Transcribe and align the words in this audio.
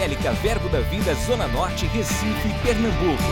Evangélica 0.00 0.32
Verbo 0.32 0.66
da 0.70 0.80
Vida 0.80 1.12
Zona 1.12 1.46
Norte, 1.48 1.84
Recife, 1.84 2.48
Pernambuco. 2.62 3.22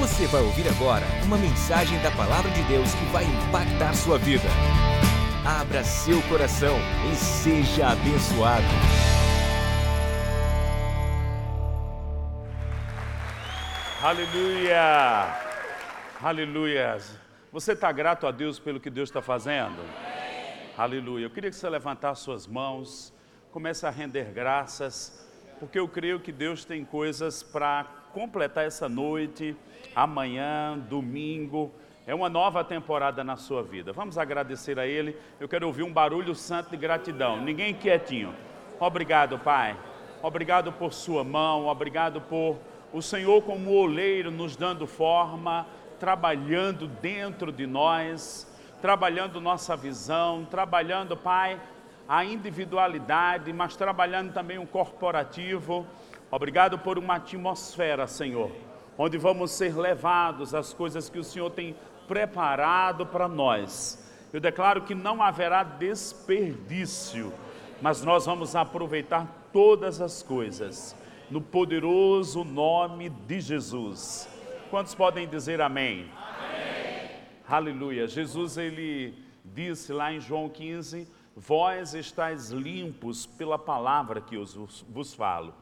Você 0.00 0.26
vai 0.26 0.42
ouvir 0.42 0.66
agora 0.68 1.06
uma 1.24 1.38
mensagem 1.38 1.96
da 2.02 2.10
Palavra 2.10 2.50
de 2.50 2.60
Deus 2.64 2.92
que 2.92 3.04
vai 3.12 3.22
impactar 3.24 3.94
sua 3.94 4.18
vida. 4.18 4.48
Abra 5.46 5.84
seu 5.84 6.20
coração 6.22 6.76
e 7.12 7.14
seja 7.14 7.90
abençoado. 7.90 8.64
Aleluia! 14.02 15.32
Aleluia! 16.20 16.98
Você 17.52 17.72
está 17.74 17.92
grato 17.92 18.26
a 18.26 18.32
Deus 18.32 18.58
pelo 18.58 18.80
que 18.80 18.90
Deus 18.90 19.08
está 19.08 19.22
fazendo? 19.22 19.78
Aleluia! 20.76 21.26
Eu 21.26 21.30
queria 21.30 21.50
que 21.50 21.56
você 21.56 21.70
levantasse 21.70 22.22
suas 22.22 22.48
mãos, 22.48 23.12
comece 23.52 23.84
a 23.84 23.90
render 23.90 24.32
graças, 24.32 25.28
porque 25.58 25.78
eu 25.78 25.88
creio 25.88 26.20
que 26.20 26.30
Deus 26.30 26.64
tem 26.64 26.84
coisas 26.84 27.42
para 27.42 27.84
completar 28.12 28.64
essa 28.64 28.88
noite, 28.88 29.56
amanhã, 29.94 30.78
domingo. 30.78 31.72
É 32.06 32.14
uma 32.14 32.28
nova 32.28 32.64
temporada 32.64 33.22
na 33.24 33.36
sua 33.36 33.62
vida. 33.62 33.92
Vamos 33.92 34.16
agradecer 34.16 34.78
a 34.78 34.86
Ele. 34.86 35.16
Eu 35.38 35.48
quero 35.48 35.66
ouvir 35.66 35.82
um 35.82 35.92
barulho 35.92 36.34
santo 36.34 36.70
de 36.70 36.76
gratidão. 36.76 37.40
Ninguém 37.40 37.74
quietinho. 37.74 38.34
Obrigado, 38.78 39.38
Pai. 39.38 39.76
Obrigado 40.22 40.72
por 40.72 40.92
Sua 40.92 41.24
mão. 41.24 41.66
Obrigado 41.66 42.20
por 42.20 42.56
o 42.92 43.02
Senhor 43.02 43.42
como 43.42 43.72
oleiro 43.72 44.30
nos 44.30 44.56
dando 44.56 44.86
forma, 44.86 45.66
trabalhando 45.98 46.88
dentro 46.88 47.52
de 47.52 47.66
nós, 47.66 48.50
trabalhando 48.80 49.40
nossa 49.40 49.76
visão, 49.76 50.44
trabalhando, 50.50 51.16
Pai, 51.16 51.60
a 52.10 52.24
individualidade, 52.24 53.52
mas 53.52 53.76
trabalhando 53.76 54.32
também 54.32 54.58
o 54.58 54.66
corporativo. 54.66 55.86
Obrigado 56.28 56.76
por 56.76 56.98
uma 56.98 57.14
atmosfera, 57.14 58.04
Senhor, 58.08 58.50
onde 58.98 59.16
vamos 59.16 59.52
ser 59.52 59.76
levados 59.76 60.52
às 60.52 60.74
coisas 60.74 61.08
que 61.08 61.20
o 61.20 61.22
Senhor 61.22 61.50
tem 61.50 61.76
preparado 62.08 63.06
para 63.06 63.28
nós. 63.28 64.12
Eu 64.32 64.40
declaro 64.40 64.82
que 64.82 64.92
não 64.92 65.22
haverá 65.22 65.62
desperdício, 65.62 67.32
mas 67.80 68.02
nós 68.02 68.26
vamos 68.26 68.56
aproveitar 68.56 69.48
todas 69.52 70.00
as 70.00 70.20
coisas 70.20 70.96
no 71.30 71.40
poderoso 71.40 72.42
nome 72.42 73.08
de 73.08 73.40
Jesus. 73.40 74.28
Quantos 74.68 74.96
podem 74.96 75.28
dizer 75.28 75.60
amém? 75.60 76.10
amém? 76.16 77.08
Aleluia. 77.48 78.08
Jesus, 78.08 78.58
ele 78.58 79.14
disse 79.44 79.92
lá 79.92 80.12
em 80.12 80.18
João 80.18 80.48
15: 80.48 81.19
Vós 81.36 81.94
estáis 81.94 82.50
limpos 82.50 83.26
pela 83.26 83.58
palavra 83.58 84.20
que 84.20 84.34
eu 84.34 84.44
vos 84.88 85.14
falo. 85.14 85.54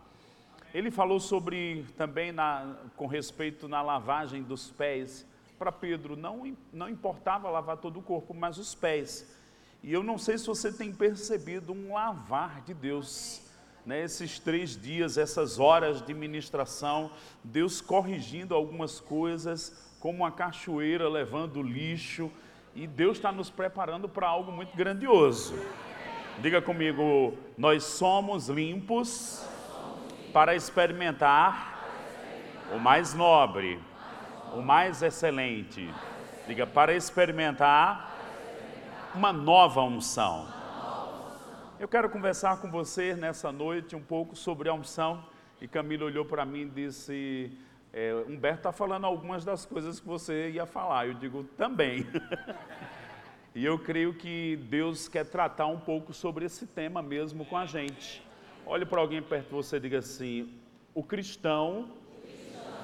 Ele 0.73 0.91
falou 0.91 1.19
sobre 1.19 1.87
também 1.97 2.33
na, 2.33 2.77
com 2.97 3.07
respeito 3.07 3.69
na 3.69 3.81
lavagem 3.81 4.43
dos 4.43 4.71
pés. 4.71 5.27
Para 5.59 5.73
Pedro, 5.73 6.17
não, 6.17 6.55
não 6.73 6.89
importava 6.89 7.51
lavar 7.51 7.79
todo 7.79 7.99
o 7.99 8.03
corpo, 8.03 8.35
mas 8.35 8.59
os 8.59 8.75
pés. 8.75 9.27
E 9.83 9.93
eu 9.93 10.03
não 10.03 10.19
sei 10.19 10.37
se 10.37 10.47
você 10.47 10.73
tem 10.73 10.93
percebido 10.93 11.73
um 11.73 11.95
lavar 11.95 12.61
de 12.63 12.75
Deus 12.75 13.43
né, 13.87 14.05
esses 14.05 14.39
três 14.39 14.81
dias, 14.81 15.17
essas 15.17 15.59
horas 15.59 16.03
de 16.03 16.13
ministração, 16.13 17.11
Deus 17.43 17.81
corrigindo 17.81 18.55
algumas 18.55 19.01
coisas, 19.01 19.89
como 19.99 20.19
uma 20.19 20.31
cachoeira 20.31 21.09
levando 21.09 21.63
lixo, 21.63 22.31
e 22.75 22.87
Deus 22.87 23.19
está 23.19 23.33
nos 23.33 23.51
preparando 23.51 24.09
para 24.09 24.29
algo 24.29 24.53
muito 24.53 24.77
grandioso. 24.77 25.55
Diga 26.41 26.63
comigo, 26.63 27.37
nós 27.57 27.83
somos 27.83 28.49
limpos 28.49 29.45
para 30.33 30.55
experimentar 30.55 31.79
o 32.73 32.79
mais 32.79 33.15
nobre, 33.15 33.81
o 34.55 34.63
mais 34.63 35.03
excelente. 35.03 35.93
Diga, 36.47 36.67
para 36.67 36.95
experimentar 36.95 38.15
uma 39.15 39.33
nova 39.33 39.83
unção. 39.83 40.47
Eu 41.81 41.89
quero 41.89 42.09
conversar 42.09 42.61
com 42.61 42.71
você 42.71 43.15
nessa 43.15 43.51
noite 43.53 43.97
um 43.97 44.03
pouco 44.03 44.37
sobre 44.37 44.69
a 44.69 44.75
unção. 44.75 45.25
E 45.61 45.67
Camila 45.67 46.05
olhou 46.05 46.25
para 46.25 46.45
mim 46.45 46.63
e 46.63 46.69
disse: 46.69 47.51
é, 47.99 48.15
Humberto 48.29 48.59
está 48.59 48.71
falando 48.71 49.07
algumas 49.07 49.45
das 49.45 49.67
coisas 49.67 49.99
que 49.99 50.07
você 50.07 50.51
ia 50.51 50.65
falar. 50.65 51.09
Eu 51.09 51.15
digo 51.15 51.43
também. 51.57 52.07
e 53.53 53.65
eu 53.65 53.77
creio 53.77 54.15
que 54.15 54.57
Deus 54.71 55.09
quer 55.09 55.27
tratar 55.27 55.67
um 55.67 55.81
pouco 55.81 56.13
sobre 56.13 56.45
esse 56.45 56.65
tema 56.65 57.03
mesmo 57.03 57.45
com 57.45 57.57
a 57.57 57.67
gente. 57.67 58.23
Olhe 58.65 58.87
para 58.87 59.01
alguém 59.01 59.21
perto 59.21 59.49
de 59.49 59.53
você 59.53 59.79
e 59.79 59.81
diga 59.81 59.99
assim: 59.99 60.49
o 60.95 61.03
cristão 61.03 61.91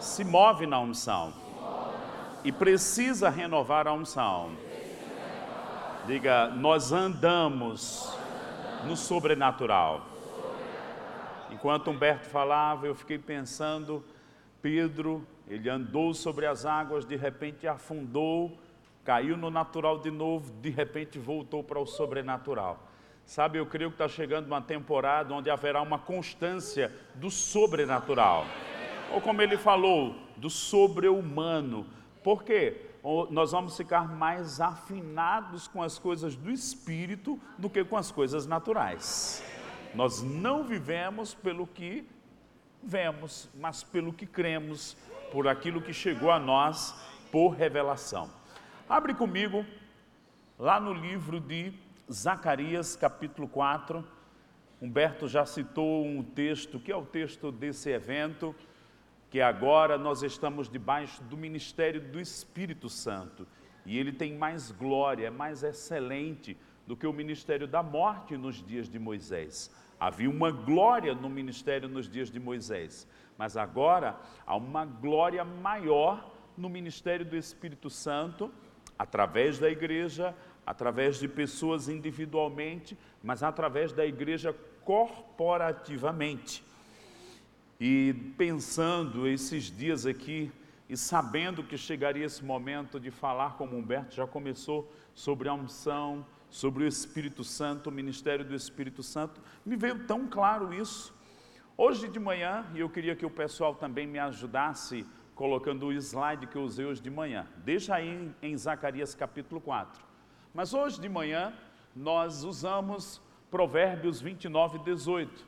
se 0.00 0.24
move 0.24 0.66
na 0.66 0.80
unção 0.80 1.32
e 2.42 2.50
precisa 2.50 3.30
renovar 3.30 3.86
a 3.86 3.92
unção. 3.92 4.50
Diga, 6.08 6.48
nós 6.48 6.90
andamos 6.90 8.12
no 8.84 8.96
sobrenatural. 8.96 10.04
Enquanto 11.52 11.88
Humberto 11.88 12.26
falava, 12.26 12.88
eu 12.88 12.96
fiquei 12.96 13.16
pensando, 13.16 14.04
Pedro, 14.64 15.26
ele 15.46 15.68
andou 15.68 16.14
sobre 16.14 16.46
as 16.46 16.64
águas, 16.64 17.04
de 17.04 17.16
repente 17.16 17.68
afundou, 17.68 18.58
caiu 19.04 19.36
no 19.36 19.50
natural 19.50 19.98
de 19.98 20.10
novo, 20.10 20.50
de 20.54 20.70
repente 20.70 21.18
voltou 21.18 21.62
para 21.62 21.78
o 21.78 21.84
sobrenatural. 21.84 22.82
Sabe, 23.26 23.58
eu 23.58 23.66
creio 23.66 23.90
que 23.90 23.96
está 23.96 24.08
chegando 24.08 24.46
uma 24.46 24.62
temporada 24.62 25.34
onde 25.34 25.50
haverá 25.50 25.82
uma 25.82 25.98
constância 25.98 26.90
do 27.14 27.30
sobrenatural. 27.30 28.46
Ou 29.12 29.20
como 29.20 29.42
ele 29.42 29.58
falou, 29.58 30.14
do 30.34 30.48
sobre-humano. 30.48 31.86
Por 32.22 32.42
quê? 32.42 32.86
nós 33.30 33.52
vamos 33.52 33.76
ficar 33.76 34.08
mais 34.08 34.62
afinados 34.62 35.68
com 35.68 35.82
as 35.82 35.98
coisas 35.98 36.34
do 36.36 36.50
espírito 36.50 37.38
do 37.58 37.68
que 37.68 37.84
com 37.84 37.98
as 37.98 38.10
coisas 38.10 38.46
naturais. 38.46 39.44
Nós 39.94 40.22
não 40.22 40.64
vivemos 40.64 41.34
pelo 41.34 41.66
que 41.66 42.08
vemos, 42.84 43.48
mas 43.54 43.82
pelo 43.82 44.12
que 44.12 44.26
cremos, 44.26 44.96
por 45.32 45.48
aquilo 45.48 45.82
que 45.82 45.92
chegou 45.92 46.30
a 46.30 46.38
nós 46.38 46.94
por 47.32 47.50
revelação. 47.50 48.30
Abre 48.88 49.14
comigo 49.14 49.64
lá 50.58 50.78
no 50.78 50.92
livro 50.92 51.40
de 51.40 51.72
Zacarias, 52.10 52.94
capítulo 52.94 53.48
4. 53.48 54.06
Humberto 54.80 55.26
já 55.26 55.44
citou 55.44 56.04
um 56.04 56.22
texto, 56.22 56.78
que 56.78 56.92
é 56.92 56.96
o 56.96 57.04
texto 57.04 57.50
desse 57.50 57.90
evento 57.90 58.54
que 59.34 59.40
agora 59.40 59.98
nós 59.98 60.22
estamos 60.22 60.68
debaixo 60.68 61.20
do 61.24 61.36
ministério 61.36 62.00
do 62.00 62.20
Espírito 62.20 62.88
Santo 62.88 63.44
e 63.84 63.98
ele 63.98 64.12
tem 64.12 64.32
mais 64.32 64.70
glória, 64.70 65.26
é 65.26 65.30
mais 65.30 65.64
excelente 65.64 66.56
do 66.86 66.96
que 66.96 67.04
o 67.04 67.12
ministério 67.12 67.66
da 67.66 67.82
morte 67.82 68.36
nos 68.36 68.64
dias 68.64 68.88
de 68.88 68.96
Moisés. 68.96 69.74
Havia 70.04 70.28
uma 70.28 70.50
glória 70.50 71.14
no 71.14 71.30
ministério 71.30 71.88
nos 71.88 72.06
dias 72.06 72.30
de 72.30 72.38
Moisés, 72.38 73.08
mas 73.38 73.56
agora 73.56 74.20
há 74.46 74.54
uma 74.54 74.84
glória 74.84 75.42
maior 75.46 76.30
no 76.58 76.68
ministério 76.68 77.24
do 77.24 77.34
Espírito 77.34 77.88
Santo, 77.88 78.52
através 78.98 79.58
da 79.58 79.70
igreja, 79.70 80.34
através 80.66 81.18
de 81.18 81.26
pessoas 81.26 81.88
individualmente, 81.88 82.98
mas 83.22 83.42
através 83.42 83.94
da 83.94 84.04
igreja 84.04 84.54
corporativamente. 84.84 86.62
E 87.80 88.12
pensando 88.36 89.26
esses 89.26 89.74
dias 89.74 90.04
aqui 90.04 90.52
e 90.86 90.98
sabendo 90.98 91.64
que 91.64 91.78
chegaria 91.78 92.26
esse 92.26 92.44
momento 92.44 93.00
de 93.00 93.10
falar 93.10 93.56
como 93.56 93.74
Humberto 93.74 94.14
já 94.14 94.26
começou 94.26 94.92
sobre 95.14 95.48
a 95.48 95.54
unção, 95.54 96.26
sobre 96.54 96.84
o 96.84 96.86
Espírito 96.86 97.42
Santo, 97.42 97.90
o 97.90 97.92
ministério 97.92 98.44
do 98.44 98.54
Espírito 98.54 99.02
Santo, 99.02 99.40
me 99.66 99.74
veio 99.74 100.06
tão 100.06 100.28
claro 100.28 100.72
isso. 100.72 101.12
Hoje 101.76 102.06
de 102.06 102.20
manhã, 102.20 102.64
e 102.72 102.78
eu 102.78 102.88
queria 102.88 103.16
que 103.16 103.26
o 103.26 103.30
pessoal 103.30 103.74
também 103.74 104.06
me 104.06 104.20
ajudasse 104.20 105.04
colocando 105.34 105.86
o 105.86 105.92
slide 105.92 106.46
que 106.46 106.54
eu 106.54 106.62
usei 106.62 106.86
hoje 106.86 107.02
de 107.02 107.10
manhã. 107.10 107.44
Deixa 107.64 107.96
aí 107.96 108.30
em 108.40 108.56
Zacarias 108.56 109.16
capítulo 109.16 109.60
4. 109.60 110.00
Mas 110.54 110.72
hoje 110.72 111.00
de 111.00 111.08
manhã 111.08 111.52
nós 111.92 112.44
usamos 112.44 113.20
Provérbios 113.50 114.20
29, 114.20 114.78
18 114.78 115.44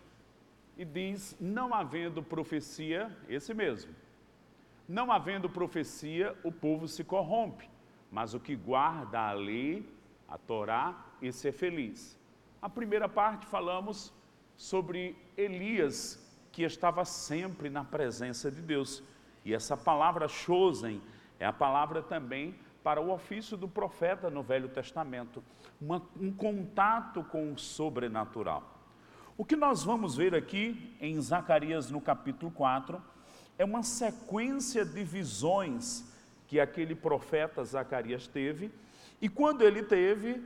e 0.77 0.85
diz: 0.85 1.37
não 1.41 1.73
havendo 1.73 2.21
profecia, 2.21 3.17
esse 3.29 3.55
mesmo. 3.55 3.95
Não 4.89 5.13
havendo 5.13 5.49
profecia, 5.49 6.37
o 6.43 6.51
povo 6.51 6.89
se 6.89 7.05
corrompe, 7.05 7.71
mas 8.11 8.35
o 8.35 8.41
que 8.41 8.57
guarda 8.57 9.21
a 9.21 9.33
lei, 9.33 9.89
a 10.29 10.39
Torá, 10.39 10.95
esse 11.21 11.49
é 11.49 11.53
feliz. 11.53 12.19
A 12.61 12.69
primeira 12.69 13.09
parte 13.09 13.47
falamos 13.47 14.13
sobre 14.57 15.17
Elias, 15.37 16.23
que 16.51 16.63
estava 16.63 17.05
sempre 17.05 17.69
na 17.69 17.85
presença 17.85 18.51
de 18.51 18.63
Deus. 18.63 19.03
E 19.45 19.55
essa 19.55 19.77
palavra 19.77 20.27
chosen 20.27 21.01
é 21.39 21.47
a 21.47 21.53
palavra 21.53 22.03
também 22.03 22.55
para 22.83 23.01
o 23.01 23.13
ofício 23.13 23.57
do 23.57 23.69
profeta 23.69 24.31
no 24.31 24.43
Velho 24.43 24.69
Testamento, 24.69 25.43
uma, 25.81 26.01
um 26.21 26.33
contato 26.33 27.23
com 27.25 27.53
o 27.53 27.59
sobrenatural. 27.59 28.63
O 29.37 29.45
que 29.45 29.57
nós 29.57 29.83
vamos 29.83 30.17
ver 30.17 30.35
aqui 30.35 30.97
em 31.01 31.21
Zacarias 31.21 31.91
no 31.91 32.01
capítulo 32.01 32.51
4 32.53 33.03
é 33.59 33.65
uma 33.65 33.83
sequência 33.83 34.85
de 34.85 35.03
visões 35.03 36.11
que 36.47 36.61
aquele 36.61 36.95
profeta 36.95 37.65
Zacarias 37.65 38.27
teve, 38.27 38.73
e 39.21 39.29
quando 39.29 39.63
ele 39.63 39.83
teve, 39.83 40.43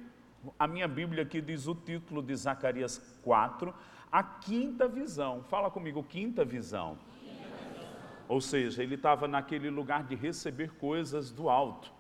a 0.59 0.67
minha 0.67 0.89
Bíblia 0.89 1.23
aqui 1.23 1.41
diz 1.41 1.67
o 1.67 1.75
título 1.75 2.23
de 2.23 2.35
Zacarias 2.35 2.99
4, 3.23 3.75
a 4.11 4.23
quinta 4.23 4.89
visão. 4.89 5.43
Fala 5.45 5.71
comigo, 5.71 6.03
quinta 6.03 6.45
visão. 6.45 6.99
Ou 8.29 8.41
seja, 8.41 8.83
ele 8.83 8.95
estava 8.95 9.27
naquele 9.27 9.69
lugar 9.71 10.05
de 10.05 10.15
receber 10.15 10.71
coisas 10.75 11.31
do 11.31 11.51
alto. 11.51 11.93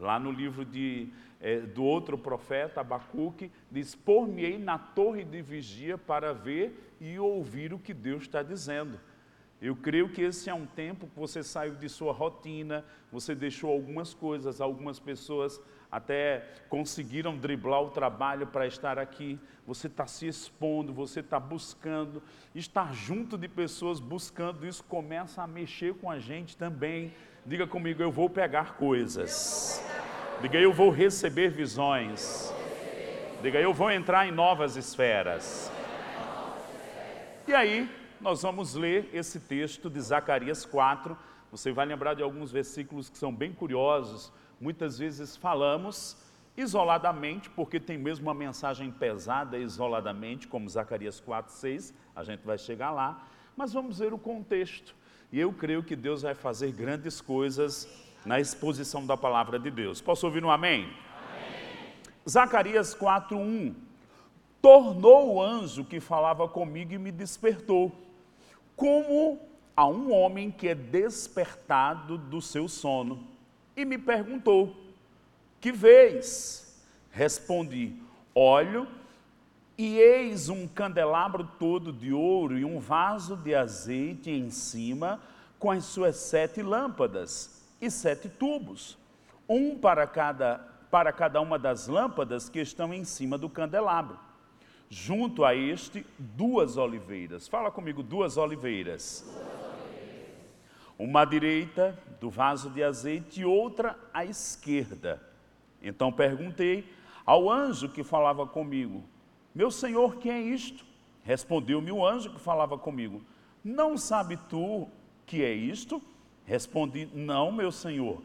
Lá 0.00 0.18
no 0.18 0.32
livro 0.32 0.64
de, 0.64 1.08
é, 1.40 1.60
do 1.60 1.84
outro 1.84 2.18
profeta, 2.18 2.80
Abacuque, 2.80 3.52
diz: 3.70 3.94
Por-me-ei 3.94 4.58
na 4.58 4.76
torre 4.76 5.22
de 5.22 5.40
vigia 5.40 5.96
para 5.96 6.34
ver 6.34 6.96
e 7.00 7.18
ouvir 7.20 7.72
o 7.72 7.78
que 7.78 7.94
Deus 7.94 8.22
está 8.22 8.42
dizendo. 8.42 8.98
Eu 9.62 9.76
creio 9.76 10.08
que 10.08 10.22
esse 10.22 10.50
é 10.50 10.54
um 10.54 10.66
tempo 10.66 11.06
que 11.06 11.18
você 11.18 11.42
saiu 11.42 11.76
de 11.76 11.88
sua 11.88 12.12
rotina, 12.12 12.84
você 13.12 13.34
deixou 13.34 13.70
algumas 13.70 14.12
coisas, 14.12 14.60
algumas 14.60 14.98
pessoas 14.98 15.60
até 15.94 16.44
conseguiram 16.68 17.36
driblar 17.36 17.80
o 17.80 17.88
trabalho 17.88 18.48
para 18.48 18.66
estar 18.66 18.98
aqui. 18.98 19.38
Você 19.64 19.86
está 19.86 20.08
se 20.08 20.26
expondo, 20.26 20.92
você 20.92 21.20
está 21.20 21.38
buscando, 21.38 22.20
estar 22.52 22.92
junto 22.92 23.38
de 23.38 23.46
pessoas 23.46 24.00
buscando 24.00 24.66
isso 24.66 24.82
começa 24.82 25.40
a 25.40 25.46
mexer 25.46 25.94
com 25.94 26.10
a 26.10 26.18
gente 26.18 26.56
também. 26.56 27.14
Diga 27.46 27.64
comigo, 27.64 28.02
eu 28.02 28.10
vou 28.10 28.28
pegar 28.28 28.74
coisas. 28.74 29.80
Diga, 30.42 30.58
eu 30.58 30.72
vou 30.72 30.90
receber 30.90 31.48
visões. 31.50 32.52
Diga, 33.40 33.60
eu 33.60 33.72
vou 33.72 33.88
entrar 33.88 34.26
em 34.26 34.32
novas 34.32 34.74
esferas. 34.74 35.70
E 37.46 37.54
aí, 37.54 37.88
nós 38.20 38.42
vamos 38.42 38.74
ler 38.74 39.08
esse 39.12 39.38
texto 39.38 39.88
de 39.88 40.00
Zacarias 40.00 40.64
4. 40.64 41.16
Você 41.52 41.70
vai 41.70 41.86
lembrar 41.86 42.14
de 42.14 42.22
alguns 42.24 42.50
versículos 42.50 43.08
que 43.08 43.16
são 43.16 43.32
bem 43.32 43.52
curiosos. 43.52 44.32
Muitas 44.60 44.98
vezes 44.98 45.36
falamos 45.36 46.16
isoladamente, 46.56 47.50
porque 47.50 47.80
tem 47.80 47.98
mesmo 47.98 48.26
uma 48.26 48.34
mensagem 48.34 48.90
pesada 48.90 49.58
isoladamente, 49.58 50.46
como 50.46 50.68
Zacarias 50.68 51.20
4, 51.20 51.52
6, 51.52 51.94
a 52.14 52.22
gente 52.22 52.44
vai 52.44 52.56
chegar 52.56 52.90
lá, 52.90 53.26
mas 53.56 53.72
vamos 53.72 53.98
ver 53.98 54.12
o 54.12 54.18
contexto. 54.18 54.94
E 55.32 55.40
eu 55.40 55.52
creio 55.52 55.82
que 55.82 55.96
Deus 55.96 56.22
vai 56.22 56.34
fazer 56.34 56.70
grandes 56.72 57.20
coisas 57.20 57.88
na 58.24 58.40
exposição 58.40 59.04
da 59.04 59.16
palavra 59.16 59.58
de 59.58 59.70
Deus. 59.70 60.00
Posso 60.00 60.26
ouvir 60.26 60.44
um 60.44 60.50
amém? 60.50 60.84
amém. 60.84 61.92
Zacarias 62.28 62.94
4, 62.94 63.36
1. 63.36 63.74
Tornou 64.62 65.34
o 65.34 65.42
anjo 65.42 65.84
que 65.84 66.00
falava 66.00 66.48
comigo 66.48 66.92
e 66.92 66.98
me 66.98 67.12
despertou 67.12 67.92
como 68.76 69.40
a 69.76 69.86
um 69.86 70.12
homem 70.12 70.50
que 70.50 70.68
é 70.68 70.74
despertado 70.74 72.16
do 72.16 72.40
seu 72.40 72.68
sono, 72.68 73.26
e 73.76 73.84
me 73.84 73.98
perguntou: 73.98 74.76
Que 75.60 75.72
vês? 75.72 76.82
Respondi: 77.10 77.94
Olho, 78.34 78.86
e 79.76 79.98
eis 79.98 80.48
um 80.48 80.66
candelabro 80.66 81.48
todo 81.58 81.92
de 81.92 82.12
ouro 82.12 82.58
e 82.58 82.64
um 82.64 82.78
vaso 82.78 83.36
de 83.36 83.54
azeite 83.54 84.30
em 84.30 84.50
cima, 84.50 85.20
com 85.58 85.70
as 85.70 85.84
suas 85.84 86.16
sete 86.16 86.62
lâmpadas 86.62 87.62
e 87.80 87.90
sete 87.90 88.28
tubos, 88.28 88.98
um 89.48 89.76
para 89.76 90.06
cada, 90.06 90.58
para 90.90 91.12
cada 91.12 91.40
uma 91.40 91.58
das 91.58 91.88
lâmpadas 91.88 92.48
que 92.48 92.60
estão 92.60 92.92
em 92.92 93.04
cima 93.04 93.36
do 93.36 93.48
candelabro 93.48 94.18
junto 94.94 95.44
a 95.44 95.54
este, 95.54 96.06
duas 96.18 96.76
oliveiras. 96.76 97.48
Fala 97.48 97.70
comigo, 97.70 98.02
duas 98.02 98.36
oliveiras. 98.36 99.24
Uma 100.98 101.22
à 101.22 101.24
direita 101.24 101.98
do 102.20 102.30
vaso 102.30 102.70
de 102.70 102.82
azeite 102.82 103.40
e 103.40 103.44
outra 103.44 103.98
à 104.12 104.24
esquerda. 104.24 105.20
Então 105.82 106.12
perguntei 106.12 106.88
ao 107.26 107.50
anjo 107.50 107.88
que 107.88 108.02
falava 108.02 108.46
comigo: 108.46 109.02
Meu 109.54 109.70
senhor, 109.70 110.16
quem 110.16 110.32
é 110.32 110.40
isto? 110.40 110.84
Respondeu-me 111.22 111.90
o 111.90 112.06
anjo 112.06 112.30
que 112.30 112.40
falava 112.40 112.78
comigo: 112.78 113.22
Não 113.62 113.96
sabe 113.96 114.38
tu 114.48 114.88
que 115.26 115.42
é 115.42 115.52
isto? 115.52 116.00
Respondi: 116.44 117.08
Não, 117.12 117.50
meu 117.50 117.72
senhor. 117.72 118.22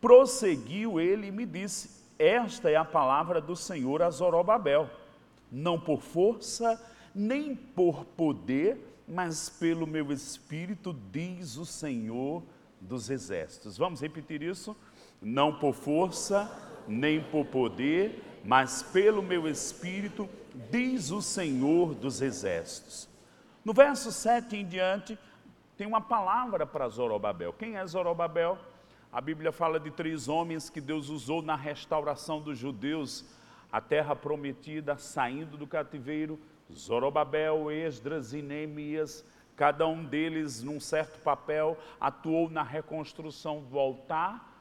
Prosseguiu 0.00 1.00
ele 1.00 1.28
e 1.28 1.32
me 1.32 1.44
disse: 1.44 2.04
Esta 2.18 2.70
é 2.70 2.76
a 2.76 2.84
palavra 2.84 3.40
do 3.40 3.54
Senhor 3.54 4.02
a 4.02 4.10
Zorobabel 4.10 4.88
não 5.54 5.78
por 5.78 6.00
força, 6.00 6.80
nem 7.14 7.54
por 7.54 8.04
poder, 8.04 8.76
mas 9.06 9.48
pelo 9.48 9.86
meu 9.86 10.10
espírito, 10.12 10.92
diz 11.10 11.56
o 11.56 11.66
Senhor 11.66 12.42
dos 12.80 13.10
exércitos. 13.10 13.76
Vamos 13.76 14.00
repetir 14.00 14.42
isso? 14.42 14.76
Não 15.20 15.58
por 15.58 15.74
força, 15.74 16.50
nem 16.86 17.22
por 17.22 17.46
poder, 17.46 18.22
mas 18.44 18.82
pelo 18.82 19.22
meu 19.22 19.48
espírito, 19.48 20.28
diz 20.70 21.10
o 21.10 21.22
Senhor 21.22 21.94
dos 21.94 22.20
exércitos. 22.20 23.08
No 23.64 23.72
verso 23.72 24.12
7 24.12 24.56
em 24.56 24.66
diante, 24.66 25.18
tem 25.76 25.86
uma 25.86 26.00
palavra 26.00 26.66
para 26.66 26.88
Zorobabel. 26.88 27.52
Quem 27.52 27.76
é 27.76 27.86
Zorobabel? 27.86 28.58
A 29.10 29.20
Bíblia 29.20 29.52
fala 29.52 29.80
de 29.80 29.90
três 29.90 30.28
homens 30.28 30.68
que 30.68 30.80
Deus 30.80 31.08
usou 31.08 31.40
na 31.40 31.56
restauração 31.56 32.40
dos 32.40 32.58
judeus 32.58 33.24
a 33.72 33.80
terra 33.80 34.14
prometida, 34.14 34.96
saindo 34.96 35.56
do 35.56 35.66
cativeiro, 35.66 36.38
Zorobabel, 36.72 37.70
Esdras 37.70 38.32
e 38.32 38.42
Neemias, 38.42 39.24
cada 39.56 39.86
um 39.86 40.04
deles 40.04 40.62
num 40.62 40.80
certo 40.80 41.18
papel, 41.20 41.78
atuou 42.00 42.50
na 42.50 42.62
reconstrução 42.62 43.62
do 43.62 43.78
altar, 43.78 44.52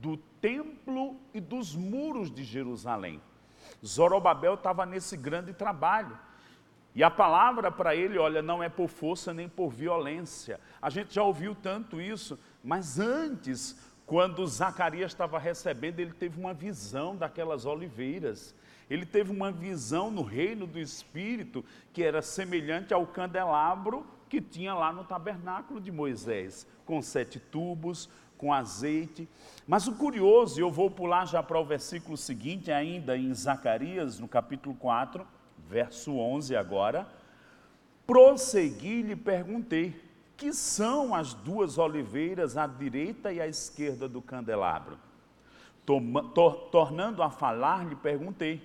do 0.00 0.16
templo 0.40 1.16
e 1.34 1.40
dos 1.40 1.74
muros 1.74 2.30
de 2.30 2.44
Jerusalém. 2.44 3.20
Zorobabel 3.84 4.54
estava 4.54 4.86
nesse 4.86 5.16
grande 5.16 5.52
trabalho. 5.52 6.18
E 6.94 7.02
a 7.02 7.10
palavra 7.10 7.70
para 7.70 7.94
ele, 7.94 8.18
olha, 8.18 8.42
não 8.42 8.62
é 8.62 8.68
por 8.68 8.88
força 8.88 9.32
nem 9.32 9.48
por 9.48 9.70
violência. 9.70 10.58
A 10.80 10.90
gente 10.90 11.14
já 11.14 11.22
ouviu 11.22 11.54
tanto 11.54 12.00
isso, 12.00 12.38
mas 12.62 12.98
antes, 12.98 13.78
quando 14.04 14.46
Zacarias 14.46 15.12
estava 15.12 15.38
recebendo, 15.38 16.00
ele 16.00 16.12
teve 16.12 16.40
uma 16.40 16.54
visão 16.54 17.14
daquelas 17.14 17.66
oliveiras. 17.66 18.54
Ele 18.88 19.04
teve 19.04 19.30
uma 19.30 19.52
visão 19.52 20.10
no 20.10 20.22
reino 20.22 20.66
do 20.66 20.78
Espírito 20.78 21.64
que 21.92 22.02
era 22.02 22.22
semelhante 22.22 22.94
ao 22.94 23.06
candelabro 23.06 24.06
que 24.28 24.40
tinha 24.40 24.74
lá 24.74 24.92
no 24.92 25.04
tabernáculo 25.04 25.80
de 25.80 25.90
Moisés, 25.90 26.66
com 26.84 27.00
sete 27.00 27.38
tubos, 27.40 28.08
com 28.36 28.52
azeite. 28.52 29.28
Mas 29.66 29.88
o 29.88 29.94
curioso, 29.94 30.58
e 30.58 30.62
eu 30.62 30.70
vou 30.70 30.90
pular 30.90 31.26
já 31.26 31.42
para 31.42 31.58
o 31.58 31.64
versículo 31.64 32.16
seguinte, 32.16 32.70
ainda 32.70 33.16
em 33.16 33.32
Zacarias, 33.34 34.18
no 34.18 34.28
capítulo 34.28 34.74
4, 34.74 35.26
verso 35.66 36.16
11 36.16 36.54
agora. 36.56 37.08
Prossegui 38.06 39.00
e 39.00 39.02
lhe 39.02 39.16
perguntei: 39.16 39.98
que 40.36 40.52
são 40.52 41.14
as 41.14 41.34
duas 41.34 41.78
oliveiras 41.78 42.56
à 42.56 42.66
direita 42.66 43.32
e 43.32 43.40
à 43.40 43.46
esquerda 43.46 44.08
do 44.08 44.22
candelabro? 44.22 44.98
Tornando 46.70 47.22
a 47.22 47.30
falar, 47.30 47.86
lhe 47.86 47.96
perguntei: 47.96 48.62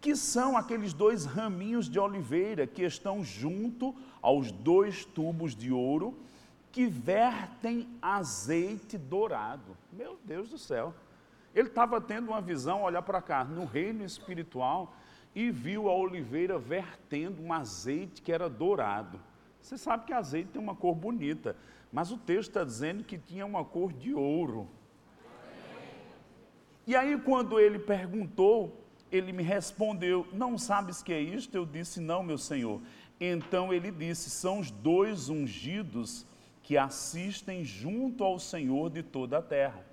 que 0.00 0.14
são 0.14 0.56
aqueles 0.56 0.92
dois 0.92 1.24
raminhos 1.24 1.88
de 1.88 1.98
oliveira 1.98 2.66
que 2.66 2.82
estão 2.82 3.24
junto 3.24 3.94
aos 4.20 4.50
dois 4.52 5.04
tubos 5.04 5.54
de 5.54 5.72
ouro 5.72 6.16
que 6.70 6.86
vertem 6.86 7.88
azeite 8.02 8.98
dourado. 8.98 9.76
Meu 9.92 10.18
Deus 10.24 10.50
do 10.50 10.58
céu. 10.58 10.94
Ele 11.54 11.68
estava 11.68 12.00
tendo 12.00 12.28
uma 12.28 12.40
visão, 12.40 12.82
olhar 12.82 13.00
para 13.00 13.22
cá, 13.22 13.42
no 13.42 13.64
reino 13.64 14.04
espiritual, 14.04 14.94
e 15.34 15.50
viu 15.50 15.88
a 15.88 15.94
oliveira 15.94 16.58
vertendo 16.58 17.42
um 17.42 17.52
azeite 17.52 18.20
que 18.20 18.30
era 18.30 18.48
dourado. 18.48 19.18
Você 19.60 19.78
sabe 19.78 20.04
que 20.04 20.12
azeite 20.12 20.50
tem 20.50 20.60
uma 20.60 20.74
cor 20.74 20.94
bonita, 20.94 21.56
mas 21.90 22.12
o 22.12 22.18
texto 22.18 22.50
está 22.50 22.62
dizendo 22.62 23.04
que 23.04 23.16
tinha 23.16 23.46
uma 23.46 23.64
cor 23.64 23.92
de 23.92 24.12
ouro. 24.12 24.68
E 26.86 26.94
aí, 26.94 27.18
quando 27.18 27.58
ele 27.58 27.78
perguntou 27.78 28.85
ele 29.10 29.32
me 29.32 29.42
respondeu: 29.42 30.26
Não 30.32 30.58
sabes 30.58 31.02
que 31.02 31.12
é 31.12 31.20
isto? 31.20 31.54
Eu 31.54 31.64
disse: 31.64 32.00
Não, 32.00 32.22
meu 32.22 32.38
senhor. 32.38 32.80
Então 33.20 33.72
ele 33.72 33.90
disse: 33.90 34.30
São 34.30 34.60
os 34.60 34.70
dois 34.70 35.28
ungidos 35.28 36.26
que 36.62 36.76
assistem 36.76 37.64
junto 37.64 38.24
ao 38.24 38.38
Senhor 38.38 38.90
de 38.90 39.02
toda 39.02 39.38
a 39.38 39.42
terra. 39.42 39.86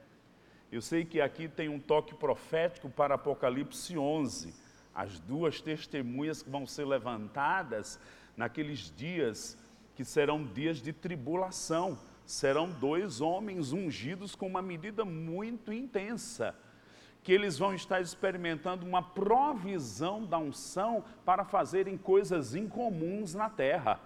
Eu 0.72 0.82
sei 0.82 1.06
que 1.06 1.22
aqui 1.22 1.48
tem 1.48 1.70
um 1.70 1.80
toque 1.80 2.16
profético 2.16 2.90
para 2.90 3.14
Apocalipse 3.14 3.96
11, 3.96 4.54
as 4.94 5.20
duas 5.20 5.62
testemunhas 5.62 6.42
que 6.42 6.50
vão 6.50 6.66
ser 6.66 6.86
levantadas 6.86 8.00
naqueles 8.36 8.92
dias 8.96 9.56
que 9.96 10.04
serão 10.04 10.44
dias 10.44 10.82
de 10.82 10.92
tribulação. 10.92 11.98
Serão 12.26 12.70
dois 12.70 13.22
homens 13.22 13.72
ungidos 13.72 14.34
com 14.34 14.48
uma 14.48 14.62
medida 14.62 15.06
muito 15.06 15.72
intensa 15.72 16.56
que 17.24 17.32
eles 17.32 17.58
vão 17.58 17.74
estar 17.74 18.02
experimentando 18.02 18.86
uma 18.86 19.02
provisão 19.02 20.26
da 20.26 20.38
unção 20.38 21.04
para 21.24 21.46
fazerem 21.46 21.98
coisas 21.98 22.54
incomuns 22.54 23.34
na 23.34 23.50
terra. 23.50 24.00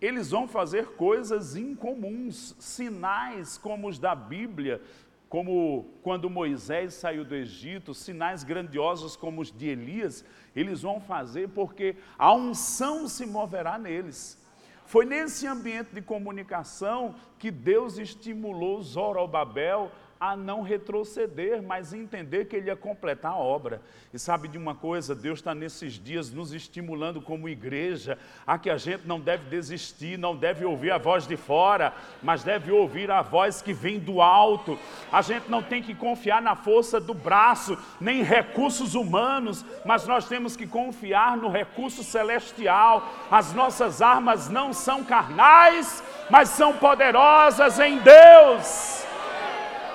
Eles 0.00 0.30
vão 0.30 0.46
fazer 0.46 0.88
coisas 0.96 1.56
incomuns, 1.56 2.54
sinais 2.58 3.56
como 3.56 3.88
os 3.88 3.98
da 3.98 4.14
Bíblia, 4.14 4.82
como 5.28 5.86
quando 6.02 6.28
Moisés 6.28 6.94
saiu 6.94 7.24
do 7.24 7.34
Egito, 7.34 7.94
sinais 7.94 8.44
grandiosos 8.44 9.16
como 9.16 9.40
os 9.40 9.50
de 9.50 9.68
Elias, 9.68 10.24
eles 10.54 10.82
vão 10.82 11.00
fazer 11.00 11.48
porque 11.50 11.96
a 12.18 12.34
unção 12.34 13.08
se 13.08 13.24
moverá 13.24 13.78
neles. 13.78 14.36
Foi 14.84 15.04
nesse 15.04 15.46
ambiente 15.46 15.94
de 15.94 16.02
comunicação 16.02 17.14
que 17.38 17.50
Deus 17.50 17.96
estimulou 17.96 18.82
Zorobabel 18.82 19.92
a 20.20 20.36
não 20.36 20.60
retroceder, 20.60 21.62
mas 21.62 21.94
entender 21.94 22.44
que 22.44 22.54
ele 22.54 22.66
ia 22.66 22.76
completar 22.76 23.32
a 23.32 23.38
obra. 23.38 23.80
E 24.12 24.18
sabe 24.18 24.48
de 24.48 24.58
uma 24.58 24.74
coisa, 24.74 25.14
Deus 25.14 25.38
está 25.38 25.54
nesses 25.54 25.94
dias 25.94 26.30
nos 26.30 26.52
estimulando 26.52 27.22
como 27.22 27.48
igreja, 27.48 28.18
a 28.46 28.58
que 28.58 28.68
a 28.68 28.76
gente 28.76 29.08
não 29.08 29.18
deve 29.18 29.48
desistir, 29.48 30.18
não 30.18 30.36
deve 30.36 30.62
ouvir 30.62 30.90
a 30.90 30.98
voz 30.98 31.26
de 31.26 31.38
fora, 31.38 31.94
mas 32.22 32.44
deve 32.44 32.70
ouvir 32.70 33.10
a 33.10 33.22
voz 33.22 33.62
que 33.62 33.72
vem 33.72 33.98
do 33.98 34.20
alto. 34.20 34.78
A 35.10 35.22
gente 35.22 35.50
não 35.50 35.62
tem 35.62 35.82
que 35.82 35.94
confiar 35.94 36.42
na 36.42 36.54
força 36.54 37.00
do 37.00 37.14
braço, 37.14 37.78
nem 37.98 38.22
recursos 38.22 38.94
humanos, 38.94 39.64
mas 39.86 40.06
nós 40.06 40.28
temos 40.28 40.54
que 40.54 40.66
confiar 40.66 41.34
no 41.38 41.48
recurso 41.48 42.04
celestial. 42.04 43.10
As 43.30 43.54
nossas 43.54 44.02
armas 44.02 44.50
não 44.50 44.74
são 44.74 45.02
carnais, 45.02 46.04
mas 46.28 46.50
são 46.50 46.76
poderosas 46.76 47.78
em 47.78 47.98
Deus. 48.00 48.99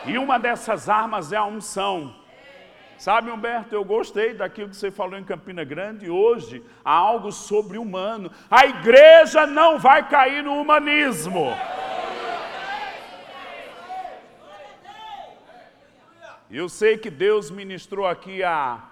E 0.08 0.18
uma 0.20 0.38
dessas 0.38 0.88
armas 0.88 1.32
é 1.32 1.38
a 1.38 1.46
unção. 1.46 2.16
Sabe, 2.98 3.32
Humberto, 3.32 3.74
eu 3.74 3.84
gostei 3.84 4.34
daquilo 4.34 4.70
que 4.70 4.76
você 4.76 4.92
falou 4.92 5.18
em 5.18 5.24
Campina 5.24 5.64
Grande. 5.64 6.10
Hoje 6.10 6.64
há 6.84 6.94
algo 6.94 7.32
sobre-humano. 7.32 8.32
A 8.50 8.66
igreja 8.68 9.48
não 9.48 9.80
vai 9.80 10.08
cair 10.08 10.44
no 10.44 10.54
humanismo. 10.54 11.48
Eu 16.50 16.70
sei 16.70 16.98
que 16.98 17.10
Deus 17.10 17.50
ministrou 17.50 18.06
aqui 18.06 18.44
a 18.44 18.92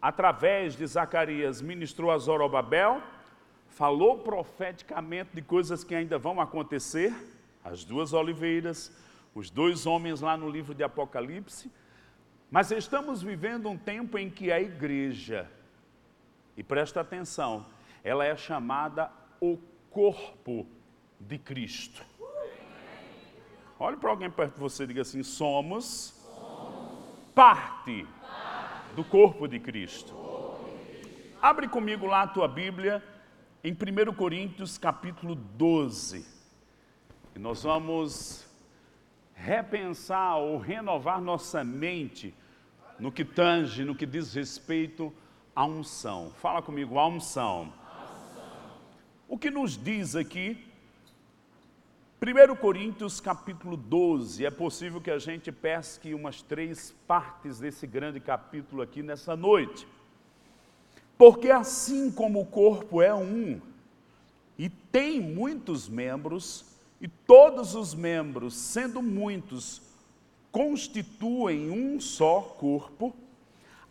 através 0.00 0.76
de 0.76 0.86
Zacarias, 0.86 1.60
ministrou 1.60 2.10
a 2.10 2.18
Zorobabel, 2.18 3.02
falou 3.68 4.18
profeticamente 4.18 5.30
de 5.34 5.42
coisas 5.42 5.82
que 5.82 5.94
ainda 5.94 6.16
vão 6.16 6.40
acontecer 6.40 7.12
as 7.66 7.84
duas 7.84 8.12
oliveiras, 8.12 8.92
os 9.34 9.50
dois 9.50 9.86
homens 9.86 10.20
lá 10.20 10.36
no 10.36 10.48
livro 10.48 10.72
de 10.72 10.84
Apocalipse, 10.84 11.70
mas 12.48 12.70
estamos 12.70 13.22
vivendo 13.22 13.68
um 13.68 13.76
tempo 13.76 14.16
em 14.16 14.30
que 14.30 14.52
a 14.52 14.60
igreja, 14.60 15.50
e 16.56 16.62
presta 16.62 17.00
atenção, 17.00 17.66
ela 18.04 18.24
é 18.24 18.36
chamada 18.36 19.10
o 19.40 19.58
corpo 19.90 20.64
de 21.18 21.38
Cristo. 21.38 22.04
Olhe 23.78 23.96
para 23.96 24.10
alguém 24.10 24.30
perto 24.30 24.54
de 24.54 24.60
você 24.60 24.84
e 24.84 24.86
diga 24.86 25.02
assim: 25.02 25.22
somos, 25.24 26.14
parte, 27.34 28.06
do 28.94 29.04
corpo 29.04 29.48
de 29.48 29.58
Cristo. 29.58 30.14
Abre 31.42 31.68
comigo 31.68 32.06
lá 32.06 32.22
a 32.22 32.26
tua 32.28 32.46
Bíblia, 32.46 33.02
em 33.62 33.72
1 33.72 34.14
Coríntios 34.14 34.78
capítulo 34.78 35.34
12. 35.34 36.35
E 37.36 37.38
nós 37.38 37.64
vamos 37.64 38.46
repensar 39.34 40.38
ou 40.38 40.56
renovar 40.56 41.20
nossa 41.20 41.62
mente 41.62 42.34
no 42.98 43.12
que 43.12 43.26
tange, 43.26 43.84
no 43.84 43.94
que 43.94 44.06
diz 44.06 44.32
respeito 44.32 45.12
à 45.54 45.66
unção. 45.66 46.32
Fala 46.40 46.62
comigo, 46.62 46.98
a 46.98 47.06
unção. 47.06 47.70
O 49.28 49.36
que 49.36 49.50
nos 49.50 49.76
diz 49.76 50.16
aqui, 50.16 50.66
1 52.22 52.56
Coríntios 52.56 53.20
capítulo 53.20 53.76
12, 53.76 54.46
é 54.46 54.50
possível 54.50 54.98
que 54.98 55.10
a 55.10 55.18
gente 55.18 55.52
pesque 55.52 56.14
umas 56.14 56.40
três 56.40 56.94
partes 57.06 57.58
desse 57.58 57.86
grande 57.86 58.18
capítulo 58.18 58.80
aqui 58.80 59.02
nessa 59.02 59.36
noite. 59.36 59.86
Porque 61.18 61.50
assim 61.50 62.10
como 62.10 62.40
o 62.40 62.46
corpo 62.46 63.02
é 63.02 63.14
um 63.14 63.60
e 64.56 64.70
tem 64.70 65.20
muitos 65.20 65.86
membros, 65.86 66.74
e 67.00 67.08
todos 67.08 67.74
os 67.74 67.94
membros, 67.94 68.54
sendo 68.54 69.02
muitos, 69.02 69.82
constituem 70.50 71.70
um 71.70 72.00
só 72.00 72.40
corpo, 72.40 73.14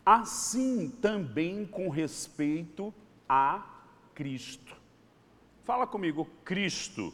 assim 0.05 0.89
também 0.89 1.65
com 1.65 1.89
respeito 1.89 2.93
a 3.29 3.63
Cristo. 4.13 4.75
Fala 5.63 5.85
comigo, 5.85 6.27
Cristo. 6.43 7.13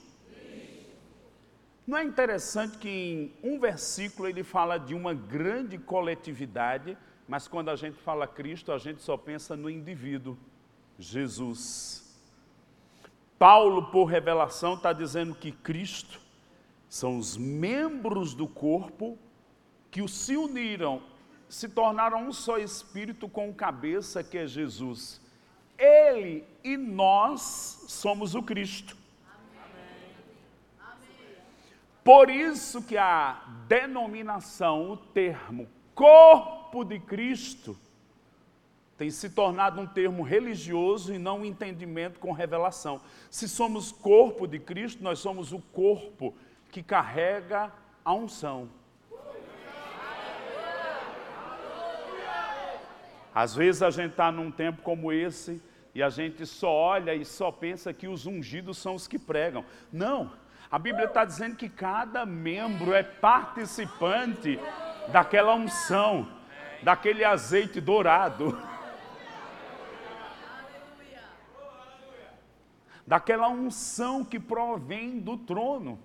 Não 1.86 1.98
é 1.98 2.04
interessante 2.04 2.78
que 2.78 2.90
em 2.90 3.34
um 3.44 3.60
versículo 3.60 4.28
ele 4.28 4.44
fala 4.44 4.78
de 4.78 4.94
uma 4.94 5.14
grande 5.14 5.78
coletividade, 5.78 6.98
mas 7.28 7.48
quando 7.48 7.70
a 7.70 7.76
gente 7.76 7.98
fala 7.98 8.28
Cristo, 8.28 8.72
a 8.72 8.78
gente 8.78 9.02
só 9.02 9.18
pensa 9.18 9.56
no 9.58 9.70
indivíduo, 9.70 10.38
Jesus. 11.00 12.11
Paulo, 13.42 13.86
por 13.86 14.06
revelação, 14.06 14.76
está 14.76 14.94
dizendo 14.94 15.34
que 15.34 15.52
Cristo 15.52 16.22
são 16.88 17.18
os 17.18 17.36
membros 17.36 18.36
do 18.36 18.48
corpo 18.48 19.18
que 19.90 20.08
se 20.08 20.38
uniram, 20.38 21.02
se 21.50 21.68
tornaram 21.68 22.28
um 22.28 22.32
só 22.32 22.60
espírito 22.60 23.28
com 23.28 23.52
cabeça 23.52 24.24
que 24.24 24.38
é 24.38 24.46
Jesus. 24.46 25.20
Ele 25.76 26.46
e 26.64 26.78
nós 26.78 27.84
somos 27.88 28.36
o 28.36 28.44
Cristo. 28.44 28.96
Por 32.04 32.30
isso 32.30 32.84
que 32.84 32.96
a 32.96 33.42
denominação, 33.68 34.92
o 34.92 34.98
termo 34.98 35.68
corpo 35.96 36.84
de 36.84 37.00
Cristo, 37.00 37.76
tem 39.02 39.10
se 39.10 39.32
tornado 39.32 39.82
um 39.82 39.88
termo 39.88 40.22
religioso 40.22 41.12
e 41.12 41.18
não 41.18 41.40
um 41.40 41.46
entendimento 41.46 42.20
com 42.20 42.32
revelação. 42.32 43.02
Se 43.32 43.50
somos 43.50 43.92
corpo 43.92 44.46
de 44.46 44.60
Cristo, 44.60 45.04
nós 45.04 45.18
somos 45.18 45.52
o 45.52 45.58
corpo 45.58 46.36
que 46.70 46.84
carrega 46.84 47.74
a 48.06 48.14
unção. 48.14 48.70
Às 53.34 53.56
vezes 53.56 53.82
a 53.82 53.90
gente 53.90 54.12
está 54.12 54.32
num 54.32 54.52
tempo 54.52 54.84
como 54.84 55.12
esse 55.12 55.60
e 55.96 56.04
a 56.04 56.10
gente 56.10 56.46
só 56.46 56.72
olha 56.72 57.16
e 57.16 57.26
só 57.26 57.52
pensa 57.52 57.92
que 57.92 58.08
os 58.08 58.28
ungidos 58.28 58.78
são 58.78 58.94
os 58.94 59.08
que 59.08 59.18
pregam. 59.18 59.66
Não, 59.92 60.32
a 60.70 60.78
Bíblia 60.78 61.06
está 61.06 61.26
dizendo 61.26 61.56
que 61.56 61.70
cada 61.70 62.24
membro 62.24 62.94
é 62.94 63.02
participante 63.02 64.60
daquela 65.12 65.56
unção, 65.56 66.28
daquele 66.84 67.24
azeite 67.24 67.82
dourado. 67.82 68.70
Daquela 73.12 73.50
unção 73.50 74.24
que 74.24 74.40
provém 74.40 75.20
do 75.20 75.36
trono. 75.36 76.00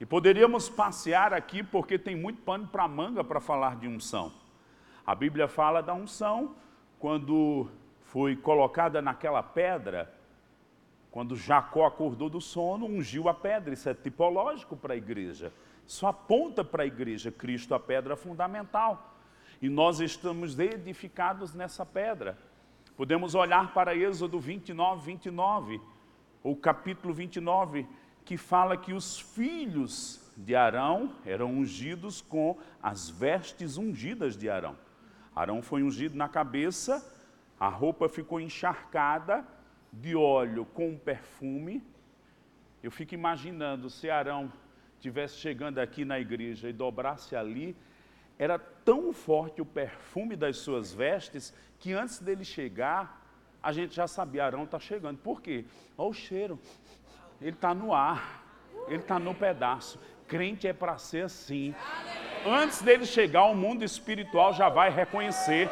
E 0.00 0.06
poderíamos 0.06 0.66
passear 0.66 1.34
aqui 1.34 1.62
porque 1.62 1.98
tem 1.98 2.16
muito 2.16 2.40
pano 2.40 2.66
para 2.66 2.88
manga 2.88 3.22
para 3.22 3.38
falar 3.38 3.76
de 3.76 3.86
unção. 3.86 4.32
A 5.06 5.14
Bíblia 5.14 5.46
fala 5.46 5.82
da 5.82 5.92
unção 5.92 6.54
quando 6.98 7.68
foi 8.00 8.34
colocada 8.34 9.02
naquela 9.02 9.42
pedra, 9.42 10.10
quando 11.10 11.36
Jacó 11.36 11.84
acordou 11.84 12.30
do 12.30 12.40
sono, 12.40 12.86
ungiu 12.86 13.28
a 13.28 13.34
pedra. 13.34 13.74
Isso 13.74 13.86
é 13.86 13.92
tipológico 13.92 14.78
para 14.78 14.94
a 14.94 14.96
igreja. 14.96 15.52
Isso 15.86 16.06
aponta 16.06 16.64
para 16.64 16.84
a 16.84 16.86
igreja, 16.86 17.30
Cristo, 17.30 17.74
a 17.74 17.78
pedra 17.78 18.16
fundamental. 18.16 19.18
E 19.60 19.68
nós 19.68 20.00
estamos 20.00 20.58
edificados 20.58 21.52
nessa 21.52 21.84
pedra. 21.84 22.38
Podemos 23.00 23.34
olhar 23.34 23.72
para 23.72 23.96
Êxodo 23.96 24.38
29, 24.38 25.06
29, 25.06 25.80
ou 26.42 26.54
capítulo 26.54 27.14
29, 27.14 27.86
que 28.26 28.36
fala 28.36 28.76
que 28.76 28.92
os 28.92 29.18
filhos 29.18 30.30
de 30.36 30.54
Arão 30.54 31.14
eram 31.24 31.50
ungidos 31.50 32.20
com 32.20 32.58
as 32.82 33.08
vestes 33.08 33.78
ungidas 33.78 34.36
de 34.36 34.50
Arão. 34.50 34.76
Arão 35.34 35.62
foi 35.62 35.82
ungido 35.82 36.14
na 36.14 36.28
cabeça, 36.28 37.02
a 37.58 37.70
roupa 37.70 38.06
ficou 38.06 38.38
encharcada 38.38 39.46
de 39.90 40.14
óleo 40.14 40.66
com 40.66 40.94
perfume. 40.94 41.82
Eu 42.82 42.90
fico 42.90 43.14
imaginando 43.14 43.88
se 43.88 44.10
Arão 44.10 44.52
tivesse 45.00 45.38
chegando 45.38 45.78
aqui 45.78 46.04
na 46.04 46.20
igreja 46.20 46.68
e 46.68 46.72
dobrasse 46.74 47.34
ali, 47.34 47.74
era 48.38 48.58
tão 48.90 49.12
forte 49.12 49.62
o 49.62 49.64
perfume 49.64 50.34
das 50.34 50.56
suas 50.56 50.92
vestes 50.92 51.54
que 51.78 51.92
antes 51.92 52.18
dele 52.18 52.44
chegar, 52.44 53.24
a 53.62 53.70
gente 53.70 53.94
já 53.94 54.08
sabia, 54.08 54.44
Arão 54.44 54.64
está 54.64 54.80
chegando. 54.80 55.16
Por 55.16 55.40
quê? 55.40 55.64
Olha 55.96 56.08
o 56.08 56.12
cheiro. 56.12 56.58
Ele 57.40 57.52
está 57.52 57.72
no 57.72 57.94
ar, 57.94 58.42
ele 58.88 58.96
está 58.96 59.16
no 59.16 59.32
pedaço. 59.32 59.96
Crente 60.26 60.66
é 60.66 60.72
para 60.72 60.98
ser 60.98 61.26
assim. 61.26 61.72
antes 62.44 62.82
dele 62.82 63.06
chegar 63.06 63.42
ao 63.42 63.54
mundo 63.54 63.84
espiritual, 63.84 64.52
já 64.52 64.68
vai 64.68 64.90
reconhecer 64.90 65.70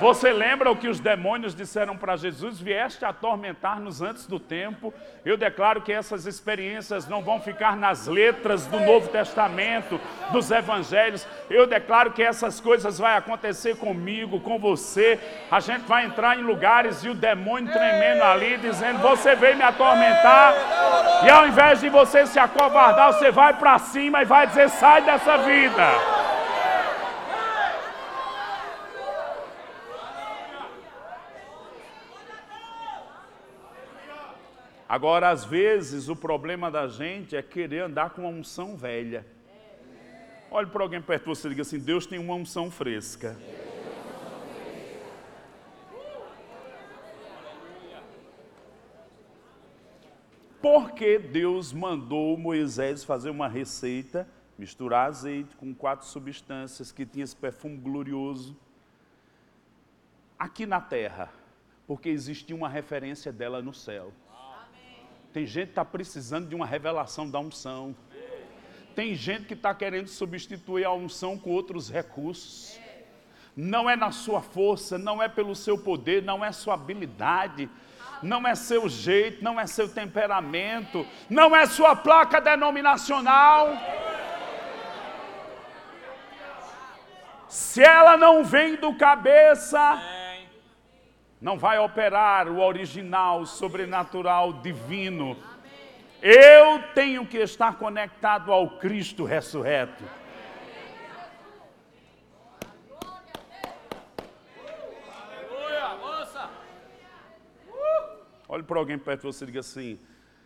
você 0.00 0.32
lembra 0.32 0.70
o 0.70 0.76
que 0.76 0.88
os 0.88 0.98
demônios 0.98 1.54
disseram 1.54 1.94
para 1.94 2.16
Jesus? 2.16 2.58
Vieste 2.58 3.04
atormentar-nos 3.04 4.00
antes 4.00 4.26
do 4.26 4.40
tempo. 4.40 4.94
Eu 5.26 5.36
declaro 5.36 5.82
que 5.82 5.92
essas 5.92 6.24
experiências 6.24 7.06
não 7.06 7.22
vão 7.22 7.38
ficar 7.38 7.76
nas 7.76 8.06
letras 8.06 8.66
do 8.66 8.80
Novo 8.80 9.08
Testamento, 9.08 10.00
dos 10.32 10.50
Evangelhos. 10.50 11.28
Eu 11.50 11.66
declaro 11.66 12.12
que 12.12 12.22
essas 12.22 12.58
coisas 12.60 12.98
vão 12.98 13.08
acontecer 13.08 13.76
comigo, 13.76 14.40
com 14.40 14.58
você. 14.58 15.20
A 15.50 15.60
gente 15.60 15.82
vai 15.82 16.06
entrar 16.06 16.38
em 16.38 16.42
lugares 16.42 17.04
e 17.04 17.10
o 17.10 17.14
demônio 17.14 17.70
tremendo 17.70 18.22
ali, 18.22 18.56
dizendo: 18.56 19.00
Você 19.00 19.36
veio 19.36 19.58
me 19.58 19.62
atormentar. 19.62 20.54
E 21.26 21.28
ao 21.28 21.46
invés 21.46 21.80
de 21.80 21.90
você 21.90 22.26
se 22.26 22.38
acovardar, 22.38 23.12
você 23.12 23.30
vai 23.30 23.52
para 23.52 23.78
cima 23.78 24.22
e 24.22 24.24
vai 24.24 24.46
dizer: 24.46 24.70
Sai 24.70 25.02
dessa 25.02 25.36
vida. 25.36 26.19
Agora, 34.90 35.30
às 35.30 35.44
vezes, 35.44 36.08
o 36.08 36.16
problema 36.16 36.68
da 36.68 36.88
gente 36.88 37.36
é 37.36 37.42
querer 37.42 37.82
andar 37.82 38.10
com 38.10 38.22
uma 38.22 38.28
unção 38.28 38.76
velha. 38.76 39.24
Olhe 40.50 40.66
para 40.66 40.82
alguém 40.82 41.00
perto 41.00 41.22
de 41.22 41.28
você 41.28 41.46
e 41.46 41.50
diga 41.50 41.62
assim: 41.62 41.78
Deus 41.78 42.06
tem 42.06 42.18
uma 42.18 42.34
unção 42.34 42.72
fresca. 42.72 43.36
Porque 50.60 51.20
Deus 51.20 51.72
mandou 51.72 52.36
Moisés 52.36 53.04
fazer 53.04 53.30
uma 53.30 53.46
receita, 53.46 54.26
misturar 54.58 55.06
azeite 55.06 55.54
com 55.54 55.72
quatro 55.72 56.04
substâncias 56.04 56.90
que 56.90 57.06
tinha 57.06 57.22
esse 57.22 57.36
perfume 57.36 57.76
glorioso 57.76 58.56
aqui 60.36 60.66
na 60.66 60.80
terra, 60.80 61.32
porque 61.86 62.08
existia 62.08 62.56
uma 62.56 62.68
referência 62.68 63.32
dela 63.32 63.62
no 63.62 63.72
céu. 63.72 64.12
Tem 65.32 65.46
gente 65.46 65.66
que 65.66 65.72
está 65.72 65.84
precisando 65.84 66.48
de 66.48 66.54
uma 66.54 66.66
revelação 66.66 67.30
da 67.30 67.38
unção. 67.38 67.94
Tem 68.96 69.14
gente 69.14 69.44
que 69.44 69.54
está 69.54 69.72
querendo 69.72 70.08
substituir 70.08 70.84
a 70.84 70.92
unção 70.92 71.38
com 71.38 71.50
outros 71.50 71.88
recursos. 71.88 72.78
Não 73.56 73.88
é 73.88 73.94
na 73.94 74.10
sua 74.10 74.42
força, 74.42 74.98
não 74.98 75.22
é 75.22 75.28
pelo 75.28 75.54
seu 75.54 75.78
poder, 75.78 76.22
não 76.22 76.44
é 76.44 76.50
sua 76.50 76.74
habilidade, 76.74 77.68
não 78.22 78.46
é 78.46 78.54
seu 78.54 78.88
jeito, 78.88 79.42
não 79.42 79.58
é 79.58 79.66
seu 79.66 79.88
temperamento, 79.88 81.06
não 81.28 81.54
é 81.54 81.64
sua 81.66 81.94
placa 81.94 82.40
denominacional. 82.40 83.68
Se 87.48 87.82
ela 87.82 88.16
não 88.16 88.44
vem 88.44 88.76
do 88.76 88.94
cabeça, 88.94 90.19
não 91.40 91.58
vai 91.58 91.78
operar 91.78 92.48
o 92.48 92.60
original, 92.60 93.46
sobrenatural, 93.46 94.52
divino. 94.52 95.36
Eu 96.20 96.82
tenho 96.94 97.26
que 97.26 97.38
estar 97.38 97.78
conectado 97.78 98.52
ao 98.52 98.78
Cristo 98.78 99.24
ressurreto. 99.24 100.04
Olhe 108.46 108.64
para 108.64 108.78
alguém 108.78 108.98
perto 108.98 109.20
de 109.20 109.26
você 109.28 109.44
e 109.44 109.46
diga 109.46 109.60
assim: 109.60 109.98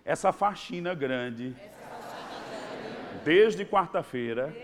essa 0.05 0.31
faxina 0.31 0.95
grande, 0.95 1.57
desde 3.25 3.65
quarta-feira, 3.65 4.55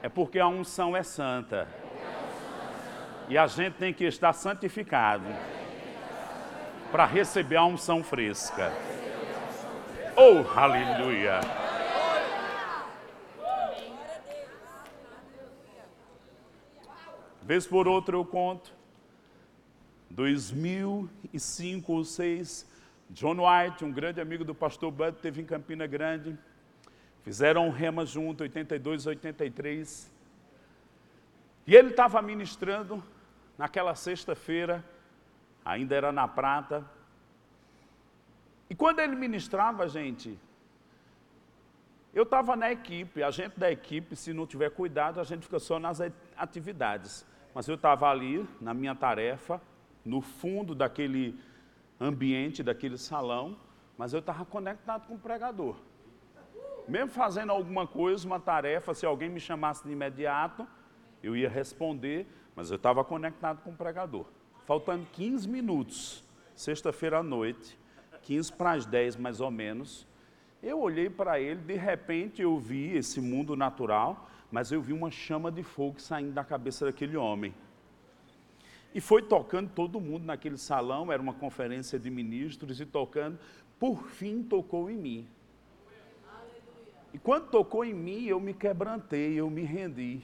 é 0.00 0.08
porque 0.08 0.38
a 0.38 0.46
unção 0.46 0.96
é 0.96 1.02
santa. 1.02 1.81
E 3.32 3.38
a 3.38 3.46
gente 3.46 3.76
tem 3.78 3.94
que 3.94 4.04
estar 4.04 4.34
santificado 4.34 5.24
para 6.90 7.06
receber 7.06 7.56
a 7.56 7.64
unção 7.64 8.04
fresca. 8.04 8.70
Oh, 10.14 10.46
aleluia! 10.54 11.40
Vez 17.40 17.66
por 17.66 17.88
outra 17.88 18.16
eu 18.16 18.22
conto. 18.22 18.70
2005 20.10 21.90
ou 21.90 22.02
2006, 22.02 22.68
John 23.08 23.36
White, 23.38 23.82
um 23.82 23.90
grande 23.90 24.20
amigo 24.20 24.44
do 24.44 24.54
pastor 24.54 24.90
Bud, 24.90 25.16
teve 25.22 25.40
em 25.40 25.46
Campina 25.46 25.86
Grande. 25.86 26.36
Fizeram 27.22 27.66
um 27.66 27.70
rema 27.70 28.04
junto, 28.04 28.42
82, 28.42 29.06
83. 29.06 30.12
E 31.66 31.74
ele 31.74 31.92
estava 31.92 32.20
ministrando 32.20 33.02
naquela 33.56 33.94
sexta-feira, 33.94 34.84
ainda 35.64 35.94
era 35.94 36.12
na 36.12 36.26
prata. 36.26 36.84
E 38.68 38.74
quando 38.74 39.00
ele 39.00 39.14
ministrava, 39.14 39.88
gente, 39.88 40.38
eu 42.14 42.24
estava 42.24 42.54
na 42.56 42.70
equipe, 42.70 43.22
a 43.22 43.30
gente 43.30 43.58
da 43.58 43.70
equipe, 43.70 44.14
se 44.14 44.32
não 44.32 44.46
tiver 44.46 44.70
cuidado, 44.70 45.20
a 45.20 45.24
gente 45.24 45.44
fica 45.44 45.58
só 45.58 45.78
nas 45.78 46.00
atividades. 46.36 47.26
Mas 47.54 47.68
eu 47.68 47.74
estava 47.74 48.10
ali, 48.10 48.46
na 48.60 48.74
minha 48.74 48.94
tarefa, 48.94 49.60
no 50.04 50.20
fundo 50.20 50.74
daquele 50.74 51.38
ambiente, 52.00 52.62
daquele 52.62 52.98
salão, 52.98 53.56
mas 53.96 54.12
eu 54.12 54.20
estava 54.20 54.44
conectado 54.44 55.06
com 55.06 55.14
o 55.14 55.18
pregador. 55.18 55.76
Mesmo 56.88 57.10
fazendo 57.10 57.50
alguma 57.50 57.86
coisa, 57.86 58.26
uma 58.26 58.40
tarefa, 58.40 58.92
se 58.92 59.06
alguém 59.06 59.28
me 59.28 59.38
chamasse 59.38 59.84
de 59.84 59.92
imediato, 59.92 60.66
eu 61.22 61.36
ia 61.36 61.48
responder, 61.48 62.26
mas 62.54 62.70
eu 62.70 62.76
estava 62.76 63.04
conectado 63.04 63.62
com 63.62 63.70
o 63.70 63.76
pregador. 63.76 64.26
Faltando 64.66 65.06
15 65.12 65.48
minutos, 65.48 66.24
sexta-feira 66.54 67.18
à 67.18 67.22
noite, 67.22 67.78
15 68.22 68.52
para 68.52 68.72
as 68.72 68.86
10 68.86 69.16
mais 69.16 69.40
ou 69.40 69.50
menos, 69.50 70.06
eu 70.62 70.80
olhei 70.80 71.10
para 71.10 71.40
ele, 71.40 71.60
de 71.60 71.74
repente 71.74 72.40
eu 72.40 72.56
vi 72.58 72.96
esse 72.96 73.20
mundo 73.20 73.56
natural, 73.56 74.28
mas 74.50 74.70
eu 74.70 74.80
vi 74.80 74.92
uma 74.92 75.10
chama 75.10 75.50
de 75.50 75.62
fogo 75.62 76.00
saindo 76.00 76.32
da 76.32 76.44
cabeça 76.44 76.84
daquele 76.84 77.16
homem. 77.16 77.52
E 78.94 79.00
foi 79.00 79.22
tocando 79.22 79.70
todo 79.70 80.00
mundo 80.00 80.24
naquele 80.24 80.58
salão, 80.58 81.10
era 81.10 81.20
uma 81.20 81.32
conferência 81.32 81.98
de 81.98 82.10
ministros, 82.10 82.80
e 82.80 82.86
tocando, 82.86 83.38
por 83.80 84.06
fim 84.06 84.42
tocou 84.42 84.90
em 84.90 84.96
mim. 84.96 85.26
E 87.12 87.18
quando 87.18 87.48
tocou 87.48 87.84
em 87.84 87.94
mim, 87.94 88.26
eu 88.26 88.38
me 88.38 88.54
quebrantei, 88.54 89.34
eu 89.34 89.50
me 89.50 89.62
rendi 89.62 90.22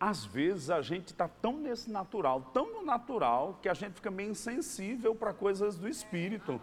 às 0.00 0.24
vezes 0.24 0.70
a 0.70 0.80
gente 0.80 1.08
está 1.08 1.28
tão 1.28 1.58
nesse 1.58 1.90
natural, 1.90 2.40
tão 2.54 2.72
no 2.72 2.82
natural, 2.82 3.58
que 3.60 3.68
a 3.68 3.74
gente 3.74 3.92
fica 3.92 4.10
meio 4.10 4.30
insensível 4.30 5.14
para 5.14 5.34
coisas 5.34 5.76
do 5.76 5.86
espírito. 5.86 6.58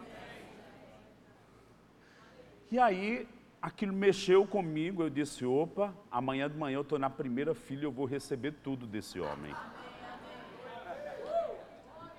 E 2.68 2.80
aí, 2.80 3.28
aquilo 3.62 3.92
mexeu 3.92 4.44
comigo, 4.44 5.04
eu 5.04 5.08
disse, 5.08 5.44
opa, 5.44 5.94
amanhã 6.10 6.50
de 6.50 6.56
manhã 6.56 6.78
eu 6.78 6.82
estou 6.82 6.98
na 6.98 7.08
primeira 7.08 7.54
filha, 7.54 7.84
eu 7.84 7.92
vou 7.92 8.06
receber 8.06 8.54
tudo 8.64 8.88
desse 8.88 9.20
homem. 9.20 9.54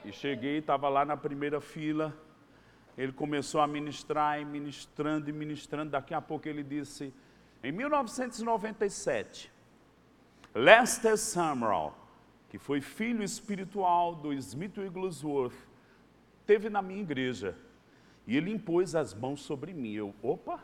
E 0.05 0.13
cheguei, 0.13 0.59
estava 0.59 0.87
lá 0.87 1.03
na 1.03 1.17
primeira 1.17 1.59
fila, 1.59 2.17
ele 2.97 3.11
começou 3.11 3.59
a 3.59 3.67
ministrar, 3.67 4.39
e 4.39 4.45
ministrando 4.45 5.29
e 5.29 5.33
ministrando, 5.33 5.91
daqui 5.91 6.13
a 6.13 6.21
pouco 6.21 6.47
ele 6.47 6.63
disse, 6.63 7.13
em 7.61 7.73
1997, 7.73 9.58
Lester 10.53 11.17
Summerall, 11.17 11.95
que 12.49 12.57
foi 12.57 12.81
filho 12.81 13.23
espiritual 13.23 14.15
do 14.15 14.33
Smith 14.33 14.77
Wigglesworth, 14.77 15.55
teve 16.45 16.69
na 16.69 16.81
minha 16.81 17.01
igreja 17.01 17.55
e 18.25 18.35
ele 18.35 18.51
impôs 18.51 18.95
as 18.95 19.13
mãos 19.13 19.41
sobre 19.41 19.73
mim. 19.73 19.93
Eu, 19.93 20.13
opa! 20.21 20.59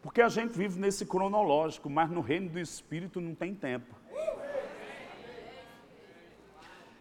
Porque 0.00 0.22
a 0.22 0.28
gente 0.28 0.56
vive 0.56 0.78
nesse 0.78 1.04
cronológico, 1.04 1.90
mas 1.90 2.08
no 2.10 2.20
reino 2.20 2.48
do 2.48 2.58
Espírito 2.58 3.20
não 3.20 3.34
tem 3.34 3.54
tempo. 3.54 3.94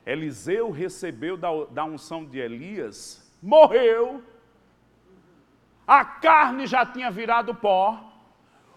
Eliseu 0.06 0.72
recebeu 0.72 1.38
da, 1.38 1.50
da 1.66 1.86
unção 1.86 2.26
de 2.26 2.40
Elias, 2.40 3.32
morreu, 3.42 4.24
a 5.88 6.04
carne 6.04 6.68
já 6.68 6.86
tinha 6.86 7.10
virado 7.10 7.56
pó, 7.56 8.04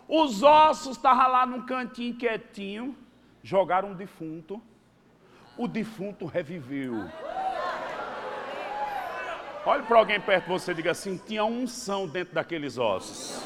os 0.07 0.45
ossos 0.45 0.97
estavam 0.97 1.29
lá 1.29 1.45
num 1.45 1.63
cantinho 1.63 2.15
quietinho, 2.15 2.97
jogaram 3.43 3.91
um 3.91 3.95
defunto, 3.95 4.63
o 5.57 5.67
defunto 5.67 6.25
reviveu. 6.25 7.11
Olhe 9.67 9.83
para 9.83 9.99
alguém 9.99 10.21
perto 10.21 10.45
de 10.45 10.51
você 10.51 10.71
e 10.71 10.75
diga 10.75 10.93
assim: 10.93 11.19
tinha 11.19 11.45
unção 11.45 12.07
dentro 12.07 12.35
daqueles 12.35 12.79
ossos. 12.79 13.45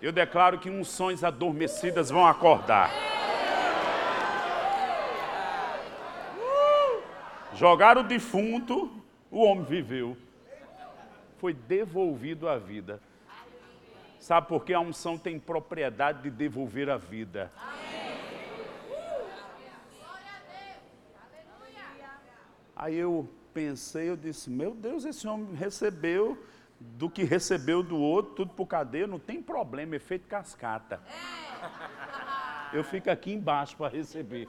Eu 0.00 0.12
declaro 0.12 0.58
que 0.58 0.70
unções 0.70 1.24
adormecidas 1.24 2.10
vão 2.10 2.24
acordar. 2.24 3.07
Jogaram 7.58 8.02
o 8.02 8.04
defunto, 8.04 8.88
o 9.28 9.42
homem 9.42 9.64
viveu. 9.64 10.16
Foi 11.38 11.52
devolvido 11.52 12.48
à 12.48 12.56
vida. 12.56 13.02
Sabe 14.20 14.46
por 14.46 14.64
que 14.64 14.72
a 14.72 14.78
unção 14.78 15.18
tem 15.18 15.40
propriedade 15.40 16.22
de 16.22 16.30
devolver 16.30 16.88
a 16.88 16.96
vida? 16.96 17.50
Aí 22.76 22.94
eu 22.94 23.28
pensei, 23.52 24.08
eu 24.08 24.16
disse, 24.16 24.48
meu 24.48 24.72
Deus, 24.72 25.04
esse 25.04 25.26
homem 25.26 25.52
recebeu 25.56 26.40
do 26.78 27.10
que 27.10 27.24
recebeu 27.24 27.82
do 27.82 27.98
outro, 27.98 28.36
tudo 28.36 28.52
por 28.52 28.66
cadeia, 28.66 29.08
não 29.08 29.18
tem 29.18 29.42
problema, 29.42 29.96
efeito 29.96 30.28
cascata. 30.28 31.00
Eu 32.72 32.84
fico 32.84 33.10
aqui 33.10 33.32
embaixo 33.32 33.76
para 33.76 33.88
receber. 33.92 34.48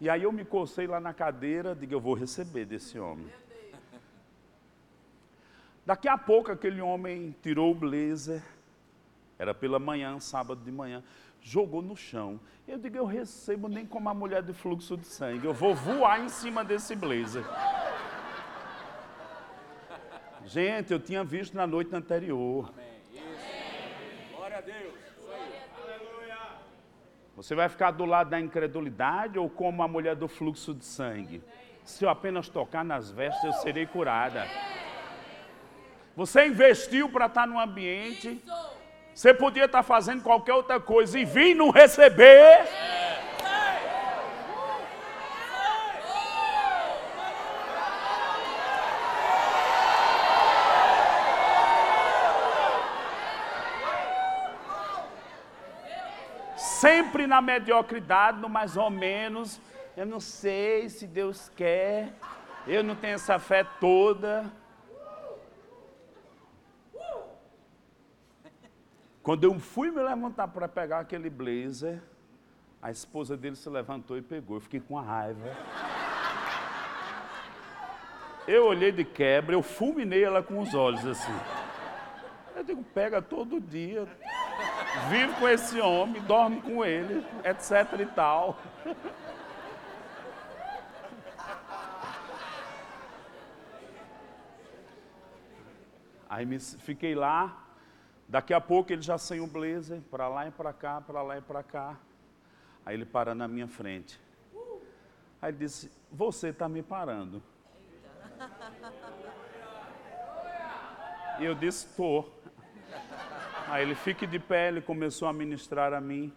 E 0.00 0.10
aí 0.10 0.22
eu 0.22 0.32
me 0.32 0.44
cocei 0.44 0.86
lá 0.86 1.00
na 1.00 1.14
cadeira, 1.14 1.74
digo, 1.74 1.94
eu 1.94 2.00
vou 2.00 2.14
receber 2.14 2.64
desse 2.64 2.98
homem. 2.98 3.26
Daqui 5.86 6.08
a 6.08 6.16
pouco 6.16 6.50
aquele 6.50 6.80
homem 6.80 7.34
tirou 7.42 7.70
o 7.70 7.74
blazer, 7.74 8.42
era 9.38 9.52
pela 9.54 9.78
manhã, 9.78 10.18
sábado 10.18 10.62
de 10.64 10.72
manhã, 10.72 11.02
jogou 11.40 11.82
no 11.82 11.94
chão. 11.94 12.40
Eu 12.66 12.78
digo, 12.78 12.96
eu 12.96 13.04
recebo 13.04 13.68
nem 13.68 13.84
como 13.84 14.08
a 14.08 14.14
mulher 14.14 14.42
de 14.42 14.54
fluxo 14.54 14.96
de 14.96 15.06
sangue, 15.06 15.46
eu 15.46 15.52
vou 15.52 15.74
voar 15.74 16.20
em 16.20 16.28
cima 16.28 16.64
desse 16.64 16.96
blazer. 16.96 17.44
Gente, 20.46 20.92
eu 20.92 21.00
tinha 21.00 21.22
visto 21.22 21.54
na 21.54 21.66
noite 21.66 21.94
anterior. 21.94 22.72
Glória 24.34 24.58
a 24.58 24.60
Deus. 24.60 25.03
Você 27.36 27.54
vai 27.54 27.68
ficar 27.68 27.90
do 27.90 28.04
lado 28.04 28.30
da 28.30 28.40
incredulidade 28.40 29.38
ou 29.38 29.50
como 29.50 29.82
a 29.82 29.88
mulher 29.88 30.14
do 30.14 30.28
fluxo 30.28 30.72
de 30.72 30.84
sangue? 30.84 31.42
Se 31.84 32.04
eu 32.04 32.08
apenas 32.08 32.48
tocar 32.48 32.84
nas 32.84 33.10
vestes, 33.10 33.42
eu 33.44 33.52
serei 33.54 33.86
curada. 33.86 34.46
Você 36.16 36.46
investiu 36.46 37.08
para 37.08 37.26
estar 37.26 37.46
no 37.46 37.58
ambiente. 37.58 38.40
Você 39.12 39.34
podia 39.34 39.64
estar 39.64 39.82
fazendo 39.82 40.22
qualquer 40.22 40.54
outra 40.54 40.78
coisa 40.78 41.18
e 41.18 41.24
vir 41.24 41.54
não 41.54 41.70
receber. 41.70 42.66
Sempre 57.14 57.28
na 57.28 57.40
mediocridade, 57.40 58.40
no 58.40 58.48
mais 58.48 58.76
ou 58.76 58.90
menos. 58.90 59.60
Eu 59.96 60.04
não 60.04 60.18
sei 60.18 60.88
se 60.88 61.06
Deus 61.06 61.48
quer. 61.48 62.12
Eu 62.66 62.82
não 62.82 62.96
tenho 62.96 63.14
essa 63.14 63.38
fé 63.38 63.62
toda. 63.62 64.50
Quando 69.22 69.44
eu 69.44 69.60
fui 69.60 69.92
me 69.92 70.02
levantar 70.02 70.48
para 70.48 70.66
pegar 70.66 70.98
aquele 70.98 71.30
blazer, 71.30 72.02
a 72.82 72.90
esposa 72.90 73.36
dele 73.36 73.54
se 73.54 73.70
levantou 73.70 74.18
e 74.18 74.20
pegou. 74.20 74.56
Eu 74.56 74.62
fiquei 74.62 74.80
com 74.80 74.96
raiva. 74.96 75.56
Eu 78.48 78.66
olhei 78.66 78.90
de 78.90 79.04
quebra, 79.04 79.54
eu 79.54 79.62
fulminei 79.62 80.24
ela 80.24 80.42
com 80.42 80.58
os 80.58 80.74
olhos 80.74 81.06
assim. 81.06 81.32
Eu 82.56 82.64
digo, 82.64 82.82
pega 82.82 83.22
todo 83.22 83.60
dia, 83.60 84.04
vive 85.08 85.34
com 85.34 85.48
esse 85.48 85.80
homem, 85.80 86.20
dorme 86.22 86.60
com 86.62 86.84
ele, 86.84 87.26
etc 87.44 88.00
e 88.00 88.06
tal. 88.06 88.58
Aí 96.28 96.44
me, 96.44 96.58
fiquei 96.58 97.14
lá, 97.14 97.64
Daqui 98.28 98.54
a 98.54 98.60
pouco 98.60 98.92
ele 98.92 99.02
já 99.02 99.18
sem 99.18 99.40
o 99.40 99.46
blazer, 99.46 100.00
para 100.10 100.28
lá 100.28 100.48
e 100.48 100.50
para 100.50 100.72
cá, 100.72 101.00
para 101.00 101.22
lá 101.22 101.38
e 101.38 101.40
para 101.40 101.62
cá. 101.62 101.96
Aí 102.84 102.94
ele 102.94 103.04
para 103.04 103.34
na 103.34 103.46
minha 103.46 103.68
frente. 103.68 104.20
Aí 105.40 105.50
ele 105.50 105.58
disse: 105.58 105.90
Você 106.10 106.48
está 106.48 106.68
me 106.68 106.82
parando. 106.82 107.42
E 111.38 111.44
eu 111.44 111.54
disse: 111.54 111.86
Estou. 111.86 112.42
Aí 113.68 113.82
ele 113.82 113.94
fique 113.94 114.26
de 114.26 114.38
pé, 114.38 114.68
ele 114.68 114.80
começou 114.80 115.26
a 115.26 115.32
ministrar 115.32 115.92
a 115.92 116.00
mim. 116.00 116.32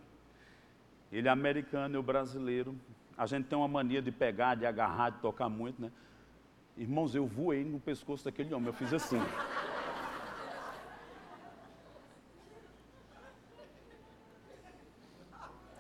Ele 1.12 1.28
é 1.28 1.32
americano, 1.32 1.96
eu 1.96 2.04
brasileiro. 2.04 2.76
A 3.18 3.26
gente 3.26 3.48
tem 3.48 3.58
uma 3.58 3.68
mania 3.68 4.02
de 4.02 4.12
pegar, 4.12 4.56
de 4.56 4.66
agarrar, 4.66 5.12
de 5.12 5.20
tocar 5.20 5.50
muito, 5.50 5.82
né? 5.82 5.92
Irmãos, 6.78 7.16
eu 7.16 7.26
voei 7.26 7.64
no 7.64 7.80
pescoço 7.80 8.24
daquele 8.24 8.54
homem, 8.54 8.68
eu 8.68 8.74
fiz 8.74 8.94
assim. 8.94 9.20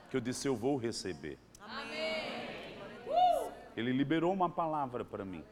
que 0.09 0.17
eu 0.17 0.21
disse: 0.21 0.47
Eu 0.47 0.55
vou 0.55 0.77
receber. 0.77 1.37
Amém. 1.59 2.07
Ele 3.75 3.91
liberou 3.91 4.33
uma 4.33 4.49
palavra 4.49 5.05
para 5.05 5.23
mim. 5.23 5.43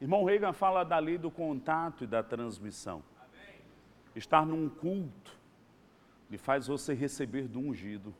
Irmão 0.00 0.24
Reagan 0.24 0.52
fala 0.52 0.84
dali 0.84 1.16
do 1.18 1.30
contato 1.30 2.04
e 2.04 2.06
da 2.06 2.22
transmissão. 2.22 3.02
Estar 4.18 4.44
num 4.44 4.68
culto 4.68 5.32
lhe 6.28 6.36
faz 6.36 6.66
você 6.66 6.92
receber 6.92 7.46
do 7.46 7.60
ungido. 7.60 8.14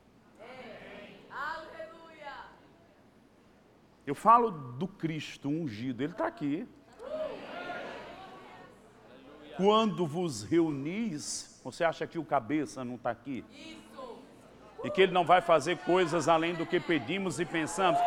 Eu 4.06 4.14
falo 4.14 4.50
do 4.50 4.88
Cristo 4.88 5.48
ungido, 5.48 6.02
ele 6.02 6.12
está 6.12 6.26
aqui. 6.26 6.66
Quando 9.56 10.06
vos 10.06 10.44
reunis, 10.44 11.60
você 11.64 11.82
acha 11.82 12.06
que 12.06 12.18
o 12.18 12.24
cabeça 12.24 12.84
não 12.84 12.94
está 12.94 13.10
aqui? 13.10 13.44
E 14.84 14.90
que 14.90 15.02
Ele 15.02 15.12
não 15.12 15.24
vai 15.24 15.40
fazer 15.40 15.78
coisas 15.78 16.28
além 16.28 16.54
do 16.54 16.64
que 16.64 16.78
pedimos 16.78 17.40
e 17.40 17.44
pensamos. 17.44 18.00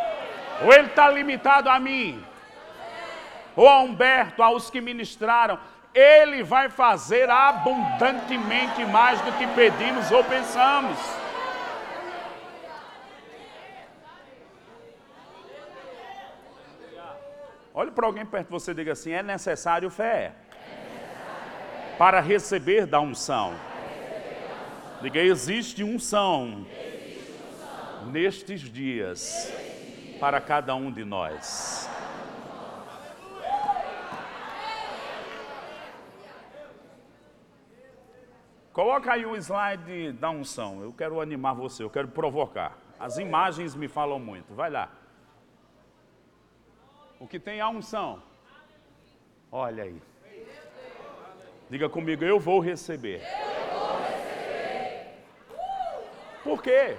Ou 0.64 0.74
Ele 0.74 0.88
está 0.88 1.12
limitado 1.12 1.70
a 1.70 1.78
mim, 1.78 2.24
ou 3.56 3.68
a 3.68 3.82
Humberto, 3.82 4.42
aos 4.42 4.70
que 4.70 4.80
ministraram. 4.80 5.60
Ele 5.94 6.42
vai 6.42 6.70
fazer 6.70 7.30
abundantemente 7.30 8.86
mais 8.86 9.20
do 9.22 9.32
que 9.34 9.46
pedimos 9.48 10.10
ou 10.12 10.24
pensamos. 10.24 10.98
Olhe 17.74 17.92
para 17.92 18.06
alguém 18.06 18.26
perto 18.26 18.48
de 18.48 18.52
você 18.52 18.72
e 18.72 18.74
diga 18.74 18.94
assim: 18.94 19.12
é 19.12 19.24
necessário 19.24 19.90
fé 19.90 20.34
para 21.98 22.20
receber 22.20 22.86
da 22.86 23.00
unção. 23.00 23.54
Diga, 25.02 25.20
existe 25.20 25.84
unção, 25.84 26.66
existe 26.70 27.32
unção. 27.50 28.12
nestes 28.12 28.62
dias 28.62 29.52
para 30.20 30.40
cada 30.40 30.76
um 30.76 30.92
de 30.92 31.04
nós. 31.04 31.90
Coloca 38.74 39.12
aí 39.12 39.26
o 39.26 39.36
slide 39.36 40.14
da 40.14 40.30
unção. 40.30 40.82
Eu 40.82 40.94
quero 40.94 41.20
animar 41.20 41.54
você, 41.54 41.84
eu 41.84 41.90
quero 41.90 42.08
provocar. 42.08 42.78
As 43.00 43.18
imagens 43.18 43.76
me 43.76 43.88
falam 43.88 44.20
muito. 44.20 44.54
Vai 44.54 44.70
lá. 44.70 44.90
O 47.20 47.28
que 47.28 47.40
tem 47.40 47.60
a 47.60 47.70
unção? 47.70 48.24
Olha 49.52 49.84
aí. 49.84 50.02
Diga 51.70 51.90
comigo, 51.90 52.24
eu 52.24 52.40
vou 52.40 52.60
receber. 52.60 53.22
Por 56.44 56.62
quê? 56.62 56.98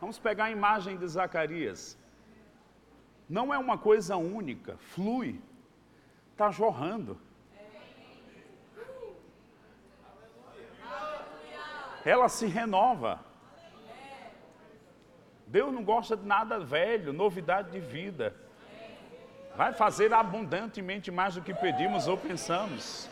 Vamos 0.00 0.18
pegar 0.18 0.44
a 0.44 0.50
imagem 0.50 0.96
de 0.96 1.08
Zacarias. 1.08 1.98
Não 3.28 3.52
é 3.52 3.58
uma 3.58 3.76
coisa 3.76 4.16
única, 4.16 4.76
flui, 4.76 5.40
está 6.32 6.50
jorrando. 6.50 7.18
Ela 12.06 12.28
se 12.28 12.46
renova. 12.46 13.18
Deus 15.44 15.72
não 15.72 15.82
gosta 15.82 16.16
de 16.16 16.24
nada 16.24 16.60
velho, 16.60 17.12
novidade 17.12 17.72
de 17.72 17.80
vida. 17.80 18.32
Vai 19.56 19.72
fazer 19.72 20.12
abundantemente 20.14 21.10
mais 21.10 21.34
do 21.34 21.42
que 21.42 21.52
pedimos 21.52 22.06
ou 22.06 22.16
pensamos. 22.16 23.10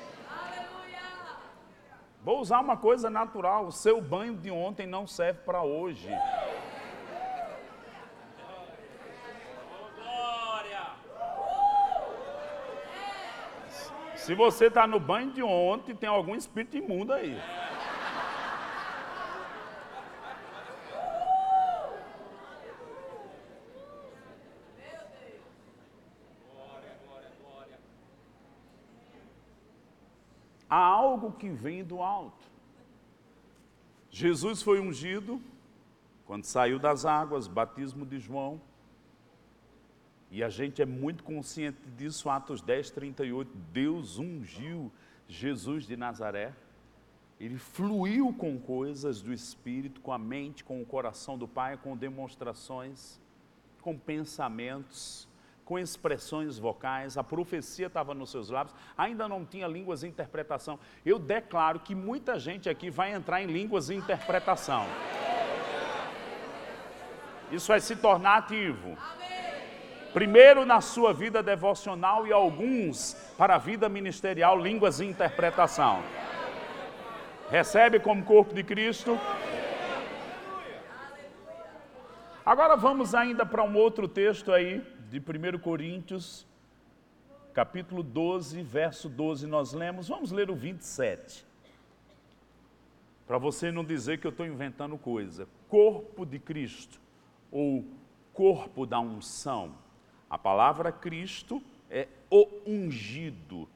Vou 2.23 2.39
usar 2.41 2.61
uma 2.61 2.77
coisa 2.77 3.11
natural: 3.11 3.67
o 3.67 3.73
seu 3.73 4.01
banho 4.01 4.37
de 4.37 4.51
ontem 4.53 4.87
não 4.87 5.09
serve 5.09 5.41
para 5.41 5.61
hoje. 5.63 6.09
Se 14.15 14.35
você 14.37 14.67
está 14.67 14.87
no 14.87 15.01
banho 15.01 15.33
de 15.33 15.43
ontem, 15.43 15.97
tem 15.97 16.09
algum 16.09 16.37
espírito 16.37 16.77
imundo 16.77 17.13
aí. 17.13 17.37
há 30.75 30.81
algo 31.25 31.37
que 31.37 31.49
vem 31.49 31.83
do 31.83 32.03
alto. 32.03 32.53
Jesus 34.11 34.63
foi 34.63 34.79
ungido 34.79 35.41
quando 36.27 36.45
saiu 36.45 36.79
das 36.79 37.05
águas, 37.05 37.47
batismo 37.47 38.05
de 38.07 38.19
João. 38.19 38.61
E 40.31 40.43
a 40.43 40.49
gente 40.49 40.83
é 40.83 40.87
muito 40.87 41.23
consciente 41.23 41.79
disso, 41.97 42.29
Atos 42.29 42.61
10, 42.61 42.91
38. 42.91 43.51
Deus 43.73 44.19
ungiu 44.19 44.93
Jesus 45.29 45.87
de 45.87 45.97
Nazaré. 45.97 46.53
Ele 47.41 47.59
fluiu 47.59 48.33
com 48.33 48.59
coisas 48.59 49.21
do 49.21 49.33
Espírito, 49.33 50.01
com 50.01 50.13
a 50.13 50.19
mente, 50.19 50.63
com 50.63 50.81
o 50.81 50.87
coração 50.87 51.37
do 51.37 51.49
Pai, 51.49 51.77
com 51.77 51.97
demonstrações, 51.97 53.21
com 53.83 53.99
pensamentos 53.99 55.29
com 55.65 55.79
expressões 55.79 56.59
vocais, 56.59 57.17
a 57.17 57.25
profecia 57.25 57.87
estava 57.87 58.13
nos 58.13 58.31
seus 58.31 58.51
lábios, 58.51 58.77
ainda 58.97 59.27
não 59.27 59.45
tinha 59.45 59.67
línguas 59.67 60.01
de 60.01 60.09
interpretação. 60.09 60.79
Eu 61.05 61.19
declaro 61.19 61.81
que 61.81 61.95
muita 61.95 62.39
gente 62.39 62.69
aqui 62.69 62.91
vai 62.91 63.13
entrar 63.13 63.43
em 63.43 63.47
línguas 63.47 63.87
de 63.87 63.95
interpretação. 63.95 64.87
Isso 67.51 67.69
vai 67.69 67.81
se 67.81 67.97
tornar 67.97 68.39
ativo. 68.39 68.97
Primeiro 70.13 70.65
na 70.65 70.81
sua 70.81 71.13
vida 71.13 71.43
devocional 71.43 72.27
e 72.27 72.33
alguns 72.33 73.15
para 73.37 73.57
a 73.57 73.59
vida 73.59 73.89
ministerial, 73.89 74.59
línguas 74.59 74.99
de 74.99 75.07
interpretação. 75.07 76.03
Recebe 77.51 77.99
como 77.99 78.25
corpo 78.25 78.55
de 78.55 78.63
Cristo. 78.63 79.19
Agora 82.45 82.77
vamos 82.77 83.15
ainda 83.15 83.47
para 83.47 83.65
um 83.65 83.75
outro 83.77 84.07
texto 84.07 84.53
aí, 84.53 84.85
de 85.15 85.21
1 85.21 85.61
Coríntios, 85.61 86.45
capítulo 87.53 88.03
12, 88.03 88.61
verso 88.63 89.09
12, 89.09 89.47
nós 89.47 89.73
lemos. 89.73 90.09
Vamos 90.09 90.33
ler 90.33 90.51
o 90.51 90.57
27. 90.57 91.47
Para 93.25 93.39
você 93.39 93.71
não 93.71 93.85
dizer 93.85 94.19
que 94.19 94.27
eu 94.27 94.33
estou 94.33 94.45
inventando 94.45 94.99
coisa. 94.99 95.47
Corpo 95.69 96.27
de 96.27 96.41
Cristo, 96.41 97.01
ou 97.53 97.85
corpo 98.33 98.85
da 98.85 98.99
unção. 98.99 99.77
A 100.29 100.37
palavra 100.37 100.91
Cristo 100.91 101.63
é 101.89 102.09
o 102.29 102.49
ungido. 102.67 103.69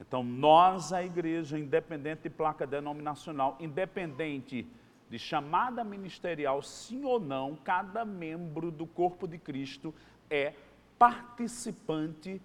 Então, 0.00 0.22
nós, 0.22 0.92
a 0.92 1.02
igreja, 1.02 1.58
independente 1.58 2.22
de 2.22 2.30
placa 2.30 2.64
denominacional, 2.64 3.56
independente 3.58 4.64
de 5.10 5.18
chamada 5.18 5.82
ministerial, 5.82 6.62
sim 6.62 7.04
ou 7.04 7.18
não, 7.18 7.56
cada 7.56 8.04
membro 8.04 8.70
do 8.70 8.86
corpo 8.86 9.26
de 9.26 9.36
Cristo 9.36 9.92
é 10.30 10.52
participante 10.98 12.40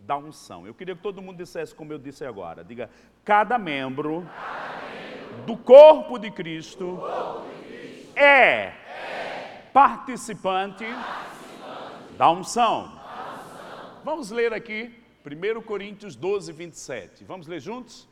da 0.00 0.16
unção. 0.16 0.66
Eu 0.66 0.74
queria 0.74 0.94
que 0.94 1.02
todo 1.02 1.20
mundo 1.20 1.36
dissesse 1.36 1.74
como 1.74 1.92
eu 1.92 1.98
disse 1.98 2.24
agora. 2.24 2.62
Diga, 2.62 2.88
cada 3.24 3.58
membro, 3.58 4.22
cada 4.22 4.86
membro 4.86 5.42
do 5.44 5.56
corpo 5.56 6.18
de 6.18 6.30
Cristo, 6.30 6.96
corpo 6.98 7.48
de 7.48 7.76
Cristo 7.76 8.12
é, 8.18 8.22
é 8.22 9.62
participante, 9.72 10.84
participante 10.84 12.16
da, 12.16 12.30
unção. 12.30 12.84
da 12.84 12.90
unção. 12.90 14.02
Vamos 14.04 14.30
ler 14.30 14.52
aqui 14.52 14.94
1 15.24 15.62
Coríntios 15.62 16.14
12, 16.14 16.52
27. 16.52 17.24
Vamos 17.24 17.48
ler 17.48 17.60
juntos? 17.60 18.08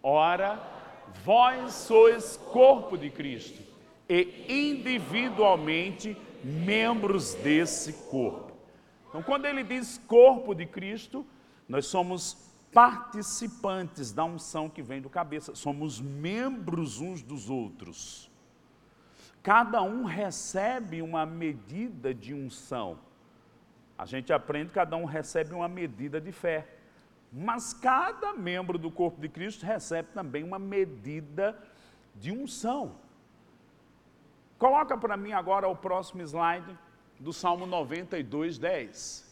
Ora, 0.00 0.60
vós 1.24 1.72
sois 1.72 2.36
corpo 2.36 2.96
de 2.96 3.10
Cristo 3.10 3.60
e 4.08 4.44
individualmente 4.48 6.16
membros 6.44 7.34
desse 7.34 7.92
corpo. 8.10 8.53
Então, 9.14 9.22
quando 9.22 9.44
ele 9.44 9.62
diz 9.62 9.96
corpo 10.08 10.56
de 10.56 10.66
Cristo, 10.66 11.24
nós 11.68 11.86
somos 11.86 12.52
participantes 12.72 14.10
da 14.10 14.24
unção 14.24 14.68
que 14.68 14.82
vem 14.82 15.00
do 15.00 15.08
cabeça, 15.08 15.54
somos 15.54 16.00
membros 16.00 17.00
uns 17.00 17.22
dos 17.22 17.48
outros. 17.48 18.28
Cada 19.40 19.80
um 19.82 20.02
recebe 20.02 21.00
uma 21.00 21.24
medida 21.24 22.12
de 22.12 22.34
unção. 22.34 22.98
A 23.96 24.04
gente 24.04 24.32
aprende 24.32 24.70
que 24.70 24.74
cada 24.74 24.96
um 24.96 25.04
recebe 25.04 25.54
uma 25.54 25.68
medida 25.68 26.20
de 26.20 26.32
fé. 26.32 26.66
Mas 27.30 27.72
cada 27.72 28.32
membro 28.32 28.76
do 28.76 28.90
corpo 28.90 29.20
de 29.20 29.28
Cristo 29.28 29.64
recebe 29.64 30.08
também 30.12 30.42
uma 30.42 30.58
medida 30.58 31.56
de 32.16 32.32
unção. 32.32 32.96
Coloca 34.58 34.98
para 34.98 35.16
mim 35.16 35.30
agora 35.30 35.68
o 35.68 35.76
próximo 35.76 36.20
slide 36.22 36.76
do 37.18 37.32
Salmo 37.32 37.66
92, 37.66 38.58
10, 38.58 39.24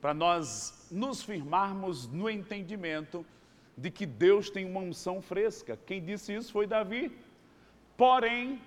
para 0.00 0.12
nós 0.14 0.88
nos 0.90 1.22
firmarmos 1.22 2.06
no 2.08 2.28
entendimento 2.28 3.24
de 3.76 3.90
que 3.90 4.04
Deus 4.04 4.50
tem 4.50 4.64
uma 4.64 4.80
unção 4.80 5.22
fresca. 5.22 5.78
Quem 5.86 6.04
disse 6.04 6.34
isso 6.34 6.52
foi 6.52 6.66
Davi. 6.66 7.16
Porém, 7.96 8.60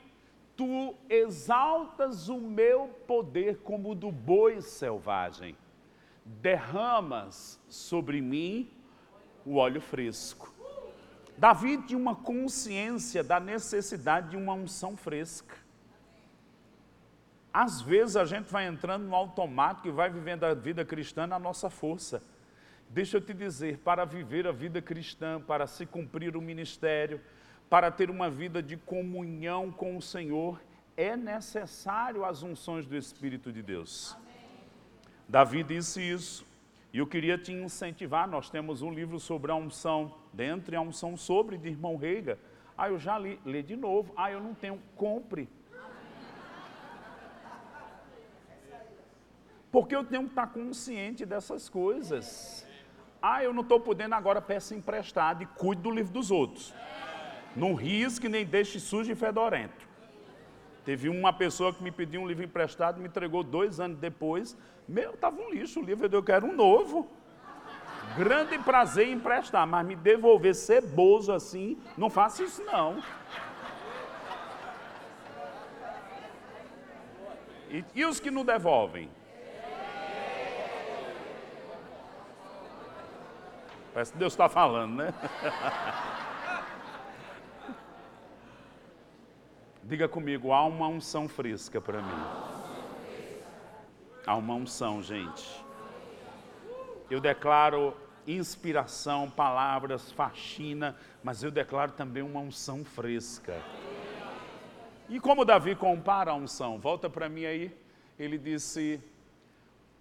tu 0.55 0.95
exaltas 1.09 2.29
o 2.29 2.39
meu 2.39 2.87
poder 3.05 3.57
como 3.57 3.91
o 3.91 3.95
do 3.95 4.11
boi 4.11 4.61
selvagem, 4.61 5.57
derramas 6.25 7.59
sobre 7.67 8.21
mim 8.21 8.69
o 9.45 9.55
óleo 9.55 9.81
fresco. 9.81 10.53
Davi 11.37 11.81
tinha 11.83 11.99
uma 11.99 12.15
consciência 12.15 13.23
da 13.23 13.39
necessidade 13.39 14.29
de 14.29 14.37
uma 14.37 14.53
unção 14.53 14.95
fresca. 14.95 15.64
Às 17.55 17.79
vezes 17.79 18.17
a 18.17 18.25
gente 18.25 18.51
vai 18.51 18.67
entrando 18.67 19.05
no 19.05 19.15
automático 19.15 19.87
e 19.87 19.91
vai 19.91 20.09
vivendo 20.09 20.43
a 20.43 20.53
vida 20.53 20.83
cristã 20.83 21.25
na 21.25 21.39
nossa 21.39 21.69
força. 21.69 22.21
Deixa 22.89 23.15
eu 23.15 23.21
te 23.21 23.33
dizer, 23.33 23.77
para 23.77 24.03
viver 24.03 24.45
a 24.45 24.51
vida 24.51 24.81
cristã, 24.81 25.39
para 25.39 25.65
se 25.65 25.85
cumprir 25.85 26.35
o 26.35 26.41
ministério, 26.41 27.21
para 27.69 27.89
ter 27.89 28.09
uma 28.09 28.29
vida 28.29 28.61
de 28.61 28.75
comunhão 28.75 29.71
com 29.71 29.95
o 29.95 30.01
Senhor, 30.01 30.61
é 30.97 31.15
necessário 31.15 32.25
as 32.25 32.43
unções 32.43 32.85
do 32.85 32.97
Espírito 32.97 33.53
de 33.53 33.61
Deus. 33.61 34.17
Amém. 34.19 34.35
Davi 35.25 35.63
disse 35.63 36.01
isso, 36.01 36.45
e 36.91 36.97
eu 36.97 37.07
queria 37.07 37.37
te 37.37 37.53
incentivar, 37.53 38.27
nós 38.27 38.49
temos 38.49 38.81
um 38.81 38.91
livro 38.91 39.17
sobre 39.17 39.49
a 39.49 39.55
unção, 39.55 40.13
dentre 40.33 40.75
a 40.75 40.81
unção 40.81 41.15
sobre, 41.15 41.57
de 41.57 41.69
irmão 41.69 41.95
Reiga. 41.95 42.37
Ah, 42.77 42.89
eu 42.89 42.99
já 42.99 43.17
li, 43.17 43.39
lê 43.45 43.63
de 43.63 43.77
novo. 43.77 44.13
Ah, 44.17 44.29
eu 44.29 44.41
não 44.41 44.53
tenho, 44.53 44.77
compre. 44.97 45.47
Porque 49.75 49.93
eu 49.93 50.05
tenho 50.05 50.23
que 50.23 50.29
estar 50.29 50.47
consciente 50.47 51.25
dessas 51.25 51.67
coisas. 51.67 52.65
Ah, 53.21 53.43
eu 53.43 53.53
não 53.53 53.61
estou 53.61 53.77
podendo 53.77 54.15
agora, 54.15 54.41
peça 54.41 54.73
emprestado 54.73 55.43
e 55.43 55.45
cuide 55.45 55.81
do 55.81 55.91
livro 55.91 56.13
dos 56.13 56.31
outros. 56.31 56.73
Não 57.53 57.73
risque 57.73 58.29
nem 58.29 58.45
deixe 58.45 58.79
sujo 58.79 59.11
e 59.11 59.15
fedorento. 59.15 59.85
Teve 60.85 61.09
uma 61.09 61.33
pessoa 61.33 61.73
que 61.73 61.83
me 61.83 61.91
pediu 61.91 62.21
um 62.21 62.25
livro 62.25 62.45
emprestado, 62.45 63.01
me 63.01 63.09
entregou 63.09 63.43
dois 63.43 63.81
anos 63.81 63.97
depois. 63.97 64.57
Meu, 64.87 65.13
estava 65.13 65.41
um 65.41 65.49
lixo 65.49 65.81
o 65.81 65.83
livro, 65.83 66.07
eu 66.09 66.23
quero 66.23 66.45
um 66.45 66.55
novo. 66.55 67.09
Grande 68.17 68.57
prazer 68.59 69.09
em 69.09 69.15
emprestar, 69.15 69.67
mas 69.67 69.85
me 69.85 69.97
devolver 69.97 70.55
ceboso 70.55 71.33
assim, 71.33 71.77
não 71.97 72.09
faça 72.09 72.43
isso 72.43 72.63
não. 72.63 73.03
E, 77.69 77.83
e 77.93 78.05
os 78.05 78.21
que 78.21 78.31
não 78.31 78.45
devolvem? 78.45 79.09
Parece 83.95 84.11
que 84.11 84.17
Deus 84.17 84.33
está 84.33 84.49
falando, 84.49 84.93
né? 84.93 85.13
Diga 89.81 90.09
comigo, 90.09 90.51
há 90.51 90.65
uma 90.65 90.89
unção 90.89 91.29
fresca 91.29 91.79
para 91.79 92.01
mim. 92.01 92.25
Há 94.27 94.35
uma 94.35 94.53
unção, 94.53 95.01
gente. 95.01 95.63
Eu 97.09 97.21
declaro 97.21 97.95
inspiração, 98.27 99.31
palavras, 99.31 100.11
faxina, 100.11 100.97
mas 101.23 101.41
eu 101.41 101.49
declaro 101.49 101.93
também 101.93 102.21
uma 102.21 102.41
unção 102.41 102.83
fresca. 102.83 103.63
E 105.07 105.21
como 105.21 105.45
Davi 105.45 105.73
compara 105.73 106.31
a 106.31 106.35
unção? 106.35 106.77
Volta 106.79 107.09
para 107.09 107.29
mim 107.29 107.45
aí. 107.45 107.73
Ele 108.19 108.37
disse: 108.37 109.01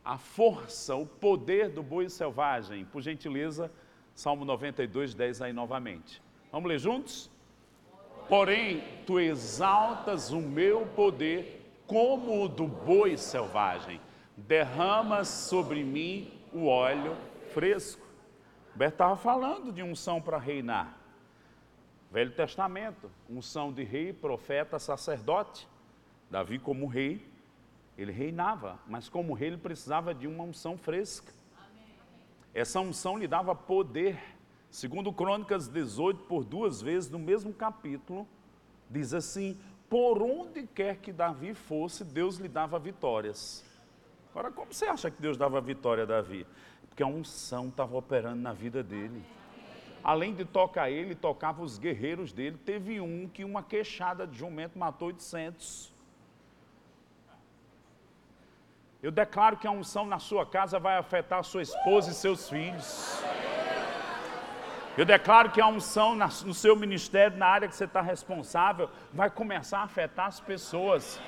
a 0.04 0.18
força, 0.18 0.96
o 0.96 1.07
poder 1.07 1.68
do 1.68 1.80
boi 1.80 2.11
selvagem. 2.11 2.85
Por 2.87 3.00
gentileza, 3.00 3.70
Salmo 4.14 4.44
92, 4.44 5.14
10 5.14 5.42
aí 5.42 5.53
novamente. 5.53 6.22
Vamos 6.53 6.68
ler 6.68 6.79
juntos? 6.79 7.31
Porém, 8.29 8.83
tu 9.07 9.18
exaltas 9.20 10.31
o 10.31 10.40
meu 10.40 10.87
poder 10.87 11.62
como 11.87 12.44
o 12.44 12.48
do 12.48 12.66
boi 12.66 13.16
selvagem, 13.16 14.00
derramas 14.37 15.29
sobre 15.29 15.85
mim 15.85 16.33
o 16.53 16.66
óleo 16.66 17.16
fresco. 17.53 18.05
Beto 18.74 18.94
estava 18.94 19.16
falando 19.16 19.72
de 19.72 19.83
unção 19.83 20.20
para 20.20 20.38
reinar. 20.38 20.98
Velho 22.11 22.31
Testamento, 22.31 23.11
unção 23.29 23.72
de 23.72 23.83
rei, 23.83 24.12
profeta, 24.12 24.79
sacerdote. 24.79 25.68
Davi, 26.31 26.59
como 26.59 26.87
rei, 26.87 27.24
ele 27.98 28.12
reinava, 28.12 28.79
mas 28.87 29.09
como 29.09 29.35
rei, 29.35 29.48
ele 29.48 29.57
precisava 29.57 30.14
de 30.14 30.27
uma 30.27 30.44
unção 30.44 30.79
fresca. 30.79 31.33
Essa 32.54 32.80
unção 32.80 33.18
lhe 33.18 33.26
dava 33.26 33.54
poder. 33.54 34.16
Segundo 34.70 35.12
Crônicas 35.12 35.66
18, 35.66 36.20
por 36.22 36.44
duas 36.44 36.80
vezes, 36.80 37.10
no 37.10 37.18
mesmo 37.18 37.52
capítulo, 37.52 38.26
diz 38.88 39.12
assim: 39.12 39.58
por 39.90 40.22
onde 40.22 40.66
quer 40.66 40.96
que 40.96 41.12
Davi 41.12 41.54
fosse, 41.54 42.04
Deus 42.04 42.36
lhe 42.36 42.48
dava 42.48 42.78
vitórias. 42.78 43.64
Agora, 44.30 44.50
como 44.50 44.72
você 44.72 44.86
acha 44.86 45.10
que 45.10 45.20
Deus 45.20 45.36
dava 45.36 45.60
vitória 45.60 46.02
a 46.04 46.06
Davi? 46.06 46.46
Porque 46.88 47.02
a 47.02 47.06
unção 47.06 47.68
estava 47.68 47.96
operando 47.96 48.40
na 48.40 48.52
vida 48.52 48.82
dele. 48.82 49.24
Além 50.02 50.34
de 50.34 50.44
tocar 50.44 50.90
ele, 50.90 51.14
tocava 51.14 51.62
os 51.62 51.78
guerreiros 51.78 52.32
dele. 52.32 52.58
Teve 52.64 53.00
um 53.00 53.28
que 53.28 53.44
uma 53.44 53.62
queixada 53.62 54.26
de 54.26 54.36
jumento 54.36 54.78
matou 54.78 55.08
800. 55.08 55.93
Eu 59.04 59.10
declaro 59.10 59.58
que 59.58 59.66
a 59.66 59.70
unção 59.70 60.06
na 60.06 60.18
sua 60.18 60.46
casa 60.46 60.78
vai 60.78 60.96
afetar 60.96 61.44
sua 61.44 61.60
esposa 61.60 62.10
e 62.10 62.14
seus 62.14 62.48
filhos. 62.48 63.22
Eu 64.96 65.04
declaro 65.04 65.50
que 65.50 65.60
a 65.60 65.66
unção 65.66 66.16
no 66.16 66.54
seu 66.54 66.74
ministério, 66.74 67.36
na 67.36 67.48
área 67.48 67.68
que 67.68 67.76
você 67.76 67.84
está 67.84 68.00
responsável, 68.00 68.88
vai 69.12 69.28
começar 69.28 69.80
a 69.80 69.82
afetar 69.82 70.28
as 70.28 70.40
pessoas. 70.40 71.20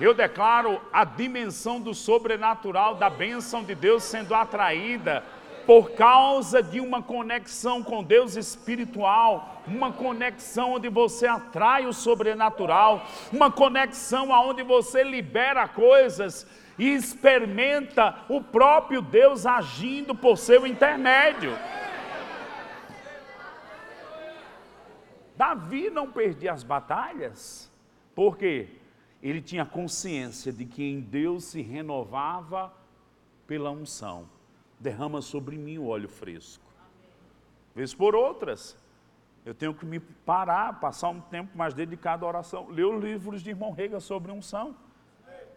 Eu 0.00 0.12
declaro 0.14 0.80
a 0.92 1.04
dimensão 1.04 1.80
do 1.80 1.94
sobrenatural, 1.94 2.96
da 2.96 3.08
bênção 3.08 3.62
de 3.62 3.76
Deus 3.76 4.02
sendo 4.02 4.34
atraída 4.34 5.22
por 5.64 5.92
causa 5.92 6.60
de 6.60 6.80
uma 6.80 7.00
conexão 7.00 7.84
com 7.84 8.02
Deus 8.02 8.34
espiritual, 8.34 9.62
uma 9.64 9.92
conexão 9.92 10.72
onde 10.72 10.88
você 10.88 11.28
atrai 11.28 11.86
o 11.86 11.92
sobrenatural, 11.92 13.06
uma 13.32 13.48
conexão 13.48 14.30
onde 14.30 14.64
você 14.64 15.04
libera 15.04 15.68
coisas 15.68 16.44
e 16.78 16.92
experimenta 16.94 18.24
o 18.28 18.40
próprio 18.40 19.00
Deus 19.00 19.46
agindo 19.46 20.14
por 20.14 20.36
seu 20.36 20.66
intermédio. 20.66 21.52
Davi 25.36 25.90
não 25.90 26.10
perdia 26.10 26.52
as 26.52 26.62
batalhas, 26.62 27.70
porque 28.14 28.68
ele 29.22 29.40
tinha 29.40 29.64
consciência 29.64 30.52
de 30.52 30.64
que 30.64 30.84
em 30.84 31.00
Deus 31.00 31.44
se 31.44 31.62
renovava 31.62 32.72
pela 33.46 33.70
unção. 33.70 34.28
Derrama 34.78 35.20
sobre 35.20 35.56
mim 35.56 35.78
o 35.78 35.86
óleo 35.86 36.08
fresco. 36.08 36.64
Vez 37.74 37.92
por 37.92 38.14
outras, 38.14 38.76
eu 39.44 39.54
tenho 39.54 39.74
que 39.74 39.84
me 39.84 39.98
parar, 39.98 40.78
passar 40.78 41.08
um 41.08 41.20
tempo 41.20 41.56
mais 41.56 41.74
dedicado 41.74 42.24
à 42.24 42.28
oração. 42.28 42.68
Ler 42.68 42.84
os 42.84 43.02
livros 43.02 43.42
de 43.42 43.50
irmão 43.50 43.72
Rega 43.72 43.98
sobre 44.00 44.30
unção. 44.30 44.76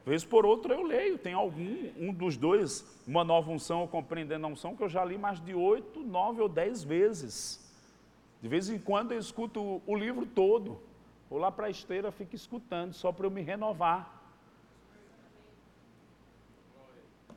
Vez 0.08 0.24
por 0.24 0.46
outra 0.46 0.74
eu 0.74 0.84
leio, 0.84 1.18
tem 1.18 1.34
algum, 1.34 1.92
um 1.98 2.14
dos 2.14 2.38
dois, 2.38 3.04
uma 3.06 3.26
nova 3.26 3.52
unção 3.52 3.82
ou 3.82 3.90
compreendendo 3.90 4.46
a 4.46 4.50
unção, 4.50 4.74
que 4.74 4.82
eu 4.82 4.88
já 4.88 5.04
li 5.04 5.18
mais 5.18 5.38
de 5.42 5.54
oito, 5.54 6.00
nove 6.00 6.40
ou 6.40 6.48
dez 6.48 6.82
vezes. 6.82 7.70
De 8.42 8.48
vez 8.48 8.70
em 8.70 8.80
quando 8.80 9.12
eu 9.12 9.20
escuto 9.20 9.82
o 9.86 9.96
livro 9.98 10.26
todo. 10.26 10.80
Vou 11.30 11.38
lá 11.38 11.52
para 11.52 11.68
a 11.68 11.70
esteira, 11.70 12.10
fico 12.10 12.34
escutando, 12.34 12.94
só 12.94 13.12
para 13.12 13.26
eu 13.26 13.30
me 13.30 13.42
renovar. 13.42 14.10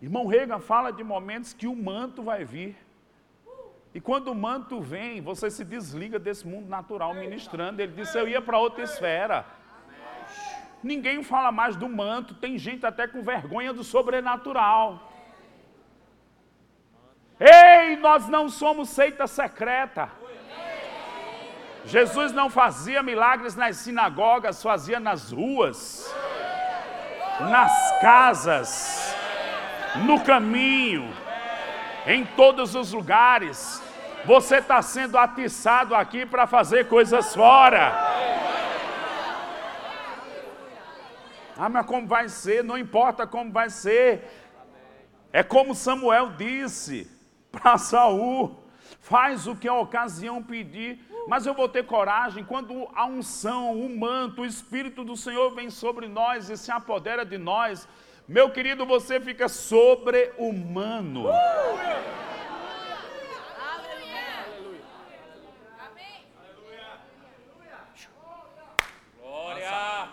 Irmão 0.00 0.28
Reagan 0.28 0.60
fala 0.60 0.92
de 0.92 1.02
momentos 1.02 1.52
que 1.52 1.66
o 1.66 1.74
manto 1.74 2.22
vai 2.22 2.44
vir. 2.44 2.76
E 3.92 4.00
quando 4.00 4.28
o 4.28 4.34
manto 4.34 4.80
vem, 4.80 5.20
você 5.20 5.50
se 5.50 5.64
desliga 5.64 6.20
desse 6.20 6.46
mundo 6.46 6.68
natural 6.68 7.14
ministrando. 7.14 7.82
Ele 7.82 7.94
disse: 7.94 8.16
Eu 8.16 8.28
ia 8.28 8.40
para 8.40 8.60
outra 8.60 8.84
esfera. 8.84 9.44
Ninguém 10.82 11.22
fala 11.22 11.52
mais 11.52 11.76
do 11.76 11.88
manto, 11.88 12.34
tem 12.34 12.56
gente 12.58 12.86
até 12.86 13.06
com 13.06 13.22
vergonha 13.22 13.72
do 13.72 13.84
sobrenatural. 13.84 15.10
Ei, 17.38 17.96
nós 17.96 18.28
não 18.28 18.48
somos 18.48 18.88
seita 18.90 19.26
secreta. 19.26 20.10
Jesus 21.84 22.32
não 22.32 22.50
fazia 22.50 23.02
milagres 23.02 23.56
nas 23.56 23.76
sinagogas, 23.76 24.62
fazia 24.62 25.00
nas 25.00 25.32
ruas, 25.32 26.14
nas 27.40 28.00
casas, 28.00 29.14
no 30.04 30.20
caminho, 30.22 31.10
em 32.06 32.24
todos 32.24 32.74
os 32.74 32.92
lugares. 32.92 33.82
Você 34.26 34.56
está 34.56 34.82
sendo 34.82 35.16
atiçado 35.16 35.94
aqui 35.94 36.26
para 36.26 36.46
fazer 36.46 36.88
coisas 36.88 37.34
fora. 37.34 37.92
Ah, 41.60 41.68
mas 41.68 41.86
como 41.86 42.06
vai 42.06 42.28
ser? 42.28 42.64
Não 42.64 42.78
importa 42.78 43.26
como 43.26 43.52
vai 43.52 43.68
ser. 43.68 44.24
É 45.32 45.42
como 45.42 45.74
Samuel 45.74 46.30
disse 46.30 47.10
para 47.52 47.76
Saul: 47.90 48.64
faz 49.00 49.46
o 49.46 49.54
que 49.54 49.68
a 49.68 49.74
ocasião 49.74 50.42
pedir 50.42 50.98
mas 51.26 51.46
eu 51.46 51.54
vou 51.54 51.68
ter 51.68 51.84
coragem 51.84 52.44
quando 52.44 52.88
a 52.94 53.06
unção, 53.06 53.78
o 53.78 53.88
manto, 53.96 54.42
o 54.42 54.46
Espírito 54.46 55.04
do 55.04 55.16
Senhor 55.16 55.54
vem 55.54 55.70
sobre 55.70 56.08
nós 56.08 56.50
e 56.50 56.56
se 56.56 56.72
apodera 56.72 57.24
de 57.24 57.38
nós. 57.38 57.86
Meu 58.26 58.50
querido, 58.50 58.86
você 58.86 59.20
fica 59.20 59.48
sobre-humano. 59.48 61.26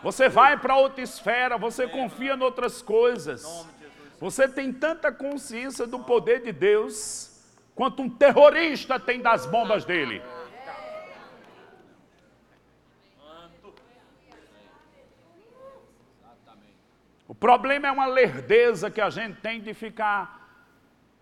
Você 0.03 0.29
vai 0.29 0.57
para 0.57 0.75
outra 0.75 1.01
esfera, 1.01 1.57
você 1.57 1.87
confia 1.87 2.35
em 2.35 2.41
outras 2.41 2.81
coisas. 2.81 3.67
Você 4.19 4.47
tem 4.47 4.73
tanta 4.73 5.11
consciência 5.11 5.85
do 5.85 5.99
poder 5.99 6.41
de 6.41 6.51
Deus 6.51 7.43
quanto 7.75 8.01
um 8.01 8.09
terrorista 8.09 8.99
tem 8.99 9.21
das 9.21 9.45
bombas 9.45 9.85
dele. 9.85 10.21
O 17.27 17.35
problema 17.35 17.87
é 17.87 17.91
uma 17.91 18.07
lerdeza 18.07 18.89
que 18.89 19.01
a 19.01 19.09
gente 19.09 19.41
tem 19.41 19.61
de 19.61 19.73
ficar 19.73 20.37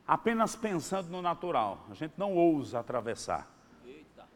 apenas 0.08 0.56
pensando 0.56 1.10
no 1.10 1.22
natural. 1.22 1.86
A 1.90 1.96
gente 1.96 2.14
não 2.16 2.36
ousa 2.36 2.80
atravessar. 2.80 3.52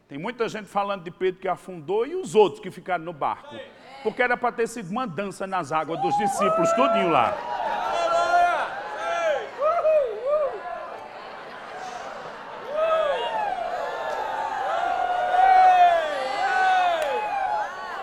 Tem 0.08 0.18
muita 0.18 0.50
gente 0.50 0.68
falando 0.68 1.04
de 1.04 1.12
Pedro 1.12 1.40
que 1.40 1.48
afundou 1.48 2.06
e 2.06 2.16
os 2.16 2.34
outros 2.34 2.60
que 2.60 2.72
ficaram 2.72 3.06
no 3.06 3.14
barco. 3.14 3.56
Porque 4.04 4.22
era 4.22 4.38
para 4.38 4.52
ter 4.52 4.68
sido 4.68 4.90
uma 4.92 5.06
dança 5.06 5.46
nas 5.46 5.72
águas 5.72 6.02
dos 6.02 6.18
discípulos, 6.18 6.72
tudinho 6.74 7.10
lá. 7.10 7.36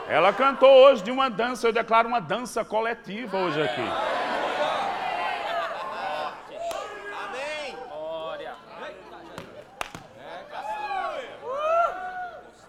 Ela 0.09 0.33
cantou 0.33 0.71
hoje 0.71 1.03
de 1.03 1.11
uma 1.11 1.29
dança, 1.29 1.67
eu 1.67 1.73
declaro 1.73 2.09
uma 2.09 2.21
dança 2.21 2.65
coletiva 2.65 3.37
hoje 3.37 3.63
aqui. 3.63 4.17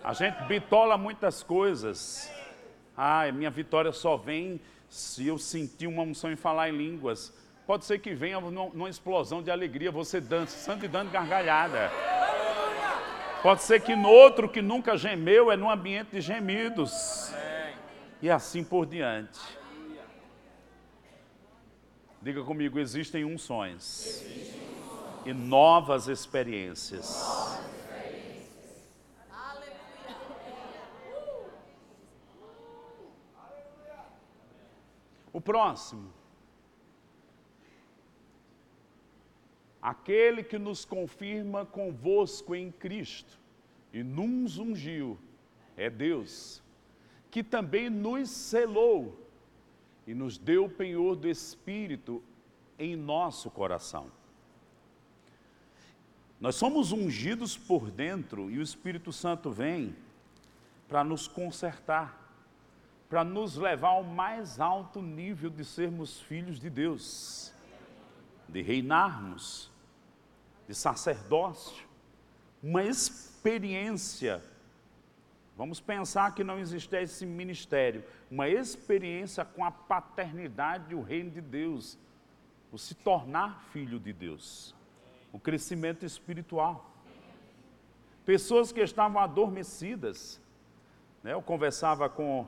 A 0.04 0.14
gente 0.14 0.42
bitola 0.44 0.98
muitas 0.98 1.44
coisas. 1.44 2.37
Ah, 2.98 3.32
minha 3.32 3.52
vitória 3.52 3.92
só 3.92 4.18
vem 4.18 4.60
se 4.90 5.28
eu 5.28 5.38
sentir 5.38 5.86
uma 5.86 6.02
unção 6.02 6.32
em 6.32 6.36
falar 6.36 6.70
em 6.70 6.78
línguas. 6.78 7.32
Pode 7.68 7.86
ser 7.86 8.00
que 8.00 8.16
venha 8.16 8.42
numa 8.42 8.90
explosão 8.90 9.44
de 9.44 9.52
alegria, 9.52 9.92
você 9.92 10.20
dançando 10.20 10.84
e 10.84 10.88
dando 10.88 11.12
gargalhada. 11.12 11.92
Pode 13.44 13.62
ser 13.62 13.82
que 13.82 13.96
no 13.96 14.10
outro 14.10 14.50
que 14.50 14.62
nunca 14.62 14.98
gemeu 14.98 15.52
é 15.52 15.56
num 15.56 15.70
ambiente 15.70 16.12
de 16.12 16.22
gemidos. 16.22 17.32
E 18.20 18.32
assim 18.32 18.64
por 18.64 18.86
diante. 18.86 19.40
Diga 22.20 22.44
comigo, 22.44 22.80
existem 22.80 23.24
unções 23.24 24.26
e 25.24 25.34
novas 25.34 26.08
experiências. 26.08 27.47
O 35.38 35.42
próximo. 35.42 36.08
aquele 39.88 40.44
que 40.44 40.58
nos 40.60 40.84
confirma 40.84 41.66
convosco 41.66 42.54
em 42.54 42.70
Cristo 42.70 43.40
e 43.94 44.04
nos 44.04 44.58
ungiu, 44.58 45.18
é 45.78 45.90
Deus, 45.90 46.62
que 47.32 47.42
também 47.42 47.90
nos 47.90 48.30
selou 48.30 49.18
e 50.06 50.14
nos 50.14 50.38
deu 50.38 50.66
o 50.66 50.70
penhor 50.70 51.16
do 51.16 51.30
Espírito 51.30 52.22
em 52.78 52.98
nosso 52.98 53.50
coração. 53.50 54.12
Nós 56.38 56.56
somos 56.56 56.92
ungidos 56.92 57.58
por 57.58 57.90
dentro 57.90 58.52
e 58.52 58.58
o 58.58 58.62
Espírito 58.62 59.14
Santo 59.14 59.52
vem 59.52 59.96
para 60.90 61.02
nos 61.02 61.30
consertar, 61.30 62.27
para 63.10 63.24
nos 63.24 63.56
levar 63.56 63.90
ao 63.90 64.04
mais 64.04 64.60
alto 64.60 65.02
nível 65.02 65.50
de 65.50 65.64
sermos 65.64 66.20
filhos 66.20 66.60
de 66.60 66.70
Deus, 66.70 67.54
de 68.50 68.62
reinarmos, 68.62 69.72
de 70.68 70.76
sacerdócio, 70.76 71.88
uma 72.62 72.84
experiência. 72.84 74.44
Vamos 75.56 75.80
pensar 75.80 76.36
que 76.36 76.44
não 76.44 76.60
existe 76.60 76.96
esse 76.98 77.26
ministério, 77.26 78.04
uma 78.30 78.50
experiência 78.50 79.46
com 79.46 79.64
a 79.64 79.72
paternidade 79.72 80.92
e 80.92 80.96
o 80.96 81.02
reino 81.02 81.32
de 81.32 81.42
Deus, 81.42 81.98
o 82.72 82.78
se 82.78 82.94
tornar 82.94 83.64
filho 83.72 84.00
de 84.00 84.12
Deus, 84.12 84.76
o 85.32 85.40
crescimento 85.40 86.06
espiritual. 86.06 86.94
Pessoas 88.26 88.74
que 88.74 88.82
estavam 88.82 89.22
adormecidas. 89.22 90.42
Né? 91.24 91.32
Eu 91.32 91.42
conversava 91.42 92.10
com 92.10 92.46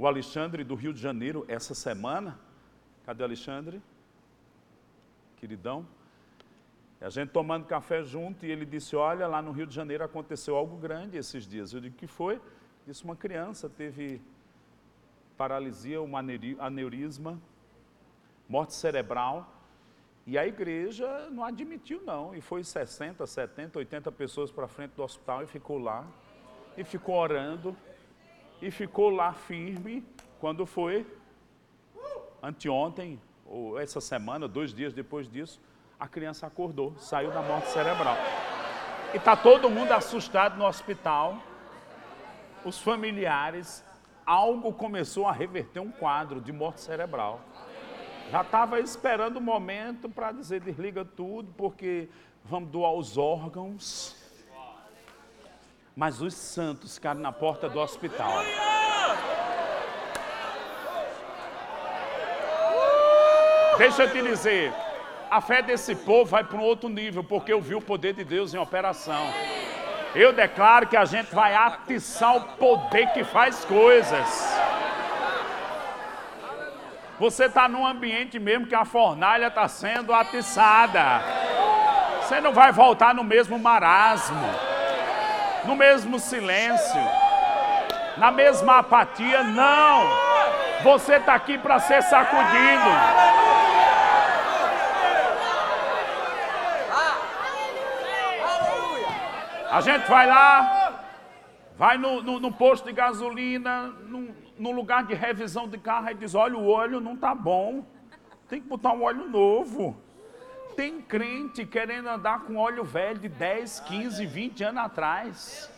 o 0.00 0.06
Alexandre 0.06 0.64
do 0.64 0.74
Rio 0.74 0.94
de 0.94 1.00
Janeiro 1.00 1.44
essa 1.46 1.74
semana. 1.74 2.40
Cadê 3.04 3.22
o 3.22 3.26
Alexandre? 3.26 3.82
Queridão. 5.36 5.86
A 7.02 7.10
gente 7.10 7.28
tomando 7.32 7.66
café 7.66 8.02
junto 8.02 8.46
e 8.46 8.50
ele 8.50 8.64
disse: 8.64 8.96
Olha, 8.96 9.26
lá 9.26 9.42
no 9.42 9.52
Rio 9.52 9.66
de 9.66 9.74
Janeiro 9.74 10.02
aconteceu 10.02 10.56
algo 10.56 10.78
grande 10.78 11.18
esses 11.18 11.46
dias. 11.46 11.74
Eu 11.74 11.82
digo: 11.82 11.94
que 11.96 12.06
foi? 12.06 12.40
Disse: 12.86 13.04
Uma 13.04 13.14
criança 13.14 13.68
teve 13.68 14.22
paralisia, 15.36 16.00
um 16.00 16.16
aneurisma, 16.16 17.38
morte 18.48 18.72
cerebral. 18.72 19.54
E 20.26 20.38
a 20.38 20.46
igreja 20.46 21.28
não 21.30 21.44
admitiu, 21.44 22.00
não. 22.06 22.34
E 22.34 22.40
foi 22.40 22.64
60, 22.64 23.26
70, 23.26 23.78
80 23.78 24.10
pessoas 24.12 24.50
para 24.50 24.66
frente 24.66 24.92
do 24.92 25.02
hospital 25.02 25.42
e 25.42 25.46
ficou 25.46 25.76
lá. 25.76 26.06
E 26.74 26.84
ficou 26.84 27.16
orando. 27.16 27.76
E 28.60 28.70
ficou 28.70 29.10
lá 29.10 29.32
firme. 29.32 30.04
Quando 30.38 30.64
foi 30.64 31.06
anteontem, 32.42 33.20
ou 33.46 33.78
essa 33.78 34.00
semana, 34.00 34.46
dois 34.46 34.72
dias 34.72 34.92
depois 34.92 35.28
disso, 35.28 35.60
a 35.98 36.08
criança 36.08 36.46
acordou, 36.46 36.94
saiu 36.96 37.30
da 37.30 37.42
morte 37.42 37.68
cerebral. 37.68 38.16
E 39.12 39.16
está 39.16 39.36
todo 39.36 39.68
mundo 39.68 39.92
assustado 39.92 40.56
no 40.56 40.64
hospital. 40.64 41.38
Os 42.64 42.78
familiares, 42.78 43.84
algo 44.24 44.72
começou 44.72 45.26
a 45.26 45.32
reverter 45.32 45.80
um 45.80 45.90
quadro 45.90 46.40
de 46.40 46.52
morte 46.52 46.80
cerebral. 46.80 47.40
Já 48.30 48.42
estava 48.42 48.78
esperando 48.78 49.38
o 49.38 49.40
momento 49.40 50.08
para 50.08 50.30
dizer 50.30 50.60
desliga 50.60 51.04
tudo, 51.04 51.52
porque 51.56 52.08
vamos 52.44 52.70
doar 52.70 52.92
os 52.92 53.18
órgãos. 53.18 54.16
Mas 56.00 56.22
os 56.22 56.32
santos 56.32 56.94
ficaram 56.94 57.20
na 57.20 57.30
porta 57.30 57.68
do 57.68 57.78
hospital. 57.78 58.42
Deixa 63.76 64.04
eu 64.04 64.10
te 64.10 64.22
dizer, 64.22 64.72
a 65.30 65.42
fé 65.42 65.60
desse 65.60 65.94
povo 65.94 66.24
vai 66.24 66.42
para 66.42 66.56
um 66.56 66.62
outro 66.62 66.88
nível, 66.88 67.22
porque 67.22 67.52
eu 67.52 67.60
vi 67.60 67.74
o 67.74 67.82
poder 67.82 68.14
de 68.14 68.24
Deus 68.24 68.54
em 68.54 68.56
operação. 68.56 69.26
Eu 70.14 70.32
declaro 70.32 70.86
que 70.86 70.96
a 70.96 71.04
gente 71.04 71.34
vai 71.34 71.54
atiçar 71.54 72.34
o 72.34 72.40
poder 72.56 73.12
que 73.12 73.22
faz 73.22 73.62
coisas. 73.66 74.58
Você 77.18 77.44
está 77.44 77.68
num 77.68 77.86
ambiente 77.86 78.38
mesmo 78.38 78.66
que 78.66 78.74
a 78.74 78.86
fornalha 78.86 79.48
está 79.48 79.68
sendo 79.68 80.14
atiçada. 80.14 81.20
Você 82.22 82.40
não 82.40 82.54
vai 82.54 82.72
voltar 82.72 83.14
no 83.14 83.22
mesmo 83.22 83.58
marasmo, 83.58 84.69
no 85.64 85.76
mesmo 85.76 86.18
silêncio, 86.18 87.00
na 88.16 88.30
mesma 88.30 88.78
apatia, 88.78 89.42
não. 89.42 90.04
Você 90.82 91.16
está 91.16 91.34
aqui 91.34 91.58
para 91.58 91.78
ser 91.78 92.02
sacudido. 92.02 92.90
A 99.70 99.80
gente 99.80 100.08
vai 100.08 100.26
lá, 100.26 101.04
vai 101.78 101.96
no, 101.96 102.20
no, 102.22 102.40
no 102.40 102.50
posto 102.50 102.86
de 102.86 102.92
gasolina, 102.92 103.86
no, 104.08 104.34
no, 104.58 104.72
lugar 104.72 105.04
de 105.04 105.14
revisão 105.14 105.68
de 105.68 105.78
carro 105.78 106.10
e 106.10 106.14
diz: 106.14 106.34
olha, 106.34 106.56
o 106.56 106.68
óleo 106.68 107.00
não 107.00 107.14
está 107.14 107.34
bom, 107.36 107.84
tem 108.48 108.60
que 108.60 108.66
botar 108.66 108.92
um 108.92 109.04
óleo 109.04 109.28
novo. 109.28 109.96
Tem 110.76 111.00
crente 111.00 111.66
querendo 111.66 112.08
andar 112.08 112.40
com 112.40 112.56
óleo 112.56 112.84
velho 112.84 113.18
de 113.18 113.28
10, 113.28 113.80
15, 113.80 114.26
20 114.26 114.64
anos 114.64 114.84
atrás. 114.84 115.70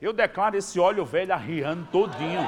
Eu 0.00 0.12
declaro 0.12 0.56
esse 0.56 0.78
óleo 0.78 1.04
velho 1.04 1.32
arriando 1.32 1.86
todinho. 1.90 2.46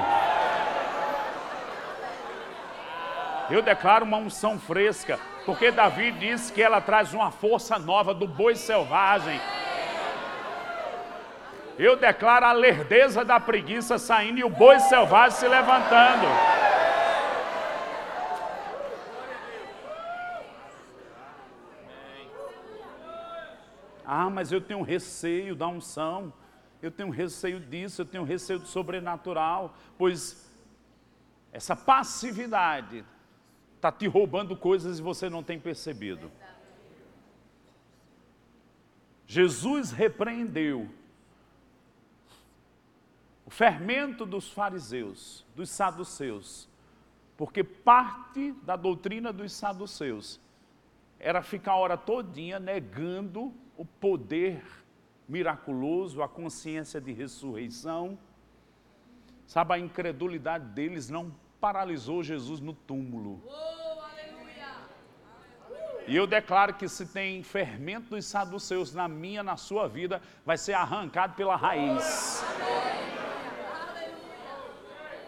Eu 3.49 3.61
declaro 3.61 4.05
uma 4.05 4.17
unção 4.17 4.59
fresca, 4.59 5.19
porque 5.45 5.71
Davi 5.71 6.11
disse 6.11 6.51
que 6.51 6.61
ela 6.61 6.81
traz 6.81 7.13
uma 7.13 7.31
força 7.31 7.79
nova 7.79 8.13
do 8.13 8.27
boi 8.27 8.55
selvagem 8.55 9.39
eu 11.79 11.95
declaro 11.95 12.45
a 12.45 12.51
lerdeza 12.53 13.23
da 13.23 13.39
preguiça 13.39 13.99
saindo 13.99 14.39
e 14.39 14.43
o 14.43 14.49
boi 14.49 14.79
selvagem 14.79 15.37
se 15.37 15.47
levantando. 15.47 16.25
Ah, 24.09 24.29
mas 24.29 24.53
eu 24.53 24.61
tenho 24.61 24.81
receio 24.83 25.53
da 25.53 25.67
unção, 25.67 26.31
eu 26.81 26.89
tenho 26.89 27.09
receio 27.09 27.59
disso, 27.59 28.03
eu 28.03 28.05
tenho 28.05 28.23
receio 28.23 28.57
do 28.57 28.65
sobrenatural, 28.65 29.75
pois 29.97 30.49
essa 31.51 31.75
passividade 31.75 33.03
está 33.75 33.91
te 33.91 34.07
roubando 34.07 34.55
coisas 34.55 34.97
e 34.97 35.01
você 35.01 35.29
não 35.29 35.43
tem 35.43 35.59
percebido. 35.59 36.31
Jesus 39.25 39.91
repreendeu 39.91 40.89
o 43.45 43.49
fermento 43.49 44.25
dos 44.25 44.49
fariseus, 44.49 45.45
dos 45.53 45.69
saduceus, 45.69 46.69
porque 47.35 47.61
parte 47.61 48.53
da 48.63 48.77
doutrina 48.77 49.33
dos 49.33 49.51
saduceus 49.51 50.39
era 51.19 51.41
ficar 51.41 51.73
a 51.73 51.77
hora 51.77 51.97
todinha 51.97 52.57
negando 52.57 53.53
o 53.77 53.85
poder 53.85 54.63
miraculoso, 55.29 56.21
a 56.21 56.27
consciência 56.27 56.99
de 56.99 57.13
ressurreição. 57.13 58.17
Sabe, 59.45 59.75
a 59.75 59.79
incredulidade 59.79 60.65
deles 60.65 61.09
não 61.09 61.33
paralisou 61.61 62.23
Jesus 62.23 62.59
no 62.59 62.73
túmulo. 62.73 63.41
E 66.07 66.15
eu 66.15 66.25
declaro 66.25 66.73
que 66.73 66.87
se 66.87 67.05
tem 67.05 67.43
fermento 67.43 68.11
dos 68.11 68.25
saduceus 68.25 68.93
na 68.93 69.09
minha, 69.09 69.43
na 69.43 69.57
sua 69.57 69.87
vida, 69.87 70.21
vai 70.45 70.57
ser 70.57 70.73
arrancado 70.73 71.35
pela 71.35 71.55
raiz. 71.55 72.43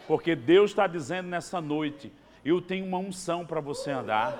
Porque 0.07 0.35
Deus 0.35 0.71
está 0.71 0.87
dizendo 0.87 1.27
nessa 1.27 1.59
noite: 1.59 2.11
eu 2.43 2.61
tenho 2.61 2.85
uma 2.85 2.97
unção 2.97 3.45
para 3.45 3.59
você 3.59 3.91
andar. 3.91 4.37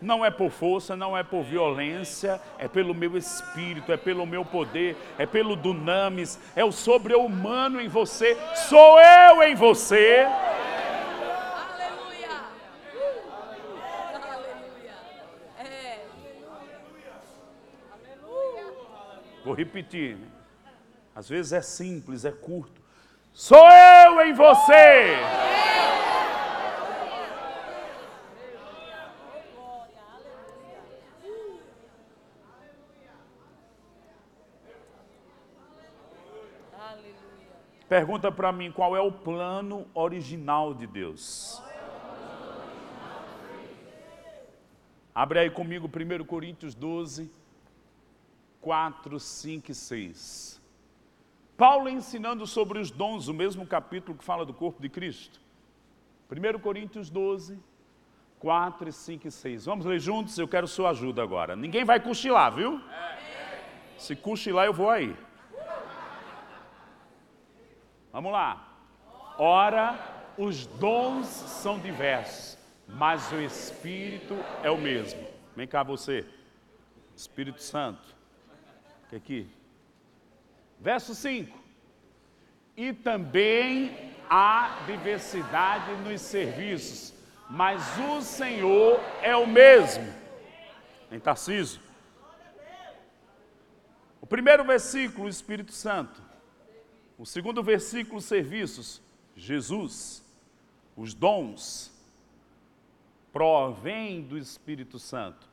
Não 0.00 0.24
é 0.24 0.30
por 0.30 0.50
força, 0.50 0.96
não 0.96 1.16
é 1.16 1.22
por 1.22 1.42
violência, 1.42 2.40
é 2.58 2.66
pelo 2.66 2.94
meu 2.94 3.16
espírito, 3.16 3.92
é 3.92 3.96
pelo 3.96 4.24
meu 4.24 4.44
poder, 4.44 4.96
é 5.18 5.26
pelo 5.26 5.54
dunamis, 5.54 6.38
é 6.56 6.64
o 6.64 6.72
sobre-humano 6.72 7.80
em 7.80 7.88
você, 7.88 8.36
sou 8.68 8.98
eu 8.98 9.42
em 9.42 9.54
você. 9.54 10.26
Aleluia! 11.74 12.30
Aleluia! 14.32 14.94
É. 15.58 16.06
Vou 19.44 19.54
repetir. 19.54 20.16
Às 21.14 21.28
vezes 21.28 21.52
é 21.52 21.60
simples, 21.60 22.24
é 22.24 22.32
curto. 22.32 22.80
Sou 23.34 23.68
eu 23.70 24.22
em 24.22 24.32
você. 24.32 25.18
Pergunta 37.90 38.30
para 38.30 38.52
mim 38.52 38.70
qual 38.70 38.96
é 38.96 39.00
o 39.00 39.10
plano 39.10 39.84
original 39.92 40.72
de 40.72 40.86
Deus. 40.86 41.60
Abre 45.12 45.40
aí 45.40 45.50
comigo 45.50 45.88
1 45.88 46.24
Coríntios 46.24 46.72
12, 46.72 47.28
4, 48.60 49.18
5 49.18 49.72
e 49.72 49.74
6. 49.74 50.62
Paulo 51.56 51.88
ensinando 51.88 52.46
sobre 52.46 52.78
os 52.78 52.92
dons, 52.92 53.26
o 53.26 53.34
mesmo 53.34 53.66
capítulo 53.66 54.16
que 54.16 54.22
fala 54.22 54.46
do 54.46 54.54
corpo 54.54 54.80
de 54.80 54.88
Cristo. 54.88 55.40
1 56.30 56.60
Coríntios 56.60 57.10
12, 57.10 57.58
4, 58.38 58.92
5 58.92 59.26
e 59.26 59.30
6. 59.32 59.64
Vamos 59.64 59.84
ler 59.84 59.98
juntos? 59.98 60.38
Eu 60.38 60.46
quero 60.46 60.68
sua 60.68 60.90
ajuda 60.90 61.24
agora. 61.24 61.56
Ninguém 61.56 61.84
vai 61.84 61.98
cochilar, 61.98 62.54
viu? 62.54 62.80
Se 63.98 64.14
cochilar, 64.14 64.66
eu 64.66 64.72
vou 64.72 64.88
aí. 64.88 65.12
Vamos 68.12 68.32
lá. 68.32 68.68
Ora, 69.38 69.98
os 70.36 70.66
dons 70.66 71.26
são 71.26 71.78
diversos, 71.78 72.58
mas 72.88 73.30
o 73.32 73.40
Espírito 73.40 74.36
é 74.62 74.70
o 74.70 74.78
mesmo. 74.78 75.26
Vem 75.54 75.66
cá 75.66 75.82
você, 75.82 76.26
Espírito 77.14 77.62
Santo. 77.62 78.14
aqui? 79.14 79.48
Verso 80.80 81.14
5. 81.14 81.58
E 82.76 82.92
também 82.92 84.14
há 84.28 84.78
diversidade 84.86 85.92
nos 86.02 86.20
serviços, 86.20 87.12
mas 87.48 87.82
o 87.98 88.22
Senhor 88.22 89.00
é 89.22 89.36
o 89.36 89.46
mesmo. 89.46 90.06
Em 91.12 91.20
Tarciso. 91.20 91.80
O 94.20 94.26
primeiro 94.26 94.64
versículo, 94.64 95.26
o 95.26 95.28
Espírito 95.28 95.72
Santo. 95.72 96.29
O 97.20 97.26
segundo 97.26 97.62
versículo, 97.62 98.18
serviços, 98.18 99.02
Jesus. 99.36 100.24
Os 100.96 101.12
dons 101.12 101.92
provém 103.30 104.22
do 104.22 104.38
Espírito 104.38 104.98
Santo. 104.98 105.46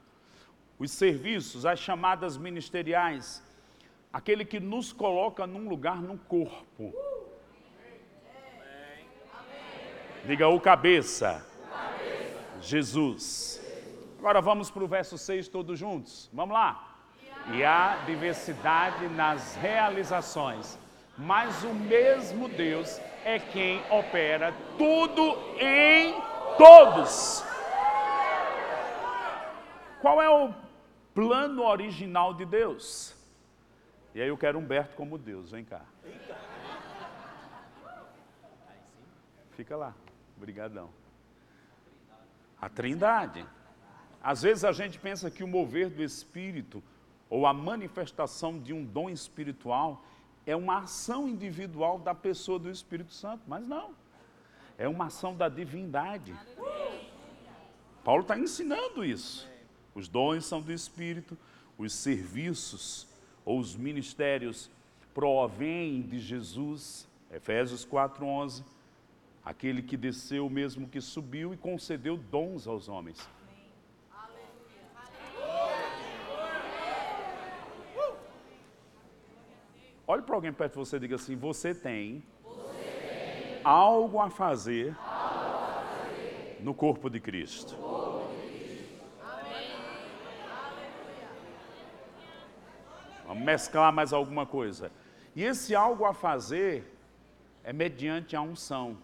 Os 0.79 0.91
serviços, 0.91 1.65
as 1.65 1.77
chamadas 1.77 2.37
ministeriais, 2.37 3.43
aquele 4.13 4.45
que 4.45 4.61
nos 4.61 4.93
coloca 4.93 5.45
num 5.45 5.67
lugar 5.67 6.01
no 6.01 6.17
corpo. 6.17 6.93
Diga 10.25 10.47
o 10.47 10.61
cabeça. 10.61 11.45
Jesus. 12.61 13.61
Agora 14.19 14.39
vamos 14.39 14.71
para 14.71 14.85
o 14.85 14.87
verso 14.87 15.17
6 15.17 15.49
todos 15.49 15.77
juntos. 15.77 16.29
Vamos 16.31 16.53
lá. 16.53 16.97
E 17.53 17.61
há 17.61 18.05
diversidade 18.05 19.09
nas 19.09 19.55
realizações, 19.57 20.79
mas 21.17 21.63
o 21.63 21.73
mesmo 21.73 22.47
Deus 22.47 22.99
é 23.25 23.39
quem 23.39 23.81
opera 23.89 24.53
tudo 24.77 25.35
em 25.59 26.13
todos. 26.57 27.43
Qual 29.99 30.21
é 30.21 30.29
o 30.29 30.53
plano 31.15 31.63
original 31.63 32.33
de 32.33 32.45
Deus? 32.45 33.15
E 34.13 34.21
aí 34.21 34.27
eu 34.27 34.37
quero 34.37 34.59
Humberto 34.59 34.95
como 34.95 35.17
Deus, 35.17 35.51
vem 35.51 35.65
cá. 35.65 35.81
Fica 39.51 39.75
lá, 39.75 39.93
obrigadão. 40.37 40.89
A 42.61 42.69
trindade. 42.69 43.43
Às 44.21 44.43
vezes 44.43 44.63
a 44.63 44.71
gente 44.71 44.99
pensa 44.99 45.31
que 45.31 45.43
o 45.43 45.47
mover 45.47 45.89
do 45.89 46.03
Espírito 46.03 46.83
ou 47.29 47.47
a 47.47 47.53
manifestação 47.53 48.59
de 48.59 48.71
um 48.71 48.85
dom 48.85 49.09
espiritual 49.09 50.03
é 50.47 50.55
uma 50.55 50.79
ação 50.79 51.27
individual 51.27 51.99
da 51.99 52.15
pessoa 52.15 52.57
do 52.57 52.71
Espírito 52.71 53.13
Santo, 53.13 53.43
mas 53.45 53.67
não. 53.67 53.93
É 54.77 54.87
uma 54.87 55.07
ação 55.07 55.35
da 55.35 55.49
divindade. 55.49 56.33
Paulo 58.01 58.21
está 58.21 58.39
ensinando 58.39 59.03
isso. 59.03 59.45
Os 59.93 60.07
dons 60.07 60.45
são 60.45 60.61
do 60.61 60.71
Espírito, 60.71 61.37
os 61.77 61.91
serviços 61.91 63.05
ou 63.43 63.59
os 63.59 63.75
ministérios 63.75 64.71
provêm 65.13 66.01
de 66.01 66.17
Jesus. 66.17 67.05
Efésios 67.29 67.83
4:11. 67.85 68.63
Aquele 69.43 69.81
que 69.81 69.97
desceu 69.97 70.49
mesmo 70.49 70.87
que 70.87 71.01
subiu 71.01 71.53
e 71.53 71.57
concedeu 71.57 72.15
dons 72.15 72.67
aos 72.67 72.87
homens. 72.87 73.27
Olhe 80.09 80.21
para 80.21 80.35
alguém 80.35 80.53
perto 80.53 80.71
de 80.71 80.77
você 80.79 80.95
e 80.95 80.99
diga 81.01 81.15
assim: 81.15 81.35
Você 81.35 81.75
tem, 81.75 82.23
você 82.41 83.51
tem 83.51 83.61
algo, 83.61 84.21
a 84.21 84.29
fazer, 84.29 84.95
algo 84.97 85.65
a 85.65 85.83
fazer 85.83 86.57
no 86.61 86.73
corpo 86.73 87.09
de 87.09 87.19
Cristo. 87.19 87.75
Corpo 87.75 88.33
de 88.33 88.57
Cristo. 88.57 89.03
Vamos 93.25 93.43
mesclar 93.43 93.91
mais 93.91 94.13
alguma 94.13 94.45
coisa. 94.45 94.93
E 95.35 95.43
esse 95.43 95.75
algo 95.75 96.05
a 96.05 96.13
fazer 96.13 96.89
é 97.61 97.73
mediante 97.73 98.33
a 98.33 98.41
unção. 98.41 98.97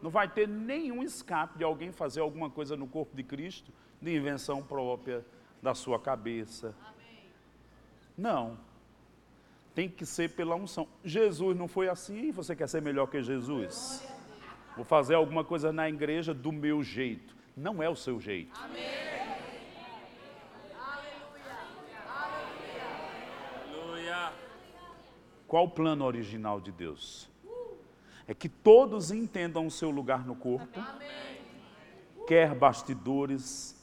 Não 0.00 0.08
vai 0.08 0.28
ter 0.28 0.46
nenhum 0.46 1.02
escape 1.02 1.58
de 1.58 1.64
alguém 1.64 1.90
fazer 1.90 2.20
alguma 2.20 2.48
coisa 2.48 2.76
no 2.76 2.86
corpo 2.86 3.16
de 3.16 3.24
Cristo 3.24 3.72
de 4.00 4.16
invenção 4.16 4.62
própria 4.62 5.26
da 5.60 5.74
sua 5.74 5.98
cabeça. 5.98 6.76
Não 8.16 8.56
tem 9.74 9.88
que 9.88 10.04
ser 10.04 10.30
pela 10.30 10.54
unção. 10.54 10.86
Jesus 11.04 11.56
não 11.56 11.66
foi 11.66 11.88
assim, 11.88 12.30
você 12.30 12.54
quer 12.54 12.68
ser 12.68 12.82
melhor 12.82 13.06
que 13.06 13.22
Jesus? 13.22 14.06
Vou 14.76 14.84
fazer 14.84 15.14
alguma 15.14 15.44
coisa 15.44 15.72
na 15.72 15.88
igreja 15.88 16.32
do 16.34 16.52
meu 16.52 16.82
jeito. 16.82 17.34
Não 17.56 17.82
é 17.82 17.88
o 17.88 17.96
seu 17.96 18.20
jeito. 18.20 18.58
Amém. 18.62 18.82
Aleluia. 23.70 24.32
Qual 25.46 25.64
o 25.64 25.70
plano 25.70 26.04
original 26.04 26.60
de 26.60 26.72
Deus? 26.72 27.30
É 28.26 28.34
que 28.34 28.48
todos 28.48 29.10
entendam 29.10 29.66
o 29.66 29.70
seu 29.70 29.90
lugar 29.90 30.24
no 30.24 30.34
corpo, 30.34 30.80
quer 32.26 32.54
bastidores, 32.54 33.76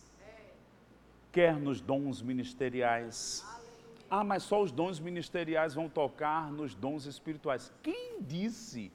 quer 1.31 1.55
nos 1.55 1.81
dons 1.81 2.21
ministeriais 2.21 3.45
ah, 4.10 4.24
mas 4.24 4.43
só 4.43 4.62
os 4.62 4.72
dons 4.72 4.99
ministeriais 4.99 5.76
vão 5.76 5.88
tocar 5.88 6.51
nos 6.51 6.74
dons 6.74 7.05
espirituais. 7.05 7.72
Quem 7.84 8.18
disse? 8.22 8.91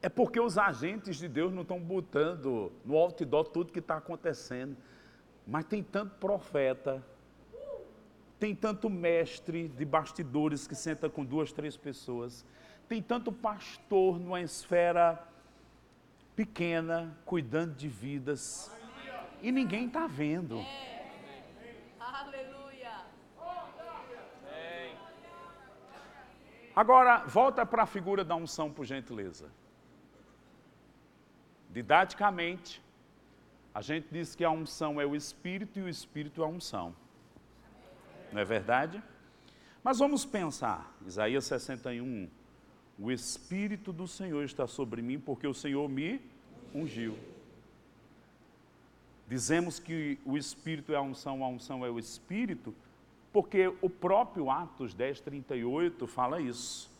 É 0.00 0.08
porque 0.08 0.40
os 0.40 0.56
agentes 0.56 1.16
de 1.16 1.28
Deus 1.28 1.52
não 1.52 1.62
estão 1.62 1.78
botando 1.78 2.72
no 2.84 2.96
outdoor 2.96 3.48
tudo 3.48 3.72
que 3.72 3.80
está 3.80 3.98
acontecendo. 3.98 4.74
Mas 5.46 5.66
tem 5.66 5.82
tanto 5.82 6.14
profeta, 6.16 7.04
tem 8.38 8.54
tanto 8.54 8.88
mestre 8.88 9.68
de 9.68 9.84
bastidores 9.84 10.66
que 10.66 10.74
senta 10.74 11.10
com 11.10 11.24
duas, 11.24 11.52
três 11.52 11.76
pessoas, 11.76 12.44
tem 12.88 13.02
tanto 13.02 13.32
pastor 13.32 14.18
numa 14.18 14.40
esfera 14.40 15.22
pequena, 16.36 17.18
cuidando 17.24 17.74
de 17.74 17.88
vidas 17.88 18.70
e 19.42 19.52
ninguém 19.52 19.86
está 19.86 20.06
vendo. 20.06 20.64
Aleluia. 21.98 22.58
Agora, 26.74 27.24
volta 27.26 27.66
para 27.66 27.82
a 27.82 27.86
figura 27.86 28.24
da 28.24 28.36
unção, 28.36 28.70
por 28.70 28.84
gentileza. 28.84 29.50
Didaticamente, 31.70 32.80
a 33.74 33.82
gente 33.82 34.08
diz 34.10 34.34
que 34.34 34.44
a 34.44 34.50
unção 34.50 35.00
é 35.00 35.06
o 35.06 35.14
Espírito 35.14 35.78
e 35.78 35.82
o 35.82 35.88
Espírito 35.88 36.42
é 36.42 36.44
a 36.44 36.48
unção. 36.48 36.94
Não 38.32 38.40
é 38.40 38.44
verdade? 38.44 39.02
Mas 39.82 39.98
vamos 39.98 40.24
pensar, 40.24 40.92
Isaías 41.06 41.44
61, 41.44 42.28
o 42.98 43.10
Espírito 43.10 43.92
do 43.92 44.06
Senhor 44.06 44.44
está 44.44 44.66
sobre 44.66 45.00
mim, 45.00 45.18
porque 45.18 45.46
o 45.46 45.54
Senhor 45.54 45.88
me 45.88 46.20
ungiu. 46.74 47.16
Dizemos 49.28 49.78
que 49.78 50.18
o 50.24 50.38
Espírito 50.38 50.92
é 50.92 50.96
a 50.96 51.02
unção, 51.02 51.44
a 51.44 51.48
unção 51.48 51.84
é 51.84 51.90
o 51.90 51.98
Espírito, 51.98 52.74
porque 53.30 53.68
o 53.82 53.90
próprio 53.90 54.50
Atos 54.50 54.94
10, 54.94 55.20
38 55.20 56.06
fala 56.06 56.40
isso. 56.40 56.90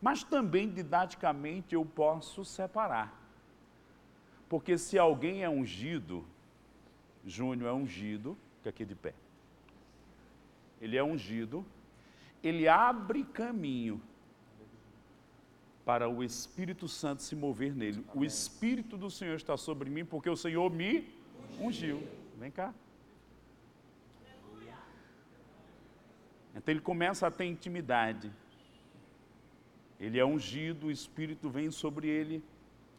Mas 0.00 0.24
também, 0.24 0.68
didaticamente, 0.70 1.74
eu 1.74 1.84
posso 1.84 2.42
separar. 2.42 3.20
Porque 4.48 4.78
se 4.78 4.98
alguém 4.98 5.44
é 5.44 5.48
ungido, 5.48 6.24
Júnior 7.24 7.70
é 7.70 7.72
ungido, 7.72 8.36
que 8.62 8.68
aqui 8.68 8.84
de 8.84 8.94
pé. 8.94 9.14
Ele 10.80 10.96
é 10.96 11.04
ungido, 11.04 11.64
ele 12.42 12.66
abre 12.66 13.24
caminho 13.24 14.00
para 15.84 16.08
o 16.08 16.24
Espírito 16.24 16.88
Santo 16.88 17.22
se 17.22 17.36
mover 17.36 17.74
nele. 17.74 18.04
O 18.14 18.24
Espírito 18.24 18.96
do 18.96 19.10
Senhor 19.10 19.36
está 19.36 19.56
sobre 19.56 19.90
mim, 19.90 20.04
porque 20.04 20.30
o 20.30 20.36
Senhor 20.36 20.70
me 20.70 21.21
ungiu. 21.66 22.06
Vem 22.38 22.50
cá. 22.50 22.74
Então 26.54 26.72
ele 26.72 26.80
começa 26.80 27.26
a 27.26 27.30
ter 27.30 27.46
intimidade. 27.46 28.30
Ele 29.98 30.18
é 30.18 30.24
ungido, 30.24 30.88
o 30.88 30.90
Espírito 30.90 31.48
vem 31.48 31.70
sobre 31.70 32.08
ele. 32.08 32.42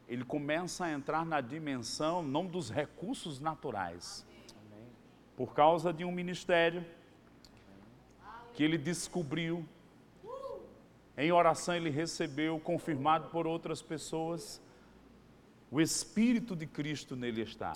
Ele 0.08 0.24
começa 0.24 0.86
a 0.86 0.92
entrar 0.92 1.26
na 1.26 1.40
dimensão 1.42 2.24
não 2.24 2.46
dos 2.46 2.70
recursos 2.70 3.40
naturais. 3.40 4.26
Por 5.36 5.54
causa 5.54 5.94
de 5.94 6.04
um 6.04 6.12
ministério 6.12 6.86
que 8.54 8.64
ele 8.64 8.78
descobriu. 8.78 9.66
Em 11.18 11.32
oração 11.32 11.76
ele 11.76 11.90
recebeu, 11.90 12.60
confirmado 12.60 13.30
por 13.30 13.46
outras 13.46 13.82
pessoas. 13.82 14.62
O 15.72 15.80
Espírito 15.80 16.56
de 16.56 16.66
Cristo 16.66 17.16
nele 17.16 17.42
está. 17.42 17.74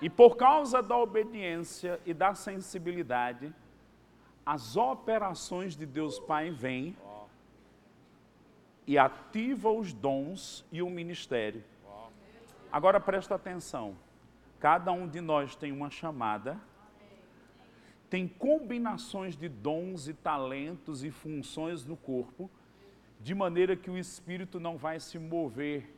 E 0.00 0.08
por 0.08 0.36
causa 0.36 0.80
da 0.80 0.96
obediência 0.96 2.00
e 2.06 2.14
da 2.14 2.34
sensibilidade, 2.34 3.52
as 4.46 4.76
operações 4.76 5.76
de 5.76 5.84
Deus 5.84 6.20
Pai 6.20 6.50
vêm 6.50 6.96
e 8.86 8.96
ativa 8.96 9.70
os 9.70 9.92
dons 9.92 10.64
e 10.70 10.80
o 10.80 10.88
ministério. 10.88 11.64
Agora 12.70 13.00
presta 13.00 13.34
atenção. 13.34 13.96
Cada 14.60 14.92
um 14.92 15.06
de 15.06 15.20
nós 15.20 15.56
tem 15.56 15.72
uma 15.72 15.90
chamada, 15.90 16.58
tem 18.08 18.26
combinações 18.26 19.36
de 19.36 19.48
dons 19.48 20.08
e 20.08 20.14
talentos 20.14 21.04
e 21.04 21.10
funções 21.10 21.84
no 21.84 21.96
corpo, 21.96 22.50
de 23.20 23.34
maneira 23.34 23.76
que 23.76 23.90
o 23.90 23.98
Espírito 23.98 24.60
não 24.60 24.76
vai 24.76 25.00
se 25.00 25.18
mover 25.18 25.94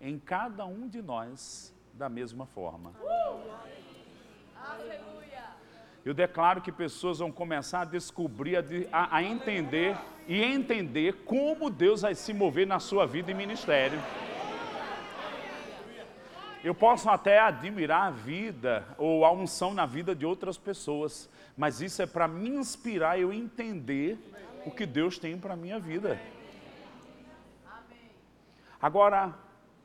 em 0.00 0.18
cada 0.18 0.64
um 0.66 0.88
de 0.88 1.02
nós 1.02 1.75
da 1.96 2.08
mesma 2.08 2.46
forma. 2.46 2.92
Eu 6.04 6.14
declaro 6.14 6.60
que 6.60 6.70
pessoas 6.70 7.18
vão 7.18 7.32
começar 7.32 7.80
a 7.80 7.84
descobrir, 7.84 8.58
a, 8.92 9.16
a 9.16 9.22
entender 9.22 9.96
e 10.28 10.40
entender 10.40 11.24
como 11.24 11.68
Deus 11.68 12.02
vai 12.02 12.14
se 12.14 12.32
mover 12.32 12.66
na 12.66 12.78
sua 12.78 13.06
vida 13.06 13.30
e 13.30 13.34
ministério. 13.34 14.00
Eu 16.62 16.74
posso 16.74 17.08
até 17.08 17.40
admirar 17.40 18.08
a 18.08 18.10
vida 18.10 18.86
ou 18.98 19.24
a 19.24 19.32
unção 19.32 19.72
na 19.72 19.86
vida 19.86 20.14
de 20.14 20.26
outras 20.26 20.58
pessoas, 20.58 21.28
mas 21.56 21.80
isso 21.80 22.02
é 22.02 22.06
para 22.06 22.28
me 22.28 22.48
inspirar 22.48 23.18
eu 23.18 23.32
entender 23.32 24.18
o 24.64 24.70
que 24.70 24.84
Deus 24.84 25.18
tem 25.18 25.38
para 25.38 25.54
a 25.54 25.56
minha 25.56 25.78
vida. 25.78 26.20
Agora, 28.80 29.34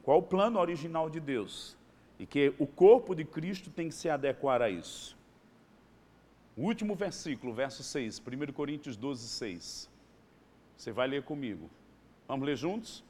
qual 0.03 0.20
o 0.20 0.24
plano 0.24 0.59
original 0.59 1.09
de 1.09 1.20
Deus? 1.20 1.78
E 2.22 2.26
que 2.28 2.54
o 2.60 2.68
corpo 2.68 3.16
de 3.16 3.26
Cristo 3.26 3.72
tem 3.72 3.90
que 3.90 3.96
se 3.96 4.08
adequar 4.08 4.62
a 4.62 4.70
isso. 4.70 5.18
O 6.56 6.62
último 6.62 6.94
versículo, 6.94 7.52
verso 7.52 7.82
6, 7.82 8.20
1 8.20 8.54
Coríntios 8.54 8.96
12, 8.96 9.28
6. 9.28 9.90
Você 10.78 10.92
vai 10.92 11.08
ler 11.08 11.24
comigo. 11.24 11.68
Vamos 12.28 12.46
ler 12.46 12.56
juntos? 12.56 13.04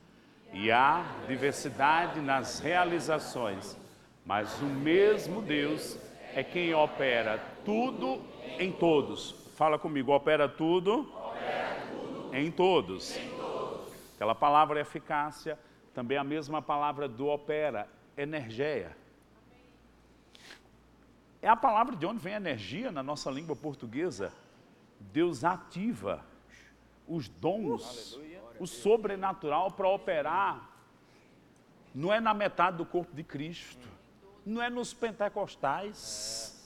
E 0.53 0.72
há 0.72 1.03
diversidade 1.28 2.22
nas 2.22 2.59
realizações, 2.59 3.78
mas 4.26 4.62
o 4.62 4.66
mesmo 4.66 5.41
Deus 5.41 5.97
é 6.34 6.41
quem 6.41 6.74
opera 6.74 7.38
tudo 7.66 8.22
em 8.57 8.72
todos. 8.72 9.32
Fala 9.57 9.78
comigo, 9.78 10.14
opera 10.14 10.47
tudo. 10.47 11.12
Em, 12.32 12.49
todos. 12.49 13.20
Aquela 14.16 14.34
palavra 14.34 14.80
eficácia, 14.80 15.59
também 15.93 16.18
a 16.18 16.24
mesma 16.24 16.62
palavra 16.62 17.09
do 17.09 17.28
opera, 17.28 17.89
energia. 18.16 19.00
É 21.41 21.47
a 21.47 21.55
palavra 21.55 21.95
de 21.95 22.05
onde 22.05 22.19
vem 22.19 22.33
energia 22.33 22.91
na 22.91 23.01
nossa 23.01 23.31
língua 23.31 23.55
portuguesa. 23.55 24.31
Deus 24.99 25.43
ativa 25.43 26.23
os 27.07 27.27
dons 27.27 28.19
o 28.61 28.67
sobrenatural 28.67 29.71
para 29.71 29.87
operar. 29.89 30.69
Não 31.95 32.13
é 32.13 32.19
na 32.19 32.31
metade 32.33 32.77
do 32.77 32.85
corpo 32.85 33.13
de 33.15 33.23
Cristo, 33.23 33.87
não 34.45 34.61
é 34.61 34.69
nos 34.69 34.93
pentecostais, 34.93 36.63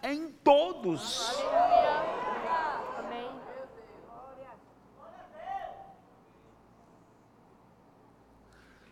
é 0.00 0.14
em 0.14 0.30
todos. 0.30 1.36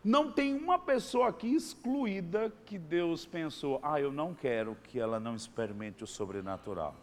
Não 0.04 0.32
tem 0.32 0.54
uma 0.54 0.78
pessoa 0.78 1.28
aqui 1.28 1.54
excluída 1.54 2.52
que 2.66 2.78
Deus 2.78 3.24
pensou, 3.24 3.78
ah, 3.82 4.00
eu 4.00 4.10
não 4.12 4.34
quero 4.34 4.76
que 4.84 4.98
ela 4.98 5.20
não 5.20 5.36
experimente 5.36 6.02
o 6.02 6.06
sobrenatural. 6.06 6.94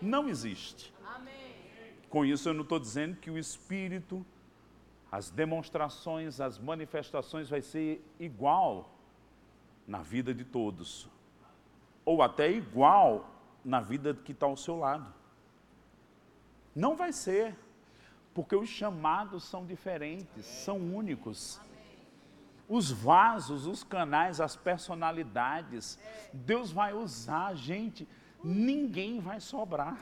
Não 0.00 0.28
existe. 0.28 0.94
Com 2.08 2.24
isso 2.24 2.48
eu 2.48 2.54
não 2.54 2.62
estou 2.62 2.78
dizendo 2.78 3.16
que 3.16 3.30
o 3.30 3.36
Espírito 3.36 4.24
as 5.10 5.30
demonstrações, 5.30 6.40
as 6.40 6.58
manifestações 6.58 7.48
vai 7.48 7.62
ser 7.62 8.04
igual 8.20 8.94
na 9.86 10.02
vida 10.02 10.34
de 10.34 10.44
todos, 10.44 11.08
ou 12.04 12.22
até 12.22 12.50
igual 12.50 13.30
na 13.64 13.80
vida 13.80 14.12
que 14.14 14.32
está 14.32 14.44
ao 14.44 14.56
seu 14.56 14.76
lado. 14.78 15.12
Não 16.74 16.94
vai 16.94 17.10
ser, 17.12 17.56
porque 18.34 18.54
os 18.54 18.68
chamados 18.68 19.44
são 19.44 19.64
diferentes, 19.64 20.44
são 20.44 20.76
únicos. 20.78 21.58
Os 22.68 22.90
vasos, 22.90 23.66
os 23.66 23.82
canais, 23.82 24.40
as 24.40 24.54
personalidades, 24.54 25.98
Deus 26.32 26.70
vai 26.70 26.92
usar, 26.92 27.54
gente, 27.54 28.06
ninguém 28.44 29.20
vai 29.20 29.40
sobrar. 29.40 29.96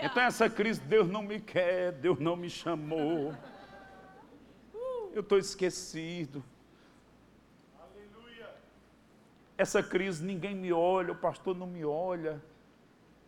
Então 0.00 0.22
essa 0.22 0.48
crise, 0.48 0.80
Deus 0.80 1.08
não 1.08 1.22
me 1.22 1.40
quer, 1.40 1.90
Deus 1.92 2.18
não 2.20 2.36
me 2.36 2.48
chamou. 2.48 3.34
Eu 5.12 5.22
estou 5.22 5.38
esquecido. 5.38 6.44
Essa 9.56 9.82
crise, 9.82 10.24
ninguém 10.24 10.54
me 10.54 10.72
olha, 10.72 11.12
o 11.12 11.16
pastor 11.16 11.56
não 11.56 11.66
me 11.66 11.84
olha. 11.84 12.40